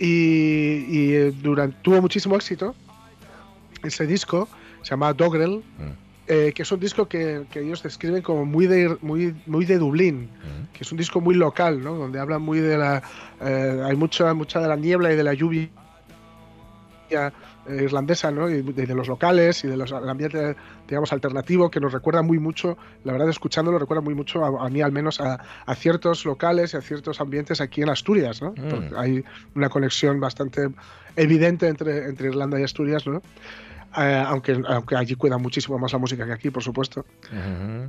y, 0.00 0.84
y, 0.88 1.14
eh, 1.14 1.32
durante, 1.42 1.76
tuvo 1.82 2.00
muchísimo 2.00 2.34
éxito 2.34 2.74
ese 3.84 4.06
disco 4.06 4.48
se 4.82 4.90
llama 4.90 5.12
Dogrel 5.12 5.62
Mm. 5.78 5.92
eh, 6.26 6.52
que 6.54 6.62
es 6.62 6.72
un 6.72 6.80
disco 6.80 7.06
que, 7.06 7.44
que 7.50 7.60
ellos 7.60 7.82
describen 7.82 8.22
como 8.22 8.44
muy 8.46 8.66
de 8.66 8.96
muy 9.02 9.34
muy 9.46 9.64
de 9.66 9.78
Dublín 9.78 10.22
Mm. 10.22 10.72
que 10.72 10.84
es 10.84 10.90
un 10.92 10.98
disco 10.98 11.20
muy 11.20 11.34
local 11.34 11.82
¿no? 11.84 11.94
donde 11.96 12.18
hablan 12.18 12.40
muy 12.42 12.60
de 12.60 12.78
la 12.78 13.02
eh, 13.42 13.82
hay 13.84 13.96
mucha 13.96 14.32
mucha 14.34 14.60
de 14.60 14.68
la 14.68 14.76
niebla 14.76 15.12
y 15.12 15.16
de 15.16 15.24
la 15.24 15.34
lluvia 15.34 15.68
irlandesa 17.76 18.30
¿no? 18.30 18.48
y 18.50 18.62
de, 18.62 18.86
de 18.86 18.94
los 18.94 19.08
locales 19.08 19.64
y 19.64 19.68
de 19.68 19.76
los, 19.76 19.92
el 19.92 20.08
ambiente 20.08 20.56
digamos 20.88 21.12
alternativo 21.12 21.70
que 21.70 21.80
nos 21.80 21.92
recuerda 21.92 22.22
muy 22.22 22.38
mucho 22.38 22.76
la 23.04 23.12
verdad 23.12 23.28
escuchándolo 23.28 23.78
recuerda 23.78 24.00
muy 24.02 24.14
mucho 24.14 24.44
a, 24.44 24.66
a 24.66 24.68
mí 24.70 24.80
al 24.80 24.92
menos 24.92 25.20
a, 25.20 25.40
a 25.66 25.74
ciertos 25.74 26.24
locales 26.24 26.74
y 26.74 26.76
a 26.76 26.80
ciertos 26.80 27.20
ambientes 27.20 27.60
aquí 27.60 27.82
en 27.82 27.90
Asturias 27.90 28.40
¿no? 28.42 28.52
Mm. 28.56 28.94
Hay 28.96 29.24
una 29.54 29.68
conexión 29.68 30.20
bastante 30.20 30.68
evidente 31.16 31.68
entre, 31.68 32.06
entre 32.08 32.28
Irlanda 32.28 32.58
y 32.60 32.64
Asturias 32.64 33.06
¿no? 33.06 33.22
Eh, 33.98 34.22
aunque, 34.24 34.60
aunque 34.68 34.94
allí 34.96 35.16
cuida 35.16 35.36
muchísimo 35.36 35.76
más 35.78 35.92
la 35.92 35.98
música 35.98 36.24
que 36.24 36.32
aquí 36.32 36.50
por 36.50 36.62
supuesto 36.62 37.04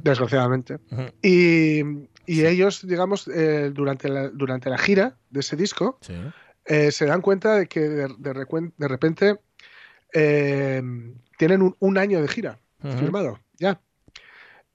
desgraciadamente 0.04 0.80
y, 1.22 1.82
y 2.26 2.46
ellos 2.46 2.86
digamos 2.88 3.28
eh, 3.28 3.72
durante, 3.74 4.10
la, 4.10 4.30
durante 4.30 4.70
la 4.70 4.78
gira 4.78 5.18
de 5.30 5.40
ese 5.42 5.56
disco 5.56 5.98
Sí. 6.02 6.14
eh, 6.66 6.92
se 6.92 7.06
dan 7.06 7.22
cuenta 7.22 7.56
de 7.56 7.68
que 7.68 7.82
de, 7.82 8.08
de 8.18 8.34
recuen- 8.34 8.74
de 8.78 8.88
repente 8.88 9.40
eh, 10.14 10.82
tienen 11.38 11.62
un, 11.62 11.76
un 11.80 11.98
año 11.98 12.22
de 12.22 12.28
gira 12.28 12.60
Ujú. 12.84 12.98
firmado, 12.98 13.40
ya. 13.58 13.80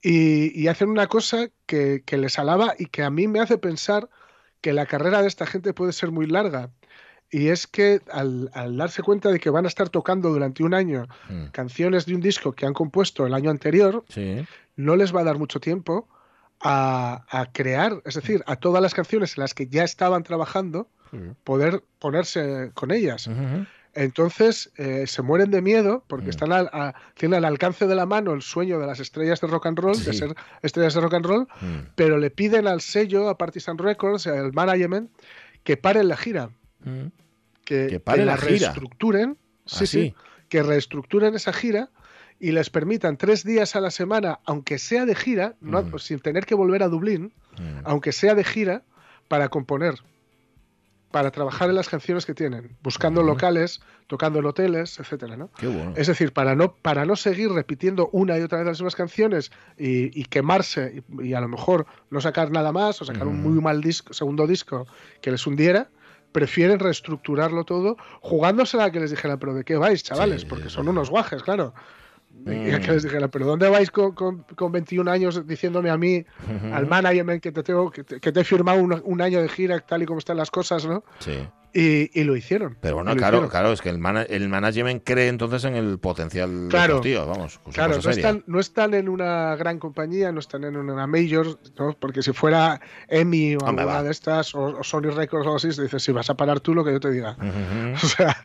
Y, 0.03 0.59
y 0.61 0.68
hacen 0.68 0.88
una 0.88 1.07
cosa 1.09 1.49
que, 1.66 2.03
que 2.05 2.16
les 2.16 2.38
alaba 2.38 2.75
y 2.79 2.87
que 2.87 3.03
a 3.03 3.11
mí 3.11 3.27
me 3.29 3.40
hace 3.40 3.59
pensar 3.59 4.09
que 4.61 4.72
la 4.72 4.87
carrera 4.87 5.22
de 5.22 5.29
esta 5.29 5.46
gente 5.46 5.72
puede 5.75 5.92
ser 5.92 6.11
muy 6.11 6.27
larga. 6.27 6.70
Y 7.31 7.49
es 7.49 7.66
que 7.66 8.01
al, 8.12 8.51
al 8.55 8.77
darse 8.77 9.03
cuenta 9.03 9.31
de 9.31 9.40
que 9.40 9.51
van 9.51 9.64
a 9.64 9.68
estar 9.68 9.88
tocando 9.88 10.29
durante 10.31 10.62
un 10.62 10.75
año 10.75 11.09
Mm. 11.29 11.46
canciones 11.51 12.07
de 12.07 12.14
un 12.14 12.20
disco 12.20 12.53
que 12.53 12.66
han 12.66 12.72
compuesto 12.75 13.27
el 13.27 13.35
año 13.35 13.51
anterior, 13.51 14.05
Sí. 14.09 14.46
no 14.77 14.94
les 14.94 15.14
va 15.14 15.22
a 15.22 15.25
dar 15.25 15.38
mucho 15.38 15.59
tiempo 15.59 16.09
a, 16.61 17.25
a 17.29 17.51
crear, 17.53 18.01
es 18.05 18.14
decir, 18.14 18.42
a 18.46 18.57
todas 18.57 18.81
las 18.81 18.94
canciones 18.94 19.37
en 19.37 19.40
las 19.42 19.55
que 19.55 19.66
ya 19.66 19.83
estaban 19.83 20.22
trabajando, 20.22 20.88
poder 21.44 21.83
ponerse 21.99 22.70
con 22.75 22.90
ellas. 22.92 23.27
Ujú. 23.27 23.66
Entonces 23.96 24.70
eh, 24.76 25.06
se 25.06 25.22
mueren 25.22 25.50
de 25.50 25.62
miedo 25.62 26.04
porque 26.06 26.26
Mm. 26.26 26.30
están 26.30 26.52
al, 26.52 26.70
a- 26.72 26.94
tienen 27.14 27.38
al 27.38 27.44
alcance 27.46 27.87
de 27.87 27.94
la 27.94 28.06
mano 28.06 28.32
el 28.35 28.42
sueño 28.42 28.78
de 28.78 28.87
las 28.87 29.00
estrellas 29.00 29.40
de 29.40 29.46
rock 29.48 29.66
and 29.66 29.78
roll, 29.78 30.04
de 30.04 30.12
ser 30.12 30.35
estrellas 30.62 30.94
de 30.94 31.00
rock 31.00 31.14
and 31.14 31.24
roll, 31.26 31.48
Mm. 31.61 31.76
pero 31.94 32.18
le 32.18 32.30
piden 32.30 32.66
al 32.68 32.80
sello, 32.82 33.28
a 33.28 33.38
Partisan 33.38 33.78
Records, 33.78 34.26
al 34.26 34.52
management, 34.52 35.11
que 35.64 35.76
paren 35.76 36.09
la 36.09 36.16
gira, 36.16 36.50
Mm. 36.85 37.06
que, 37.64 37.87
Que 37.88 37.98
paren 38.00 38.26
la 38.26 38.37
gira. 38.37 38.48
reestructuren, 38.72 39.37
Ah, 39.40 39.62
sí, 39.64 39.87
sí. 39.87 40.14
que 40.48 40.62
reestructuren 40.62 41.35
esa 41.35 41.52
gira 41.52 41.88
y 42.38 42.52
les 42.52 42.68
permitan 42.70 43.16
tres 43.16 43.42
días 43.44 43.74
a 43.76 43.80
la 43.80 43.90
semana, 43.90 44.40
aunque 44.44 44.78
sea 44.78 45.06
de 45.06 45.14
gira, 45.14 45.54
no- 45.62 45.98
sin 45.98 46.20
tener 46.20 46.44
que 46.44 46.54
volver 46.54 46.82
a 46.82 46.88
Dublín, 46.88 47.32
aunque 47.85 48.12
sea 48.12 48.35
de 48.35 48.44
gira, 48.44 48.82
para 49.28 49.48
componer, 49.48 49.94
para 51.11 51.31
trabajar 51.31 51.69
en 51.69 51.77
las 51.77 51.88
canciones 51.88 52.27
que 52.27 52.35
tienen, 52.35 52.77
buscando 52.83 53.23
locales, 53.23 53.81
tocando 54.07 54.40
en 54.40 54.47
hoteles, 54.47 54.99
etcétera, 54.99 55.37
¿no? 55.37 55.51
Qué 55.59 55.66
bueno. 55.66 55.95
Es 55.97 56.07
decir, 56.07 56.33
para 56.33 56.55
no, 56.55 56.75
para 56.75 57.05
no 57.07 57.16
seguir 57.16 57.51
repitiendo 57.51 58.09
una 58.12 58.38
y 58.38 58.42
otra 58.42 58.59
vez 58.59 58.66
las 58.66 58.81
mismas 58.81 58.97
canciones 58.97 59.51
y, 59.79 60.19
y 60.19 60.25
quemarse 60.25 61.03
y, 61.19 61.29
y 61.29 61.35
a 61.35 61.40
lo 61.40 61.49
mejor 61.49 61.87
no 62.11 62.21
sacar 62.21 62.51
nada 62.51 62.73
más 62.73 63.01
o 63.01 63.05
sacar 63.05 63.27
un 63.27 63.40
muy 63.42 63.61
mal 63.62 63.81
disco, 63.81 64.12
segundo 64.12 64.47
disco 64.47 64.87
que 65.21 65.31
les 65.31 65.47
hundiera, 65.47 65.88
prefieren 66.33 66.79
reestructurarlo 66.79 67.64
todo 67.64 67.97
jugándose 68.21 68.81
a 68.81 68.90
que 68.90 69.01
les 69.01 69.11
dijeran, 69.11 69.38
pero 69.38 69.55
¿de 69.55 69.64
qué 69.64 69.77
vais, 69.77 70.03
chavales? 70.03 70.42
Sí, 70.42 70.47
Porque 70.47 70.69
son 70.69 70.88
unos 70.88 71.09
guajes, 71.09 71.42
claro. 71.42 71.73
Y 72.44 72.49
Mm. 72.51 72.81
que 72.81 72.92
les 72.92 73.03
dijeran, 73.03 73.31
pero 73.31 73.46
¿dónde 73.46 73.68
vais 73.68 73.90
con, 73.90 74.12
con, 74.12 74.42
con 74.55 74.70
21 74.72 75.11
años 75.11 75.46
diciéndome 75.46 75.90
a 75.90 75.96
mí, 75.96 76.25
al 76.72 76.87
management, 76.87 77.42
que 77.42 77.51
te, 77.53 77.62
tengo, 77.62 77.90
que 77.90 78.05
te, 78.05 78.20
que 78.20 78.31
te 78.33 78.40
he 78.40 78.44
firmado 78.44 78.81
un, 78.81 79.01
un 79.05 79.20
año 79.22 79.40
de 79.42 79.49
gira 79.49 79.81
tal 79.81 80.03
y 80.03 80.07
como 80.07 80.18
están 80.18 80.37
las 80.37 80.51
cosas, 80.51 80.87
¿no? 80.87 81.03
Sí. 81.18 81.38
Y, 81.75 82.18
y 82.18 82.25
lo 82.25 82.37
hicieron. 82.37 82.79
Pero 82.81 82.94
bueno, 82.96 83.14
claro, 83.16 83.37
hicieron. 83.37 83.51
claro, 83.51 83.72
es 83.72 83.83
que 83.83 83.90
el, 83.90 83.99
mana- 83.99 84.22
el 84.22 84.49
management 84.49 85.03
cree 85.05 85.29
entonces 85.29 85.62
en 85.64 85.75
el 85.75 85.99
potencial 85.99 86.68
Claro. 86.70 86.96
de 86.96 87.01
tíos, 87.03 87.27
vamos. 87.29 87.61
Claro, 87.72 87.99
no 88.03 88.11
están, 88.11 88.44
no 88.46 88.61
están 88.61 88.94
en 88.94 89.11
una 89.11 89.57
gran 89.57 89.79
compañía, 89.79 90.33
no 90.33 90.40
están 90.40 90.64
en 90.64 90.77
una 90.77 91.07
major, 91.07 91.59
¿no? 91.79 91.94
porque 92.01 92.22
si 92.22 92.33
fuera 92.33 92.81
EMI 93.09 93.57
o 93.57 93.59
Hombre, 93.59 93.83
alguna 93.83 94.03
de 94.05 94.11
estas, 94.11 94.55
o, 94.55 94.79
o 94.79 94.85
Sony 94.85 95.11
Records 95.14 95.44
o 95.44 95.49
algo 95.51 95.57
así, 95.57 95.68
te 95.68 95.83
dices, 95.83 96.03
si 96.03 96.12
vas 96.12 96.31
a 96.31 96.35
parar 96.35 96.61
tú 96.61 96.75
lo 96.75 96.83
que 96.83 96.92
yo 96.92 97.01
te 97.01 97.11
diga. 97.11 97.37
O 98.03 98.07
sea, 98.07 98.37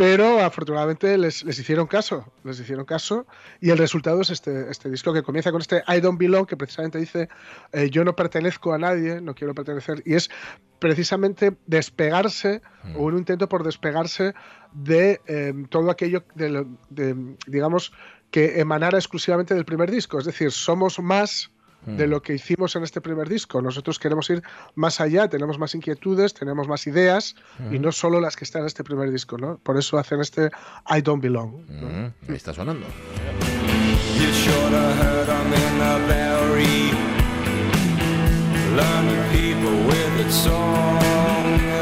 pero 0.00 0.40
afortunadamente 0.40 1.18
les, 1.18 1.44
les 1.44 1.58
hicieron 1.58 1.86
caso, 1.86 2.32
les 2.42 2.58
hicieron 2.58 2.86
caso, 2.86 3.26
y 3.60 3.68
el 3.68 3.76
resultado 3.76 4.22
es 4.22 4.30
este, 4.30 4.70
este 4.70 4.88
disco 4.88 5.12
que 5.12 5.22
comienza 5.22 5.52
con 5.52 5.60
este 5.60 5.82
I 5.86 6.00
Don't 6.00 6.18
Belong, 6.18 6.46
que 6.46 6.56
precisamente 6.56 6.96
dice, 6.98 7.28
eh, 7.72 7.90
yo 7.90 8.02
no 8.02 8.16
pertenezco 8.16 8.72
a 8.72 8.78
nadie, 8.78 9.20
no 9.20 9.34
quiero 9.34 9.54
pertenecer, 9.54 10.02
y 10.06 10.14
es 10.14 10.30
precisamente 10.78 11.52
despegarse, 11.66 12.62
Mm. 12.82 12.96
o 12.96 13.00
un 13.02 13.18
intento 13.18 13.46
por 13.46 13.62
despegarse 13.62 14.32
de 14.72 15.20
eh, 15.26 15.52
todo 15.68 15.90
aquello, 15.90 16.24
de, 16.34 16.48
lo- 16.48 16.66
de, 16.88 17.36
digamos, 17.46 17.92
que 18.30 18.58
emanara 18.60 18.96
exclusivamente 18.96 19.54
del 19.54 19.66
primer 19.66 19.90
disco, 19.90 20.18
es 20.18 20.24
decir, 20.24 20.50
somos 20.50 20.98
más 20.98 21.50
de 21.86 22.06
Mm. 22.06 22.10
lo 22.10 22.22
que 22.22 22.34
hicimos 22.34 22.76
en 22.76 22.82
este 22.82 23.00
primer 23.00 23.28
disco. 23.28 23.62
Nosotros 23.62 23.98
queremos 23.98 24.28
ir 24.30 24.42
más 24.74 25.00
allá, 25.00 25.28
tenemos 25.28 25.58
más 25.58 25.74
inquietudes, 25.74 26.34
tenemos 26.34 26.68
más 26.68 26.86
ideas 26.86 27.34
y 27.72 27.78
no 27.78 27.90
solo 27.92 28.20
las 28.20 28.36
que 28.36 28.44
están 28.44 28.62
en 28.62 28.66
este 28.66 28.84
primer 28.84 29.10
disco, 29.10 29.38
¿no? 29.38 29.58
Por 29.58 29.78
eso 29.78 29.98
hacen 29.98 30.20
este 30.20 30.50
I 30.88 31.00
Don't 31.00 31.22
Belong. 31.22 31.52
¿no? 31.68 32.12
Ahí 32.28 32.36
está 32.36 32.52
sonando. 32.52 32.86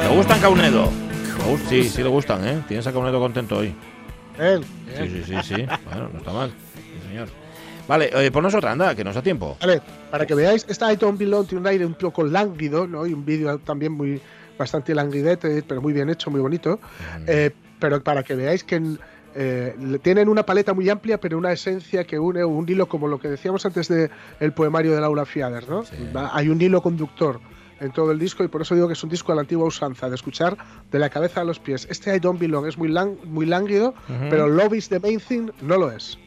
¿Te 0.03 0.15
gustan 0.17 0.41
Caunedo? 0.41 0.91
Gust- 1.47 1.69
Sí, 1.69 1.85
sí 1.89 2.03
le 2.03 2.09
gustan, 2.09 2.47
¿eh? 2.47 2.63
Tienes 2.69 2.87
a 2.87 2.93
Caunedo 2.93 3.19
contento 3.21 3.57
hoy. 3.59 3.75
Bien, 4.39 4.63
Sí, 4.63 5.09
sí, 5.09 5.23
sí, 5.27 5.35
sí. 5.43 5.67
Bueno, 5.85 6.09
no 6.13 6.19
está 6.19 6.33
mal. 6.33 6.51
Sí, 6.75 7.09
señor. 7.09 7.29
Vale, 7.89 8.11
eh, 8.13 8.31
ponnos 8.31 8.55
otra, 8.55 8.73
anda, 8.73 8.95
que 8.95 9.03
nos 9.03 9.15
da 9.15 9.23
tiempo. 9.23 9.57
Vale, 9.61 9.81
para 10.11 10.27
que 10.27 10.35
veáis, 10.35 10.67
esta 10.69 10.93
I 10.93 10.97
Don't 10.97 11.19
Belong 11.19 11.47
tiene 11.47 11.61
un 11.63 11.67
aire 11.67 11.87
un 11.87 11.95
poco 11.95 12.23
lánguido, 12.23 12.87
¿no? 12.87 13.07
Y 13.07 13.15
un 13.15 13.25
vídeo 13.25 13.59
también 13.59 13.93
muy 13.93 14.21
bastante 14.59 14.95
languidete, 14.95 15.63
pero 15.67 15.81
muy 15.81 15.93
bien 15.93 16.11
hecho, 16.11 16.31
muy 16.31 16.41
bonito. 16.41 16.79
Eh, 17.27 17.51
pero 17.81 18.03
para 18.03 18.23
que 18.23 18.35
veáis 18.35 18.63
que 18.65 18.83
eh, 19.35 19.75
tienen 20.03 20.29
una 20.29 20.45
paleta 20.45 20.75
muy 20.75 20.89
amplia, 20.91 21.19
pero 21.19 21.39
una 21.39 21.53
esencia 21.53 22.05
que 22.05 22.19
une 22.19 22.45
un 22.45 22.69
hilo, 22.69 22.87
como 22.89 23.09
lo 23.09 23.19
que 23.19 23.29
decíamos 23.29 23.65
antes 23.65 23.89
del 23.89 24.11
el 24.41 24.53
poemario 24.53 24.95
de 24.95 25.01
Laura 25.01 25.25
Fiader, 25.25 25.69
¿no? 25.69 25.85
Sí. 25.85 25.95
Hay 26.33 26.49
un 26.49 26.61
hilo 26.61 26.83
conductor 26.83 27.41
en 27.81 27.93
todo 27.93 28.11
el 28.11 28.19
disco 28.19 28.43
y 28.43 28.49
por 28.49 28.63
eso 28.63 28.75
digo 28.75 28.89
que 28.89 28.95
es 28.95 29.03
un 29.05 29.11
disco 29.11 29.31
a 29.31 29.37
la 29.37 29.43
antigua 29.43 29.65
usanza, 29.67 30.09
de 30.09 30.17
escuchar 30.17 30.57
de 30.91 30.99
la 30.99 31.09
cabeza 31.09 31.43
a 31.43 31.45
los 31.45 31.61
pies. 31.61 31.87
Este 31.89 32.15
I 32.15 32.19
Don't 32.19 32.41
Belong 32.41 32.67
es 32.67 32.77
muy, 32.77 32.89
lang- 32.89 33.17
muy 33.25 33.47
lánguido, 33.47 33.95
pero 34.29 34.49
Love 34.49 34.75
is 34.75 34.89
the 34.89 34.99
Main 34.99 35.21
Thing 35.21 35.51
no 35.63 35.77
lo 35.79 35.93
es. 35.93 36.19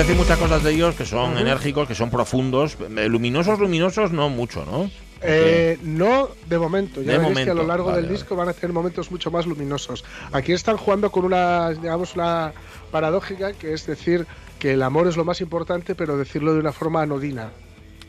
Puede 0.00 0.14
decir 0.14 0.16
muchas 0.16 0.38
cosas 0.38 0.62
de 0.62 0.72
ellos 0.72 0.94
que 0.94 1.04
son 1.04 1.36
enérgicos, 1.36 1.86
que 1.86 1.94
son 1.94 2.10
profundos. 2.10 2.76
Eh, 2.96 3.06
Luminosos, 3.08 3.58
luminosos, 3.58 4.12
no 4.12 4.30
mucho, 4.30 4.64
¿no? 4.64 4.90
Eh, 5.22 5.76
no 5.82 6.30
de 6.46 6.58
momento, 6.58 7.02
ya 7.02 7.12
De 7.12 7.18
veréis 7.18 7.40
que 7.40 7.50
a 7.50 7.54
lo 7.54 7.66
largo 7.66 7.86
vale, 7.86 7.96
del 7.98 8.06
vale. 8.06 8.16
disco 8.16 8.34
van 8.34 8.48
a 8.48 8.54
tener 8.54 8.72
momentos 8.72 9.10
mucho 9.10 9.30
más 9.30 9.44
luminosos. 9.44 10.02
Aquí 10.32 10.52
están 10.52 10.78
jugando 10.78 11.10
con 11.12 11.26
una, 11.26 11.68
digamos, 11.70 12.14
una 12.14 12.54
paradójica, 12.90 13.52
que 13.52 13.74
es 13.74 13.84
decir 13.86 14.26
que 14.58 14.72
el 14.72 14.82
amor 14.82 15.06
es 15.08 15.18
lo 15.18 15.24
más 15.26 15.42
importante, 15.42 15.94
pero 15.94 16.16
decirlo 16.16 16.54
de 16.54 16.60
una 16.60 16.72
forma 16.72 17.02
anodina. 17.02 17.50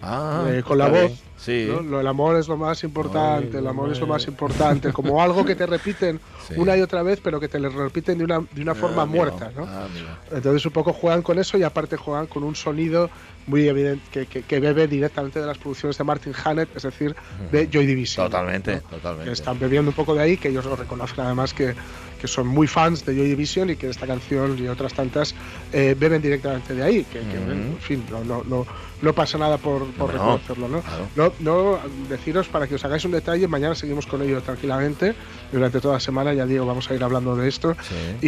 Ah, 0.01 0.45
Eh, 0.47 0.63
con 0.65 0.77
la 0.77 0.87
voz. 0.87 1.11
Sí. 1.43 1.67
¿no? 1.67 1.81
Lo- 1.81 1.99
el 2.01 2.05
amor 2.07 2.35
es 2.37 2.47
lo 2.47 2.55
más 2.55 2.83
importante, 2.83 3.57
el 3.57 3.65
amor 3.67 3.91
es 3.91 3.99
lo 3.99 4.05
más 4.05 4.27
importante, 4.27 4.93
como 4.93 5.21
algo 5.23 5.43
que 5.43 5.55
te 5.55 5.65
repiten 5.65 6.19
Sí. 6.47 6.53
una 6.57 6.77
y 6.77 6.81
otra 6.81 7.01
vez, 7.01 7.19
pero 7.23 7.39
que 7.39 7.47
te 7.47 7.59
lo 7.59 7.69
repiten 7.69 8.17
de 8.19 8.23
una, 8.25 8.39
de 8.51 8.61
una 8.61 8.75
forma 8.75 9.01
Ah, 9.01 9.05
amigo, 9.05 9.23
muerta, 9.25 9.51
¿no? 9.55 9.63
ah. 9.67 9.87
Entonces 10.31 10.65
un 10.65 10.71
poco 10.71 10.93
juegan 10.93 11.21
con 11.23 11.39
eso 11.39 11.57
y 11.57 11.63
aparte 11.63 11.97
juegan 11.97 12.27
con 12.27 12.43
un 12.43 12.55
sonido 12.55 13.09
muy 13.47 13.67
evidente 13.67 14.03
que, 14.11 14.25
que- 14.27 14.43
que 14.43 14.59
bebe 14.59 14.87
directamente 14.87 15.39
de 15.39 15.47
las 15.47 15.57
producciones 15.57 15.97
de 15.97 16.03
Martin 16.03 16.33
Hannett, 16.43 16.69
es 16.75 16.83
decir, 16.83 17.15
de 17.51 17.67
Joy 17.71 17.87
Division. 17.87 18.27
Totalmente, 18.27 18.75
¿no? 18.75 18.81
totalmente. 18.81 19.25
Que 19.25 19.31
están 19.33 19.57
bebiendo 19.59 19.89
un 19.89 19.95
poco 19.95 20.13
de 20.13 20.21
ahí, 20.21 20.37
que 20.37 20.49
ellos 20.49 20.63
lo 20.65 20.75
reconocen 20.75 21.21
además 21.25 21.53
que, 21.53 21.73
que 22.19 22.27
son 22.27 22.45
muy 22.47 22.67
fans 22.67 23.03
de 23.03 23.15
Joy 23.15 23.29
Division 23.29 23.71
y 23.71 23.75
que 23.77 23.89
esta 23.89 24.05
canción 24.05 24.57
y 24.59 24.67
otras 24.67 24.93
tantas 24.93 25.33
eh, 25.73 25.95
beben 25.97 26.21
directamente 26.21 26.75
de 26.75 26.83
ahí, 26.83 27.03
que, 27.05 27.19
que, 27.19 27.37
Ujú. 27.39 27.51
en 27.51 27.77
fin, 27.79 28.03
no, 28.11 28.23
no, 28.23 28.43
no, 28.47 28.67
no 29.01 29.13
pasa 29.13 29.39
nada 29.39 29.57
por, 29.57 29.87
por 29.93 30.13
No, 30.13 30.17
no, 30.19 30.37
reconocerlo, 30.37 30.67
¿no? 30.67 30.81
claro. 30.81 31.30
No, 31.39 31.73
no, 31.73 31.79
deciros 32.09 32.47
para 32.47 32.67
que 32.67 32.75
os 32.75 32.85
hagáis 32.85 33.03
un 33.05 33.11
detalle, 33.11 33.47
mañana 33.47 33.75
seguimos 33.75 34.05
con 34.05 34.21
ello 34.21 34.41
tranquilamente, 34.41 35.15
durante 35.51 35.79
toda 35.81 35.95
la 35.95 35.99
semana, 35.99 36.33
ya 36.33 36.45
digo, 36.45 36.65
vamos 36.65 36.89
a 36.89 36.95
ir 36.95 37.03
hablando 37.03 37.35
de 37.35 37.47
esto. 37.47 37.75
Sí. 37.81 38.27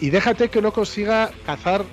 Y, 0.00 0.06
y 0.06 0.10
déjate 0.10 0.48
que 0.50 0.60
no 0.62 0.72
consiga 0.72 1.30
cazar 1.46 1.84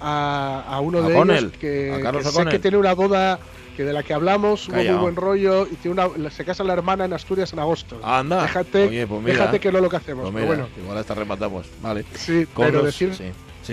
a, 0.00 0.64
a 0.66 0.80
uno 0.80 0.98
A 0.98 1.08
de 1.08 1.14
ellos 1.18 1.52
que, 1.60 2.02
que 2.12 2.24
sé 2.24 2.44
que 2.46 2.58
tiene 2.58 2.76
una 2.78 2.94
boda 2.94 3.38
que 3.76 3.84
de 3.84 3.92
la 3.92 4.02
que 4.02 4.12
hablamos, 4.12 4.68
hubo 4.68 4.76
muy 4.76 4.86
buen 5.00 5.16
rollo 5.16 5.66
y 5.70 5.76
tiene 5.76 6.02
una, 6.02 6.30
se 6.30 6.44
casa 6.44 6.64
la 6.64 6.72
hermana 6.72 7.04
en 7.04 7.12
Asturias 7.12 7.52
en 7.52 7.60
agosto. 7.60 7.98
Anda. 8.02 8.42
Déjate, 8.42 8.88
Oye, 8.88 9.06
pues 9.06 9.22
mira. 9.22 9.36
déjate 9.38 9.60
que 9.60 9.72
no 9.72 9.80
lo 9.80 9.88
que 9.88 9.96
hacemos. 9.96 10.22
Pues 10.24 10.34
pero 10.34 10.46
bueno, 10.46 10.68
igual 10.82 10.98
hasta 10.98 11.14
rematamos. 11.14 11.66
Vale. 11.82 12.04
sí, 12.14 12.46
Con 12.52 12.66
pero 12.66 12.78
los- 12.78 12.86
decir 12.86 13.14
sí. 13.14 13.24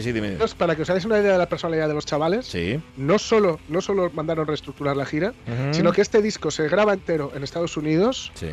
Sí, 0.02 0.10
sí, 0.10 0.12
dime. 0.14 0.32
dime. 0.32 0.46
para 0.58 0.76
que 0.76 0.82
os 0.84 0.90
hagáis 0.90 1.06
una 1.06 1.20
idea 1.20 1.34
de 1.34 1.38
la 1.38 1.48
personalidad 1.50 1.88
de 1.88 1.94
los 1.94 2.06
chavales, 2.06 2.46
Sí. 2.46 2.80
no 2.98 3.20
solo 3.20 3.60
no 3.70 3.82
solo 3.82 4.10
mandaron 4.14 4.48
reestructurar 4.48 4.96
la 4.98 5.06
gira, 5.06 5.34
sino 5.72 5.92
que 5.92 6.02
este 6.02 6.22
disco 6.22 6.52
se 6.52 6.68
graba 6.70 6.94
entero 6.94 7.32
en 7.36 7.44
Estados 7.44 7.78
Unidos 7.78 8.32
Sí. 8.36 8.48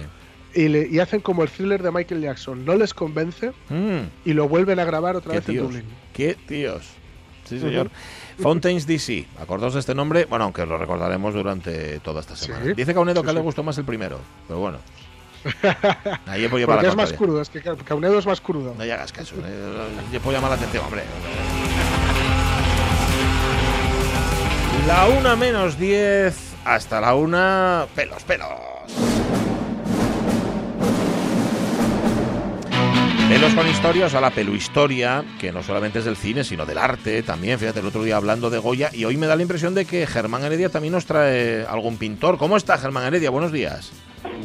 y, 0.55 0.68
le- 0.68 0.88
y 0.88 0.99
hacen 1.01 1.20
como 1.20 1.42
el 1.42 1.49
thriller 1.51 1.82
de 1.82 1.90
Michael 1.90 2.20
Jackson. 2.22 2.64
No 2.64 2.74
les 2.76 2.95
convence 2.95 3.53
Mm, 3.68 4.01
y 4.24 4.32
lo 4.32 4.49
vuelven 4.49 4.78
a 4.80 4.84
grabar 4.84 5.16
otra 5.16 5.34
vez 5.34 5.49
en. 5.49 5.57
Dublín. 5.59 5.84
Qué 6.12 6.36
tíos. 6.47 6.84
Sí, 7.45 7.61
señor. 7.61 7.90
Fountains 8.38 8.86
DC. 8.86 9.26
Acordaos 9.38 9.74
de 9.74 9.80
este 9.80 9.95
nombre, 9.95 10.24
bueno, 10.24 10.45
aunque 10.47 10.64
lo 10.64 10.78
recordaremos 10.78 11.34
durante 11.34 12.01
toda 12.01 12.20
esta 12.20 12.34
semana. 12.36 12.64
Sí. 12.64 12.72
Dice 12.74 12.95
Caunedo 12.95 13.20
Sí, 13.20 13.26
que 13.26 13.30
sí. 13.32 13.36
le 13.36 13.42
gustó 13.42 13.62
más 13.62 13.76
el 13.78 13.84
primero, 13.84 14.18
pero 14.49 14.61
bueno. 14.61 14.78
Ahí 16.26 16.45
he 16.45 16.49
podido 16.49 16.66
Porque 16.68 16.86
es 16.88 16.97
más 16.97 17.12
crudo, 17.12 17.40
es 17.40 17.49
que 17.51 17.61
Ca- 17.61 17.76
Caunedo 17.76 18.18
es 18.18 18.26
más 18.26 18.40
crudo. 18.40 18.74
No 18.76 18.82
hagas 18.82 19.12
caso. 19.12 19.34
Eh, 19.45 19.84
yo 20.12 20.20
puedo 20.20 20.36
llamar 20.36 20.51
la 20.51 20.57
atención, 20.57 20.84
hombre. 20.84 21.03
La 24.86 25.07
una 25.07 25.34
menos 25.36 25.78
10 25.78 26.34
hasta 26.64 27.01
la 27.01 27.14
una. 27.14 27.86
Pelos, 27.95 28.22
pelos. 28.24 28.49
Pelos 33.28 33.55
con 33.55 33.66
historias 33.66 34.14
a 34.14 34.20
la 34.20 34.30
peluhistoria, 34.30 35.24
que 35.40 35.51
no 35.51 35.62
solamente 35.62 35.99
es 35.99 36.05
del 36.05 36.16
cine, 36.16 36.45
sino 36.45 36.66
del 36.66 36.76
arte 36.78 37.22
también. 37.22 37.59
Fíjate, 37.59 37.80
el 37.80 37.86
otro 37.86 38.03
día 38.03 38.16
hablando 38.16 38.51
de 38.51 38.59
Goya, 38.59 38.90
y 38.92 39.07
hoy 39.07 39.16
me 39.16 39.26
da 39.26 39.34
la 39.34 39.42
impresión 39.42 39.74
de 39.74 39.86
que 39.86 40.07
Germán 40.07 40.45
Heredia 40.45 40.68
también 40.68 40.92
nos 40.92 41.07
trae 41.07 41.64
algún 41.66 41.97
pintor. 41.97 42.36
¿Cómo 42.36 42.57
está 42.57 42.76
Germán 42.78 43.05
Heredia? 43.07 43.30
Buenos 43.30 43.51
días. 43.51 43.90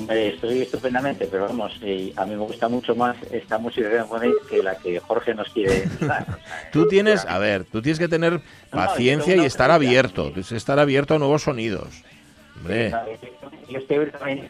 Eh, 0.09 0.31
estoy 0.35 0.61
estupendamente, 0.63 1.27
pero 1.31 1.45
vamos, 1.47 1.71
eh, 1.83 2.11
a 2.15 2.25
mí 2.25 2.31
me 2.31 2.41
gusta 2.43 2.67
mucho 2.67 2.95
más 2.95 3.15
esta 3.31 3.57
música 3.57 3.89
que 3.89 3.97
ponéis 4.03 4.35
que 4.49 4.61
la 4.63 4.75
que 4.75 4.99
Jorge 4.99 5.33
nos 5.33 5.49
quiere 5.49 5.83
dar. 6.01 6.23
O 6.23 6.33
sea, 6.45 6.69
Tú 6.71 6.87
tienes, 6.87 7.23
ya- 7.23 7.35
a 7.35 7.39
ver, 7.39 7.63
tú 7.65 7.81
tienes 7.81 7.99
que 7.99 8.07
tener 8.07 8.41
paciencia 8.71 9.35
y 9.35 9.45
estar 9.45 9.71
abierto. 9.71 10.25
Tienes 10.27 10.49
que 10.49 10.55
estar 10.57 10.79
abierto 10.79 11.15
a 11.15 11.19
nuevos 11.19 11.43
sonidos. 11.43 12.03
Hombre. 12.57 12.91
Yo 13.69 13.77
estoy 13.79 14.05
también 14.11 14.49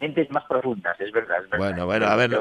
mentes 0.00 0.30
más 0.30 0.44
profundas, 0.48 1.00
es 1.00 1.12
verdad. 1.12 1.36
es 1.44 1.48
verdad. 1.50 1.58
Bueno, 1.66 1.86
bueno, 1.86 2.06
a 2.06 2.16
ver, 2.16 2.34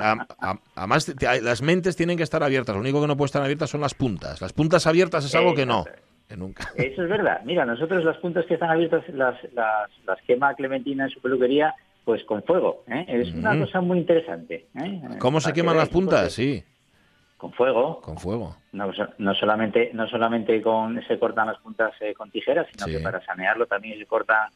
a- 0.00 0.26
a- 0.40 0.58
además 0.74 1.12
las 1.42 1.62
mentes 1.62 1.94
tienen 1.94 2.16
que 2.16 2.22
estar 2.22 2.42
abiertas. 2.42 2.74
Lo 2.74 2.80
único 2.80 3.00
que 3.00 3.06
no 3.06 3.16
puede 3.16 3.26
estar 3.26 3.42
abiertas 3.42 3.68
son 3.70 3.82
las 3.82 3.94
puntas. 3.94 4.40
Las 4.40 4.52
puntas 4.54 4.86
abiertas 4.86 5.24
es 5.26 5.34
algo 5.34 5.54
que 5.54 5.66
no, 5.66 5.84
que 6.30 6.36
nunca. 6.36 6.70
Eso 6.76 7.02
es 7.02 7.08
verdad. 7.08 7.40
Mira, 7.44 7.64
nosotros 7.66 8.04
las 8.04 8.16
puntas 8.18 8.46
que 8.46 8.54
están 8.54 8.70
abiertas 8.70 9.02
las, 9.08 9.36
las, 9.52 9.90
las 10.06 10.22
quema 10.22 10.54
Clementina 10.54 11.04
en 11.04 11.10
su 11.10 11.20
peluquería, 11.20 11.74
pues 12.04 12.22
con 12.22 12.44
fuego. 12.44 12.84
¿eh? 12.86 13.04
Es 13.08 13.34
una 13.34 13.58
cosa 13.58 13.80
muy 13.80 13.98
interesante. 13.98 14.66
¿eh? 14.80 15.00
¿Cómo 15.18 15.40
se 15.40 15.50
que 15.50 15.60
queman 15.60 15.76
las 15.76 15.88
puntas? 15.88 16.32
Sí, 16.32 16.62
Con 17.40 17.52
fuego. 17.54 18.00
con 18.02 18.18
fuego. 18.18 18.54
No, 18.72 18.92
so- 18.92 19.08
no 19.18 19.34
solamente 19.34 19.90
no 19.94 20.06
solamente 20.08 20.60
con 20.60 21.02
se 21.08 21.18
cortan 21.18 21.46
las 21.46 21.58
puntas 21.58 21.92
eh, 22.00 22.12
con 22.12 22.30
tijeras, 22.30 22.66
sino 22.70 22.84
Sí. 22.86 22.92
que 22.92 23.00
para 23.00 23.24
sanearlo 23.24 23.66
también 23.66 23.98
se 23.98 24.04
cortan 24.06 24.50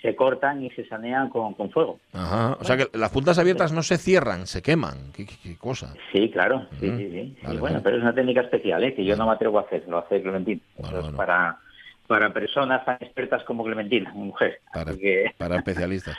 se 0.00 0.14
cortan 0.14 0.62
y 0.62 0.70
se 0.70 0.86
sanean 0.86 1.28
con, 1.30 1.54
con 1.54 1.70
fuego. 1.72 1.98
Ajá. 2.12 2.56
O 2.60 2.62
sea 2.64 2.76
que 2.76 2.86
las 2.96 3.10
puntas 3.10 3.36
abiertas 3.40 3.72
no 3.72 3.82
se 3.82 3.96
cierran, 3.98 4.46
se 4.46 4.62
queman. 4.62 5.10
¿Qué, 5.12 5.26
qué- 5.26 5.34
qué 5.42 5.56
cosa? 5.58 5.92
Sí, 6.12 6.30
claro, 6.30 6.66
sí, 6.78 6.88
sí, 6.88 7.10
sí. 7.10 7.36
Sí, 7.40 7.46
Vale, 7.46 7.58
bueno, 7.58 7.74
vale. 7.74 7.82
pero 7.82 7.96
es 7.96 8.02
una 8.02 8.14
técnica 8.14 8.42
especial, 8.42 8.84
¿eh? 8.84 8.94
que 8.94 9.04
yo 9.04 9.16
no 9.16 9.26
me 9.26 9.32
atrevo 9.32 9.58
a 9.58 9.62
hacer, 9.62 9.82
lo 9.88 9.98
hace 9.98 10.22
Clementina. 10.22 10.60
Bueno, 10.76 11.00
bueno. 11.00 11.16
para 11.16 11.58
para 12.06 12.32
personas 12.32 12.84
tan 12.86 12.96
expertas 13.00 13.42
como 13.44 13.64
Clementina, 13.64 14.10
mujer. 14.14 14.60
Para, 14.72 14.94
que- 14.94 15.32
para 15.36 15.56
especialistas. 15.56 16.16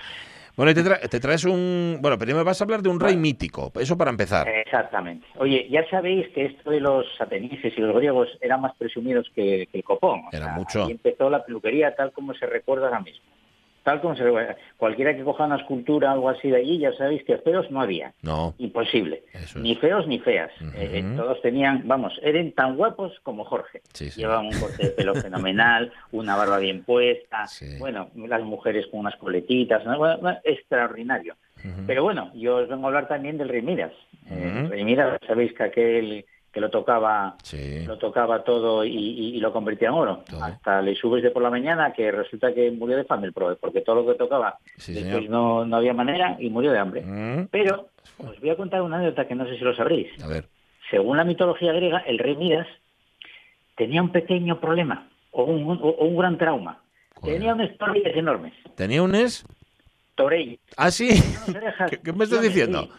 Bueno, 0.60 0.72
y 0.72 0.76
te, 0.76 0.82
tra- 0.84 1.00
te 1.10 1.20
traes 1.22 1.46
un... 1.46 2.00
Bueno, 2.02 2.18
primero 2.18 2.40
me 2.40 2.44
vas 2.44 2.60
a 2.60 2.66
hablar 2.66 2.82
de 2.82 2.90
un 2.90 3.00
rey 3.00 3.16
mítico. 3.16 3.72
Eso 3.80 3.98
para 3.98 4.12
empezar. 4.12 4.46
Exactamente. 4.50 5.26
Oye, 5.38 5.70
ya 5.70 5.90
sabéis 5.90 6.28
que 6.36 6.48
esto 6.48 6.70
de 6.70 6.82
los 6.82 7.06
atenienses 7.18 7.72
y 7.78 7.80
los 7.80 7.96
griegos 7.96 8.28
eran 8.42 8.60
más 8.60 8.76
presumidos 8.76 9.26
que, 9.34 9.70
que 9.72 9.78
el 9.78 9.84
copón. 9.86 10.20
O 10.26 10.30
Era 10.36 10.48
sea, 10.48 10.54
mucho. 10.56 10.84
ahí 10.84 10.92
empezó 10.92 11.30
la 11.30 11.46
peluquería 11.46 11.96
tal 11.96 12.12
como 12.12 12.34
se 12.34 12.46
recuerda 12.46 12.88
ahora 12.88 13.00
mismo. 13.00 13.24
Tal 13.90 14.02
como 14.02 14.16
se. 14.16 14.24
Cualquiera 14.78 15.16
que 15.16 15.24
coja 15.24 15.46
una 15.46 15.56
escultura 15.56 16.10
o 16.10 16.14
algo 16.14 16.30
así 16.30 16.48
de 16.52 16.58
allí, 16.58 16.78
ya 16.78 16.94
sabéis 16.94 17.24
que 17.24 17.40
feos 17.40 17.72
no 17.72 17.82
había. 17.82 18.14
No. 18.22 18.54
Imposible. 18.60 19.24
Es. 19.34 19.56
Ni 19.56 19.76
feos 19.78 20.06
ni 20.06 20.20
feas. 20.20 20.52
Eh, 20.76 20.92
eh, 21.00 21.14
todos 21.18 21.42
tenían, 21.42 21.82
vamos, 21.88 22.14
eran 22.22 22.52
tan 22.52 22.78
guapos 22.78 23.20
como 23.24 23.46
Jorge. 23.46 23.82
Sí, 23.94 24.12
sí. 24.12 24.22
Llevaban 24.22 24.46
un 24.46 24.60
corte 24.60 24.84
de 24.84 24.90
pelo 24.92 25.16
fenomenal, 25.16 25.92
una 26.12 26.36
barba 26.36 26.60
bien 26.60 26.84
puesta. 26.84 27.48
Sí. 27.48 27.80
Bueno, 27.80 28.12
las 28.16 28.44
mujeres 28.44 28.86
con 28.92 29.00
unas 29.00 29.16
coletitas. 29.16 29.84
¿no? 29.84 29.98
Bueno, 29.98 30.20
bueno, 30.22 30.38
extraordinario. 30.44 31.36
Pero 31.88 32.04
bueno, 32.04 32.32
yo 32.36 32.58
os 32.58 32.70
vengo 32.70 32.86
a 32.86 32.88
hablar 32.90 33.08
también 33.08 33.40
del 33.40 33.50
Rey 33.50 33.64
Midas. 33.64 33.92
Eh, 34.30 34.36
Ujú. 34.50 34.60
el 34.66 34.70
Rey 34.70 34.84
Midas, 34.86 35.20
sabéis 35.26 35.52
que 35.54 35.64
aquel 35.64 36.26
que 36.52 36.60
lo 36.60 36.70
tocaba 36.70 37.36
Sí. 37.44 37.86
lo 37.86 37.98
tocaba 37.98 38.44
todo 38.44 38.84
y, 38.84 38.90
y- 38.96 39.36
y 39.36 39.40
lo 39.40 39.52
convertía 39.54 39.90
en 39.90 39.94
oro. 39.94 40.24
Todo. 40.30 40.44
Hasta 40.44 40.82
le 40.82 40.96
subes 40.96 41.22
de 41.24 41.32
por 41.32 41.44
la 41.44 41.50
mañana 41.50 41.94
que 41.94 42.12
resulta 42.12 42.54
que 42.54 42.72
murió 42.72 42.98
de 42.98 43.04
fame 43.06 43.28
el 43.28 43.34
prove, 43.34 43.56
porque 43.58 43.82
todo 43.82 43.98
lo 44.04 44.06
que 44.12 44.18
tocaba 44.18 44.58
Sí, 44.78 44.94
después 44.94 45.30
no, 45.30 45.66
no 45.66 45.76
había 45.78 45.94
manera 45.94 46.36
y 46.40 46.50
murió 46.50 46.72
de 46.72 46.80
hambre. 46.80 47.02
Mm. 47.06 47.48
Pero 47.52 47.90
os 48.18 48.40
voy 48.40 48.50
a 48.50 48.56
contar 48.56 48.82
una 48.82 48.98
anécdota 48.98 49.28
que 49.28 49.36
no 49.36 49.46
sé 49.48 49.58
si 49.58 49.64
lo 49.64 49.76
sabréis. 49.76 50.08
A 50.24 50.28
ver. 50.28 50.46
Según 50.90 51.18
la 51.18 51.24
mitología 51.24 51.72
griega, 51.72 52.00
el 52.00 52.18
rey 52.18 52.36
Midas 52.36 52.68
tenía 53.78 54.02
un 54.02 54.12
pequeño 54.12 54.60
problema 54.60 55.08
o 55.32 55.44
un, 55.44 55.80
o 55.82 56.06
un 56.06 56.18
gran 56.18 56.38
trauma. 56.38 56.82
Tenía 57.24 57.54
unas 57.54 57.78
torrellas 57.78 58.16
enormes, 58.16 58.54
¿Tenía 58.76 59.04
un 59.04 59.14
es? 59.14 59.46
torellas. 60.16 60.58
Ah, 60.78 60.90
sí. 60.90 61.10
¿Qué, 61.90 61.98
qué 62.02 62.14
me 62.14 62.24
estás 62.24 62.42
diciendo? 62.42 62.84
sí. 62.84 62.90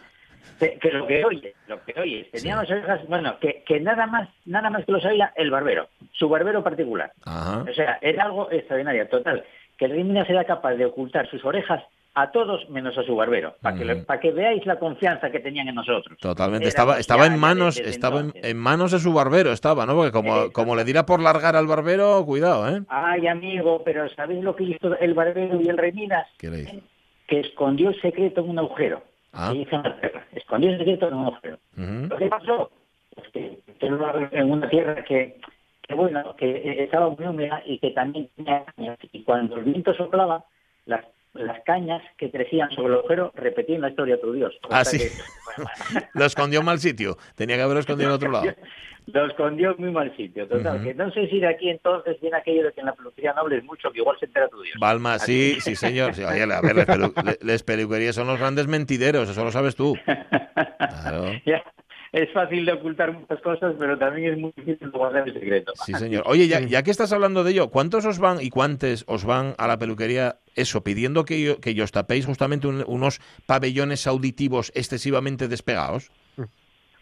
Que, 0.61 0.77
que 0.77 0.91
lo 0.91 1.07
que 1.07 1.25
oyes, 1.25 1.55
lo 1.67 1.83
que 1.83 1.99
oyes. 1.99 2.29
Tenía 2.29 2.53
Sí. 2.53 2.57
unas 2.59 2.69
orejas, 2.69 3.07
bueno, 3.07 3.39
que, 3.39 3.63
que 3.65 3.79
nada 3.79 4.05
más 4.05 4.29
nada 4.45 4.69
más 4.69 4.85
que 4.85 4.91
lo 4.91 5.01
sabía 5.01 5.33
el 5.35 5.49
barbero, 5.49 5.89
su 6.11 6.29
barbero 6.29 6.63
particular. 6.63 7.11
Ajá. 7.25 7.65
O 7.69 7.73
sea, 7.73 7.97
era 8.01 8.25
algo 8.25 8.51
extraordinario, 8.51 9.07
total. 9.07 9.43
Que 9.77 9.85
el 9.85 9.91
rey 9.91 10.03
Midas 10.03 10.29
era 10.29 10.43
capaz 10.45 10.75
de 10.75 10.85
ocultar 10.85 11.27
sus 11.31 11.43
orejas 11.43 11.83
a 12.13 12.29
todos 12.31 12.69
menos 12.69 12.95
a 12.97 13.03
su 13.03 13.15
barbero, 13.15 13.55
para 13.61 13.75
que, 13.77 13.85
Ujú. 13.85 14.05
para 14.05 14.19
que 14.19 14.31
veáis 14.31 14.63
la 14.67 14.77
confianza 14.77 15.31
que 15.31 15.39
tenían 15.39 15.67
en 15.69 15.75
nosotros. 15.75 16.17
Totalmente. 16.19 16.67
Estaba, 16.67 16.99
estaba 16.99 17.25
en 17.25 17.39
manos, 17.39 17.77
desde 17.77 17.89
estaba 17.89 18.21
en, 18.35 18.57
manos 18.57 18.91
de 18.91 18.99
su 18.99 19.13
barbero, 19.13 19.51
estaba, 19.53 19.85
¿no? 19.87 19.95
Porque 19.95 20.11
como, 20.11 20.33
Exacto. 20.35 20.51
como 20.53 20.75
le 20.75 20.83
diera 20.83 21.05
por 21.07 21.21
largar 21.21 21.55
al 21.55 21.67
barbero, 21.67 22.23
cuidado, 22.25 22.67
¿eh? 22.69 22.81
Ay, 22.89 23.25
amigo, 23.27 23.81
pero 23.83 24.07
¿sabéis 24.09 24.43
lo 24.43 24.55
que 24.55 24.65
hizo 24.65 24.95
el 24.99 25.13
barbero 25.15 25.59
y 25.59 25.69
el 25.69 25.77
hizo? 25.77 26.27
Que 26.37 27.39
escondió 27.39 27.89
el 27.89 28.01
secreto 28.01 28.41
en 28.41 28.49
un 28.49 28.59
agujero. 28.59 29.01
Ah. 29.33 29.53
La 29.53 29.65
tierra. 29.65 30.27
Escondió 30.33 30.69
el 30.69 30.77
secreto 30.77 31.07
en 31.07 31.13
un 31.13 31.25
agujero. 31.25 31.57
Ujú. 31.77 32.07
¿Lo 32.09 32.17
que 32.17 32.27
pasó? 32.27 32.71
Pues 33.15 33.27
que 33.29 33.61
en 33.81 34.51
una 34.51 34.69
tierra 34.69 35.03
que, 35.03 35.39
que, 35.81 35.93
bueno, 35.93 36.35
que 36.35 36.83
estaba 36.83 37.09
muy 37.09 37.25
húmeda 37.25 37.61
y 37.65 37.79
que 37.79 37.91
también 37.91 38.29
tenía 38.35 38.65
cañas. 38.65 38.97
Y 39.11 39.23
cuando 39.23 39.57
el 39.57 39.63
viento 39.63 39.93
soplaba, 39.93 40.45
las 40.85 41.05
las 41.33 41.63
cañas 41.63 42.01
que 42.17 42.29
crecían 42.29 42.69
sobre 42.71 42.93
el 42.93 42.99
agujero 42.99 43.31
repetían 43.35 43.81
la 43.81 43.89
historia 43.89 44.15
de 44.17 44.21
tu 44.21 44.33
Dios. 44.33 44.53
O 44.63 44.67
Ah, 44.71 44.83
que- 44.89 45.09
Lo 46.13 46.25
escondió 46.25 46.59
en 46.59 46.65
mal 46.65 46.79
sitio. 46.79 47.17
Tenía 47.35 47.55
que 47.55 47.61
haberlo 47.61 47.79
escondido 47.79 48.09
en 48.09 48.15
otro 48.15 48.31
lado. 48.31 48.45
Lo 49.07 49.25
escondió 49.25 49.71
en 49.71 49.77
muy 49.81 49.91
mal 49.91 50.15
sitio. 50.15 50.47
Total, 50.47 50.83
que 50.83 50.93
no 50.93 51.11
sé 51.11 51.27
si 51.27 51.39
de 51.39 51.47
aquí 51.47 51.69
entonces 51.69 52.19
viene 52.21 52.37
aquello 52.37 52.65
de 52.65 52.71
que 52.71 52.81
en 52.81 52.85
la 52.85 52.93
peluquería 52.93 53.33
no 53.33 53.41
hables 53.41 53.63
mucho, 53.63 53.91
que 53.91 53.97
igual 53.99 54.15
se 54.19 54.25
entera 54.27 54.47
tu 54.47 54.61
Dios. 54.61 54.75
Balma, 54.79 55.17
sí, 55.19 55.57
sí, 55.59 55.75
señor. 55.75 56.13
Sí, 56.13 56.23
oye, 56.23 56.43
a 56.43 56.61
ver, 56.61 56.75
las, 56.75 56.85
pelu- 56.87 57.65
peluquerías 57.65 58.13
son 58.15 58.27
los 58.27 58.37
grandes 58.39 58.67
mentideros, 58.67 59.27
eso 59.27 59.43
lo 59.43 59.51
sabes 59.51 59.75
tú. 59.75 59.97
Claro. 60.05 61.31
Ya, 61.45 61.63
es 62.11 62.29
fácil 62.33 62.65
de 62.65 62.73
ocultar 62.73 63.13
muchas 63.13 63.39
cosas, 63.41 63.73
pero 63.79 63.97
también 63.97 64.33
es 64.33 64.37
muy 64.39 64.51
difícil 64.55 64.91
de 64.91 64.97
guardar 64.97 65.27
el 65.27 65.33
secreto. 65.33 65.71
Sí, 65.85 65.93
señor. 65.93 66.23
Oye, 66.25 66.47
ya, 66.47 66.59
ya 66.59 66.83
que 66.83 66.91
estás 66.91 67.13
hablando 67.13 67.43
de 67.43 67.51
ello, 67.51 67.69
¿cuántos 67.69 68.05
os 68.05 68.19
van 68.19 68.41
y 68.41 68.49
cuántos 68.49 69.05
os 69.07 69.23
van 69.25 69.55
a 69.57 69.67
la 69.67 69.77
peluquería 69.77 70.37
eso, 70.55 70.83
pidiendo 70.83 71.23
que, 71.23 71.41
yo- 71.41 71.59
que 71.61 71.79
os 71.81 71.91
tapéis 71.91 72.25
justamente 72.25 72.67
un- 72.67 72.83
unos 72.85 73.19
pabellones 73.45 74.07
auditivos 74.07 74.71
excesivamente 74.75 75.47
despegados? 75.47 76.11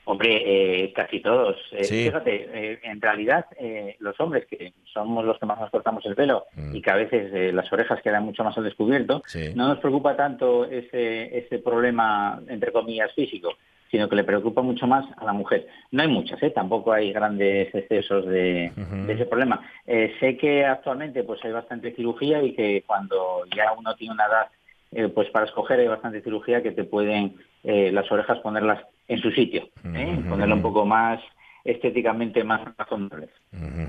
Hombre, 0.06 0.42
eh, 0.86 0.92
casi 0.94 1.20
todos. 1.22 1.56
Eh, 1.72 1.84
Sí. 1.84 2.04
Fíjate, 2.06 2.50
eh, 2.52 2.80
en 2.84 3.00
realidad 3.00 3.46
eh, 3.60 3.96
los 4.00 4.20
hombres, 4.20 4.48
que 4.48 4.74
somos 4.92 5.24
los 5.24 5.38
que 5.38 5.46
más 5.46 5.60
nos 5.60 5.70
cortamos 5.70 6.04
el 6.08 6.16
pelo 6.16 6.46
y 6.74 6.82
que 6.82 6.90
a 6.90 6.96
veces 6.96 7.32
eh, 7.32 7.52
las 7.54 7.72
orejas 7.72 8.02
quedan 8.02 8.24
mucho 8.26 8.44
más 8.44 8.58
al 8.58 8.64
descubierto, 8.64 9.20
Mm. 9.20 9.22
Sí. 9.28 9.52
no 9.56 9.68
nos 9.68 9.78
preocupa 9.80 10.16
tanto 10.16 10.66
ese, 10.66 11.38
ese 11.38 11.60
problema, 11.60 12.42
entre 12.48 12.72
comillas, 12.72 13.14
físico, 13.14 13.50
sino 13.92 14.08
que 14.08 14.16
le 14.16 14.24
preocupa 14.24 14.62
mucho 14.62 14.88
más 14.88 15.06
a 15.18 15.26
la 15.26 15.34
mujer. 15.34 15.68
No 15.92 16.02
hay 16.02 16.08
muchas, 16.08 16.42
¿eh? 16.44 16.52
tampoco 16.52 16.92
hay 16.92 17.12
grandes 17.12 17.74
excesos 17.74 18.26
de, 18.26 18.72
de 18.76 19.14
ese 19.14 19.26
problema. 19.26 19.62
Eh, 19.86 20.14
sé 20.20 20.38
que 20.38 20.66
actualmente 20.66 21.24
pues 21.24 21.44
hay 21.44 21.52
bastante 21.52 21.94
cirugía 21.96 22.42
y 22.44 22.54
que 22.54 22.84
cuando 22.86 23.44
ya 23.56 23.72
uno 23.78 23.96
tiene 23.96 24.14
una 24.14 24.26
edad 24.26 24.48
eh, 24.92 25.08
pues 25.08 25.30
para 25.30 25.46
escoger 25.46 25.80
hay 25.80 25.88
bastante 25.88 26.22
cirugía 26.22 26.64
que 26.64 26.72
te 26.72 26.84
pueden 26.84 27.36
eh, 27.64 27.92
las 27.92 28.12
orejas 28.12 28.40
ponerlas 28.40 28.84
en 29.08 29.20
su 29.20 29.32
sitio, 29.32 29.68
¿eh? 29.94 30.20
ponerla 30.28 30.56
un 30.56 30.62
poco 30.62 30.86
más 30.86 31.20
estéticamente 31.64 32.44
más 32.44 32.62
razonables. 32.78 33.30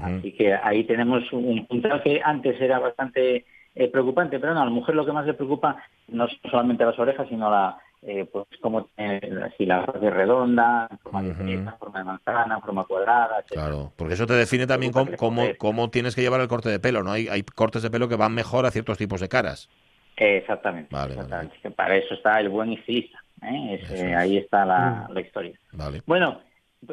Así 0.02 0.32
que 0.32 0.54
ahí 0.54 0.84
tenemos 0.84 1.30
un 1.32 1.66
punto 1.66 1.88
que 2.02 2.20
antes 2.22 2.60
era 2.60 2.78
bastante 2.78 3.44
eh, 3.74 3.88
preocupante, 3.88 4.38
pero 4.38 4.54
no, 4.54 4.62
a 4.62 4.64
la 4.64 4.70
mujer 4.70 4.94
lo 4.94 5.06
que 5.06 5.12
más 5.12 5.26
le 5.26 5.34
preocupa 5.34 5.76
no 6.08 6.26
solamente 6.50 6.84
las 6.84 6.98
orejas, 6.98 7.28
sino 7.28 7.50
la 7.50 7.78
eh, 8.02 8.26
pues 8.32 8.46
cómo 8.60 8.86
tiene 8.96 9.20
si 9.58 9.66
la 9.66 9.84
parte 9.84 10.08
redonda, 10.10 10.88
forma 11.02 11.22
de 11.22 11.34
pelota, 11.34 11.76
forma 11.78 11.98
de 11.98 12.04
manzana, 12.04 12.60
forma 12.60 12.84
cuadrada. 12.84 13.42
Claro, 13.48 13.92
porque 13.96 14.14
eso 14.14 14.26
te 14.26 14.34
define 14.34 14.66
también 14.66 14.92
cómo, 14.92 15.10
cómo, 15.16 15.42
cómo 15.58 15.90
tienes 15.90 16.14
que 16.14 16.22
llevar 16.22 16.40
el 16.40 16.48
corte 16.48 16.68
de 16.70 16.80
pelo, 16.80 17.02
¿no? 17.02 17.12
Hay, 17.12 17.28
hay 17.28 17.42
cortes 17.42 17.82
de 17.82 17.90
pelo 17.90 18.08
que 18.08 18.16
van 18.16 18.34
mejor 18.34 18.64
a 18.66 18.70
ciertos 18.70 18.96
tipos 18.98 19.20
de 19.20 19.28
caras. 19.28 19.68
Eh, 20.16 20.38
Exactamente. 20.38 20.88
Vale, 20.94 21.14
exactamente. 21.14 21.70
Para 21.72 21.96
eso 21.96 22.14
está 22.14 22.40
el 22.40 22.48
buen 22.48 22.72
estilista. 22.72 23.18
¿eh? 23.42 23.78
Es, 23.82 23.90
eh, 23.90 24.14
ahí 24.14 24.36
está 24.38 24.64
la, 24.64 25.06
la 25.10 25.20
historia. 25.20 25.58
Vale. 25.72 26.02
Bueno, 26.06 26.40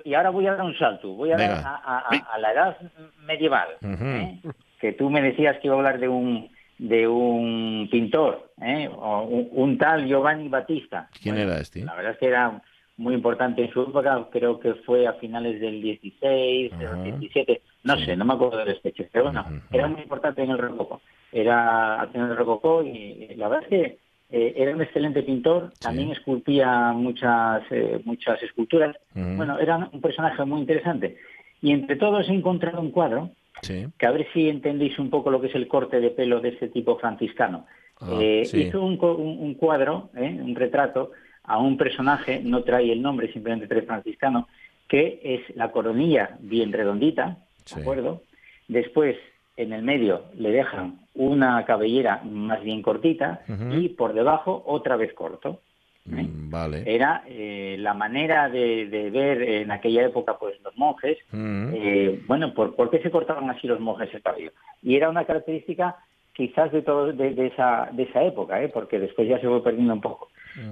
y 0.03 0.13
ahora 0.13 0.29
voy 0.29 0.47
a 0.47 0.53
dar 0.55 0.65
un 0.65 0.77
salto. 0.77 1.09
Voy 1.13 1.31
a 1.31 1.37
dar 1.37 1.51
a, 1.51 1.99
a- 2.09 2.37
la 2.39 2.51
edad 2.53 2.77
medieval. 3.25 3.69
¿eh? 3.81 4.39
Que 4.79 4.93
tú 4.93 5.09
me 5.09 5.21
decías 5.21 5.57
que 5.59 5.67
iba 5.67 5.75
a 5.75 5.79
hablar 5.79 5.99
de 5.99 6.07
un 6.07 6.49
de 6.77 7.07
un 7.07 7.87
pintor, 7.91 8.51
¿eh? 8.61 8.89
o 8.93 9.23
un, 9.23 9.49
un 9.51 9.77
tal 9.77 10.07
Giovanni 10.07 10.47
Battista. 10.47 11.09
¿Quién 11.21 11.37
era 11.37 11.59
este? 11.59 11.83
La 11.83 11.95
verdad 11.95 12.13
es 12.13 12.17
que 12.19 12.27
era 12.27 12.61
muy 12.97 13.13
importante 13.13 13.63
en 13.63 13.71
su 13.71 13.83
época, 13.83 14.27
creo 14.31 14.59
que 14.59 14.73
fue 14.73 15.07
a 15.07 15.13
finales 15.13 15.61
del 15.61 15.81
16, 15.81 16.77
del 16.77 17.19
17, 17.19 17.61
no 17.83 17.97
sé, 17.97 18.15
no 18.17 18.25
me 18.25 18.33
acuerdo 18.33 18.57
de 18.57 18.65
las 18.65 18.81
fechas, 18.81 19.07
pero 19.11 19.25
bueno, 19.25 19.45
era 19.71 19.87
muy 19.87 20.01
importante 20.01 20.41
en 20.41 20.49
el 20.49 20.57
Rococó. 20.57 21.01
Era 21.31 22.07
final 22.11 22.29
del 22.29 22.37
Rococó 22.37 22.83
y 22.83 23.35
la 23.35 23.49
verdad 23.49 23.63
es 23.65 23.69
que 23.69 23.99
eh, 24.29 24.53
era 24.57 24.73
un 24.73 24.81
excelente 24.81 25.21
pintor, 25.21 25.71
también 25.79 26.11
esculpía 26.11 26.91
muchas 26.93 27.63
eh, 27.69 28.01
muchas 28.03 28.41
esculturas. 28.41 28.95
Bueno, 29.13 29.59
era 29.59 29.89
un 29.91 30.01
personaje 30.01 30.43
muy 30.45 30.61
interesante. 30.61 31.17
Y 31.61 31.71
entre 31.71 31.95
todos 31.95 32.27
he 32.29 32.33
encontrado 32.33 32.81
un 32.81 32.91
cuadro 32.91 33.31
Sí. 33.61 33.87
que 33.97 34.05
a 34.05 34.11
ver 34.11 34.27
si 34.33 34.49
entendéis 34.49 34.97
un 34.99 35.09
poco 35.09 35.29
lo 35.31 35.39
que 35.41 35.47
es 35.47 35.55
el 35.55 35.67
corte 35.67 35.99
de 35.99 36.09
pelo 36.11 36.39
de 36.39 36.49
este 36.49 36.67
tipo 36.69 36.97
franciscano. 36.97 37.65
Ah, 37.99 38.09
Eh, 38.21 38.43
sí. 38.45 38.61
Hizo 38.63 38.81
un, 38.83 38.99
un- 39.01 39.39
un 39.39 39.53
cuadro, 39.55 40.09
¿eh? 40.15 40.37
un 40.41 40.55
retrato, 40.55 41.11
a 41.43 41.57
un 41.59 41.77
personaje, 41.77 42.41
no 42.43 42.63
trae 42.63 42.91
el 42.91 43.01
nombre, 43.01 43.31
simplemente 43.31 43.67
trae 43.67 43.81
franciscano, 43.83 44.47
que 44.87 45.19
es 45.23 45.55
la 45.55 45.71
coronilla 45.71 46.37
bien 46.39 46.71
redondita, 46.73 47.37
¿de 47.75 47.81
acuerdo? 47.81 48.21
Después, 48.67 49.15
en 49.55 49.73
el 49.73 49.81
medio, 49.81 50.23
le 50.37 50.51
dejan 50.51 50.99
una 51.15 51.63
cabellera 51.65 52.21
más 52.23 52.61
bien 52.63 52.81
cortita 52.81 53.41
y 53.71 53.89
por 53.89 54.13
debajo 54.13 54.61
otra 54.67 54.95
vez 54.97 55.13
corto. 55.13 55.61
Mm, 56.07 56.49
Vale. 56.49 56.83
Era 56.85 57.23
eh, 57.27 57.75
la 57.79 57.93
manera 57.93 58.47
de, 58.49 58.87
de 58.87 59.09
ver 59.09 59.41
en 59.41 59.71
aquella 59.71 60.05
época 60.05 60.37
pues 60.39 60.55
los 60.63 60.75
monjes 60.77 61.17
Mm. 61.31 61.73
eh, 61.75 62.21
bueno, 62.27 62.53
¿por, 62.53 62.75
por 62.75 62.89
qué 62.89 62.99
se 63.01 63.11
cortaban 63.11 63.49
así 63.49 63.67
los 63.67 63.79
monjes 63.79 64.13
el 64.13 64.21
cabello? 64.21 64.51
Y 64.81 64.95
era 64.95 65.09
una 65.09 65.25
característica 65.25 65.95
quizás 66.33 66.71
de 66.71 66.81
todo 66.83 67.11
de, 67.11 67.31
de 67.33 67.47
esa 67.47 67.89
de 67.91 68.03
esa 68.03 68.23
época, 68.23 68.61
¿eh? 68.61 68.69
porque 68.69 68.99
después 68.99 69.27
ya 69.27 69.39
se 69.39 69.47
fue 69.47 69.63
perdiendo 69.63 69.93
un 69.93 70.01
poco. 70.01 70.29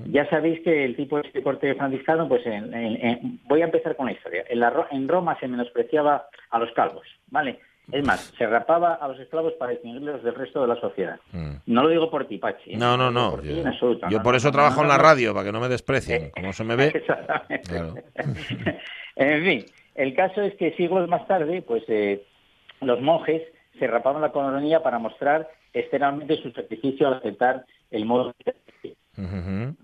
Ya 0.09 0.27
sabéis 0.29 0.61
que 0.61 0.83
el 0.83 0.95
tipo 0.95 1.17
de 1.17 1.27
este 1.27 1.43
corte 1.43 1.75
franciscano, 1.75 2.27
pues 2.27 2.43
en- 2.47 2.73
en- 2.73 3.05
en- 3.05 3.39
voy 3.47 3.61
a 3.61 3.65
empezar 3.65 3.95
con 3.95 4.07
la 4.07 4.13
historia. 4.13 4.43
En, 4.49 4.59
la 4.59 4.71
Ro- 4.71 4.87
en 4.89 5.07
Roma 5.07 5.37
se 5.39 5.47
menospreciaba 5.47 6.25
a 6.49 6.57
los 6.59 6.71
calvos, 6.71 7.05
¿vale? 7.29 7.59
Es 7.91 8.05
más, 8.05 8.33
se 8.37 8.47
rapaba 8.47 8.95
a 8.95 9.07
los 9.07 9.19
esclavos 9.19 9.53
para 9.53 9.71
distinguirlos 9.71 10.23
del 10.23 10.33
resto 10.33 10.61
de 10.61 10.67
la 10.67 10.75
sociedad. 10.79 11.19
No 11.65 11.83
lo 11.83 11.89
digo 11.89 12.09
por 12.09 12.25
ti, 12.27 12.37
Pachi. 12.37 12.73
¿eh? 12.73 12.77
No, 12.77 12.97
no, 12.97 13.11
no. 13.11 13.31
por 13.31 13.43
Yo, 13.43 13.57
en 13.57 13.67
absoluto, 13.67 14.07
yo 14.09 14.17
no, 14.17 14.23
por 14.23 14.33
no, 14.33 14.37
eso 14.37 14.47
no, 14.47 14.53
trabajo 14.53 14.81
en 14.81 14.87
la 14.87 14.97
radio, 14.97 15.33
para 15.33 15.45
que 15.45 15.51
no 15.51 15.59
me 15.59 15.67
desprecien. 15.67 16.31
Como 16.31 16.51
se 16.53 16.63
me 16.63 16.75
ve. 16.75 16.85
Exactamente. 16.95 17.67
Claro. 17.67 17.93
en 19.15 19.43
fin, 19.43 19.65
el 19.95 20.15
caso 20.15 20.41
es 20.41 20.55
que 20.55 20.73
siglos 20.73 21.07
más 21.07 21.27
tarde, 21.27 21.61
pues 21.61 21.83
eh, 21.87 22.25
los 22.81 23.01
monjes 23.01 23.43
se 23.77 23.87
rapaban 23.87 24.21
la 24.21 24.31
coronilla 24.31 24.81
para 24.81 24.99
mostrar 24.99 25.49
externamente 25.73 26.41
su 26.41 26.51
sacrificio 26.51 27.07
al 27.07 27.15
aceptar 27.15 27.65
el 27.91 28.05
modo 28.05 28.33
de 28.45 28.55
Ujú. 29.17 29.75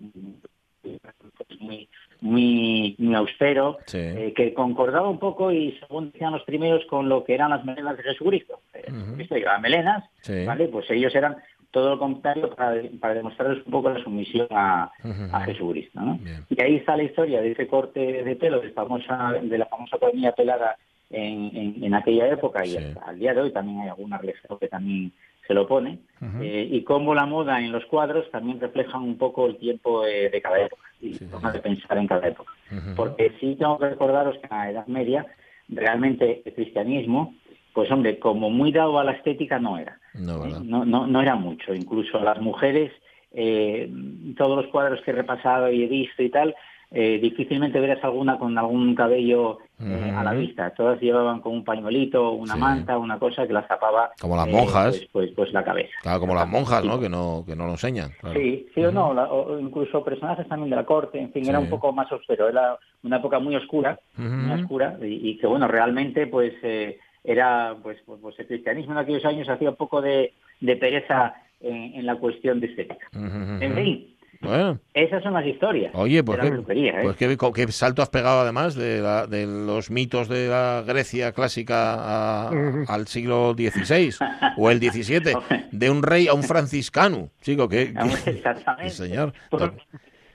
pues, 0.81 1.59
muy, 1.59 1.89
muy, 2.21 2.95
muy 2.99 3.15
austero, 3.15 3.77
Sí. 3.87 3.97
eh, 3.99 4.33
que 4.35 4.53
concordaba 4.53 5.09
un 5.09 5.19
poco 5.19 5.51
y 5.51 5.71
según 5.79 6.11
decían 6.11 6.31
los 6.33 6.43
primeros 6.43 6.85
con 6.85 7.09
lo 7.09 7.23
que 7.23 7.33
eran 7.33 7.49
las 7.49 7.65
melenas 7.65 7.97
de 7.97 8.03
Jesucristo. 8.03 8.59
Eh, 8.73 8.83
Jesucristo 8.85 9.35
llevaba 9.35 9.59
melenas, 9.59 10.03
Sí. 10.21 10.45
¿vale? 10.45 10.67
Pues 10.67 10.89
ellos 10.91 11.13
eran 11.15 11.35
todo 11.71 11.89
lo 11.91 11.99
contrario 11.99 12.49
para, 12.53 12.81
para 12.99 13.13
demostrarles 13.15 13.65
un 13.65 13.71
poco 13.71 13.89
la 13.89 14.03
sumisión 14.03 14.47
a, 14.51 14.91
a 15.31 15.39
Jesucristo, 15.45 15.99
¿no? 16.01 16.19
Y 16.49 16.61
ahí 16.61 16.75
está 16.75 16.97
la 16.97 17.03
historia 17.03 17.41
de 17.41 17.51
ese 17.51 17.65
corte 17.67 18.23
de 18.23 18.35
pelo, 18.35 18.59
de, 18.59 18.71
famosa, 18.71 19.33
de 19.41 19.57
la 19.57 19.65
famosa 19.67 19.97
coronilla 19.97 20.33
pelada 20.33 20.75
en, 21.09 21.49
en- 21.55 21.83
en 21.83 21.93
aquella 21.93 22.27
época 22.27 22.65
y 22.65 22.75
hasta 22.77 23.01
al 23.05 23.17
día 23.19 23.33
de 23.33 23.41
hoy 23.41 23.51
también 23.51 23.79
hay 23.81 23.89
alguna 23.89 24.17
religión 24.17 24.57
que 24.59 24.67
también 24.67 25.11
se 25.51 25.55
lo 25.55 25.67
pone, 25.67 25.99
eh, 26.41 26.69
y 26.71 26.81
cómo 26.83 27.13
la 27.13 27.25
moda 27.25 27.59
en 27.59 27.73
los 27.73 27.83
cuadros 27.87 28.29
también 28.31 28.61
reflejan 28.61 29.01
un 29.01 29.17
poco 29.17 29.47
el 29.47 29.57
tiempo 29.57 30.05
eh, 30.05 30.29
de 30.29 30.41
cada 30.41 30.61
época 30.61 30.83
y 31.01 31.19
la 31.19 31.27
forma 31.27 31.51
de 31.51 31.59
pensar 31.59 31.97
en 31.97 32.07
cada 32.07 32.25
época. 32.25 32.53
Porque 32.95 33.33
sí 33.41 33.57
tengo 33.59 33.77
que 33.77 33.89
recordaros 33.89 34.37
que 34.37 34.47
en 34.49 34.57
la 34.57 34.71
Edad 34.71 34.87
Media 34.87 35.25
realmente 35.67 36.41
el 36.45 36.53
cristianismo, 36.53 37.35
pues 37.73 37.91
hombre, 37.91 38.17
como 38.17 38.49
muy 38.49 38.71
dado 38.71 38.97
a 38.97 39.03
la 39.03 39.11
estética 39.11 39.59
no 39.59 39.77
era. 39.77 39.99
No, 40.13 40.39
¿verdad? 40.39 40.61
No, 40.61 40.85
no, 40.85 41.05
no 41.05 41.21
era 41.21 41.35
mucho. 41.35 41.73
Incluso 41.73 42.17
las 42.21 42.39
mujeres, 42.39 42.93
eh, 43.33 43.91
todos 44.37 44.63
los 44.63 44.71
cuadros 44.71 45.01
que 45.01 45.11
he 45.11 45.15
repasado 45.15 45.69
y 45.69 45.83
he 45.83 45.87
visto 45.87 46.23
y 46.23 46.29
tal, 46.29 46.55
eh, 46.93 47.19
difícilmente 47.21 47.79
verás 47.79 48.03
alguna 48.03 48.37
con 48.37 48.57
algún 48.57 48.93
cabello 48.95 49.59
eh, 49.79 50.11
a 50.15 50.23
la 50.23 50.33
vista. 50.33 50.71
Todas 50.71 50.99
llevaban 51.01 51.39
con 51.39 51.53
un 51.53 51.63
pañuelito, 51.63 52.31
una 52.33 52.55
manta, 52.57 52.97
una 52.97 53.17
cosa 53.17 53.47
que 53.47 53.53
las 53.53 53.67
tapaba. 53.67 54.11
Como 54.19 54.35
las 54.35 54.47
eh, 54.47 54.51
monjas. 54.51 54.89
Pues, 54.97 55.09
pues, 55.11 55.31
pues 55.35 55.53
la 55.53 55.63
cabeza. 55.63 55.93
Claro, 56.01 56.19
como 56.19 56.35
las 56.35 56.47
monjas, 56.49 56.83
¿no? 56.83 56.99
Que 56.99 57.07
no, 57.09 57.43
que 57.47 57.55
no 57.55 57.65
lo 57.65 57.71
enseñan. 57.71 58.11
claro. 58.19 58.37
Sí, 58.39 58.67
sí 58.75 58.83
o 58.83 58.91
no, 58.91 59.13
la- 59.13 59.31
o- 59.31 59.57
incluso 59.59 60.03
personajes 60.03 60.47
también 60.47 60.69
de 60.69 60.75
la 60.75 60.85
corte, 60.85 61.19
en 61.19 61.31
fin, 61.31 61.47
era 61.47 61.59
un 61.59 61.69
poco 61.69 61.91
más 61.93 62.11
austero, 62.11 62.49
era 62.49 62.77
una 63.03 63.17
época 63.17 63.39
muy 63.39 63.55
oscura, 63.55 63.99
muy 64.17 64.59
oscura, 64.61 64.97
y, 65.01 65.29
y 65.29 65.37
que 65.37 65.47
bueno, 65.47 65.67
realmente 65.67 66.27
pues 66.27 66.53
eh, 66.61 66.99
era, 67.23 67.75
pues, 67.81 67.97
pues, 68.05 68.19
pues 68.21 68.37
el 68.39 68.47
cristianismo 68.47 68.91
en 68.93 68.97
aquellos 68.99 69.23
años 69.25 69.47
hacía 69.47 69.69
un 69.69 69.75
poco 69.77 70.01
de, 70.01 70.33
de 70.59 70.75
pereza 70.75 71.35
en, 71.61 71.93
en 71.95 72.05
la 72.05 72.15
cuestión 72.15 72.59
de 72.59 72.67
estética. 72.67 73.07
En 73.13 73.73
fin, 73.75 74.10
Bueno. 74.41 74.79
esas 74.93 75.21
son 75.23 75.33
las 75.33 75.45
historias 75.45 75.91
Oye, 75.95 76.23
pues, 76.23 76.39
qué, 76.39 76.47
¿eh? 76.47 76.93
pues 77.03 77.15
qué, 77.17 77.37
qué 77.53 77.71
salto 77.71 78.01
has 78.01 78.09
pegado 78.09 78.41
además 78.41 78.75
de, 78.75 78.99
la- 79.01 79.27
de 79.27 79.45
los 79.45 79.91
mitos 79.91 80.27
de 80.27 80.47
la 80.47 80.83
Grecia 80.85 81.31
clásica 81.31 81.93
a- 81.95 82.51
al 82.87 83.07
siglo 83.07 83.53
XVI 83.53 84.15
o 84.57 84.71
el 84.71 84.79
XVII, 84.79 85.33
de 85.71 85.89
un 85.89 86.01
rey 86.03 86.27
a 86.27 86.33
un 86.33 86.43
franciscano. 86.43 87.29
Chico, 87.41 87.69
que 87.69 87.93
Exactamente. 88.25 88.89
señor. 88.91 89.33
Por- 89.49 89.73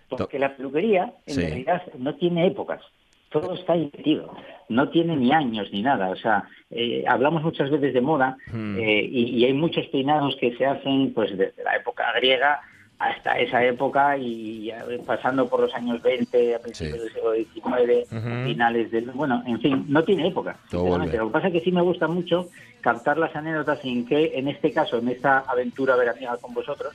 porque 0.09 0.39
la 0.39 0.57
peluquería 0.57 1.13
en 1.27 1.35
Sí. 1.35 1.41
realidad 1.41 1.83
no 1.99 2.15
tiene 2.15 2.47
épocas. 2.47 2.81
todo 3.29 3.55
está 3.55 3.75
metido. 3.75 4.33
No 4.69 4.89
tiene 4.89 5.15
ni 5.17 5.31
años 5.33 5.69
ni 5.73 5.83
nada. 5.83 6.09
O 6.11 6.17
sea, 6.17 6.45
eh, 6.71 7.05
hablamos 7.07 7.43
muchas 7.43 7.69
veces 7.71 7.93
de 7.93 8.01
moda 8.01 8.37
Hmm. 8.51 8.79
eh, 8.79 9.03
y, 9.05 9.25
y 9.41 9.45
hay 9.45 9.53
muchos 9.53 9.85
peinados 9.89 10.37
que 10.37 10.57
se 10.57 10.65
hacen 10.65 11.13
pues 11.13 11.37
desde 11.37 11.63
la 11.65 11.77
época 11.77 12.05
griega 12.17 12.61
hasta 12.99 13.39
esa 13.39 13.63
época 13.65 14.17
y 14.17 14.71
pasando 15.05 15.49
por 15.49 15.61
los 15.61 15.75
años 15.75 16.01
20, 16.03 16.55
a 16.55 16.59
principios 16.59 17.01
del 17.01 17.13
siglo 17.13 17.33
XIX, 17.35 18.45
finales 18.45 18.91
del... 18.91 19.11
Bueno, 19.11 19.43
en 19.47 19.61
fin, 19.61 19.85
no 19.89 20.03
tiene 20.03 20.29
época. 20.29 20.57
Lo 20.73 20.99
que 21.29 21.33
pasa 21.33 21.49
es 21.49 21.53
que 21.53 21.61
sí 21.61 21.73
me 21.73 21.83
gusta 21.83 22.09
mucho 22.09 22.49
captar 22.81 23.19
las 23.19 23.35
anécdotas 23.37 23.81
en 23.85 24.07
que, 24.07 24.39
en 24.39 24.49
este 24.49 24.73
caso, 24.73 24.99
en 24.99 25.09
esta 25.09 25.41
aventura 25.41 25.97
veraniega 25.97 26.39
con 26.39 26.55
vosotros, 26.55 26.95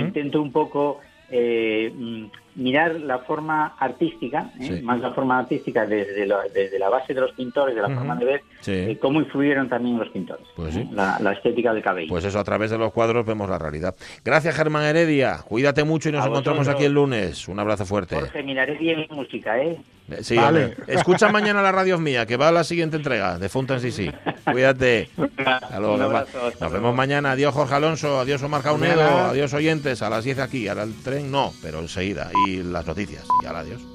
intento 0.00 0.40
un 0.40 0.50
poco 0.50 1.00
eh, 1.30 1.92
mirar 2.56 2.94
la 3.00 3.18
forma 3.18 3.74
artística, 3.78 4.50
¿eh? 4.60 4.76
Sí. 4.78 4.82
más 4.82 5.00
la 5.00 5.12
forma 5.12 5.38
artística 5.38 5.86
desde, 5.86 6.26
la- 6.26 6.42
desde 6.54 6.78
la 6.78 6.88
base 6.88 7.12
de 7.14 7.20
los 7.20 7.32
pintores, 7.32 7.74
de 7.74 7.82
la 7.82 7.88
forma 7.88 8.14
de 8.16 8.24
ver, 8.24 8.42
Sí. 8.60 8.72
eh, 8.72 8.98
cómo 9.00 9.20
influyeron 9.20 9.68
también 9.68 9.98
los 9.98 10.08
pintores, 10.10 10.46
Pues 10.56 10.76
¿eh? 10.76 10.86
sí. 10.88 10.94
la, 10.94 11.18
la 11.20 11.32
estética 11.32 11.72
del 11.72 11.82
cabello. 11.82 12.08
Pues 12.08 12.24
eso, 12.24 12.38
a 12.38 12.44
través 12.44 12.70
de 12.70 12.78
los 12.78 12.92
cuadros 12.92 13.24
vemos 13.26 13.48
la 13.48 13.58
realidad. 13.58 13.94
Gracias, 14.24 14.54
Germán 14.54 14.84
Heredia. 14.84 15.38
Cuídate 15.46 15.84
mucho 15.84 16.08
y 16.08 16.12
nos 16.12 16.24
A 16.24 16.28
encontramos 16.28 16.60
vosotros. 16.60 16.76
aquí 16.76 16.84
el 16.86 16.92
lunes. 16.92 17.48
Un 17.48 17.58
abrazo 17.60 17.84
fuerte. 17.86 18.14
Jorge, 18.16 18.42
miraré 18.42 18.74
bien 18.76 19.06
música, 19.10 19.58
¿eh? 19.58 19.76
Eh, 20.10 20.18
Sí, 20.20 20.36
Vale. 20.36 20.74
Escucha 20.86 21.30
mañana 21.30 21.62
la 21.62 21.72
radio 21.72 21.98
mía, 21.98 22.26
que 22.26 22.36
va 22.36 22.48
a 22.48 22.52
la 22.52 22.62
siguiente 22.62 22.96
entrega 22.98 23.38
de 23.38 23.48
Fountains 23.48 23.82
sí. 23.94 24.10
Cuídate. 24.52 25.08
Hasta 25.46 25.78
luego, 25.80 25.94
Un 25.94 26.00
que 26.00 26.06
va. 26.06 26.18
abrazo, 26.18 26.38
hasta 26.38 26.44
Nos 26.50 26.58
luego. 26.60 26.74
vemos 26.74 26.94
mañana. 26.94 27.32
Adiós, 27.32 27.54
Jorge 27.54 27.74
Alonso. 27.74 28.20
Adiós, 28.20 28.42
Omar 28.42 28.62
Caunedo. 28.62 29.00
Adiós, 29.02 29.54
oyentes. 29.54 30.02
A 30.02 30.10
las 30.10 30.24
10 30.24 30.38
aquí. 30.40 30.68
Ahora 30.68 30.82
el 30.82 30.94
tren 31.02 31.30
no, 31.30 31.52
pero 31.62 31.80
enseguida. 31.80 32.30
Y 32.43 32.43
las 32.46 32.86
noticias. 32.86 33.26
Y 33.42 33.46
ahora 33.46 33.60
adiós. 33.60 33.93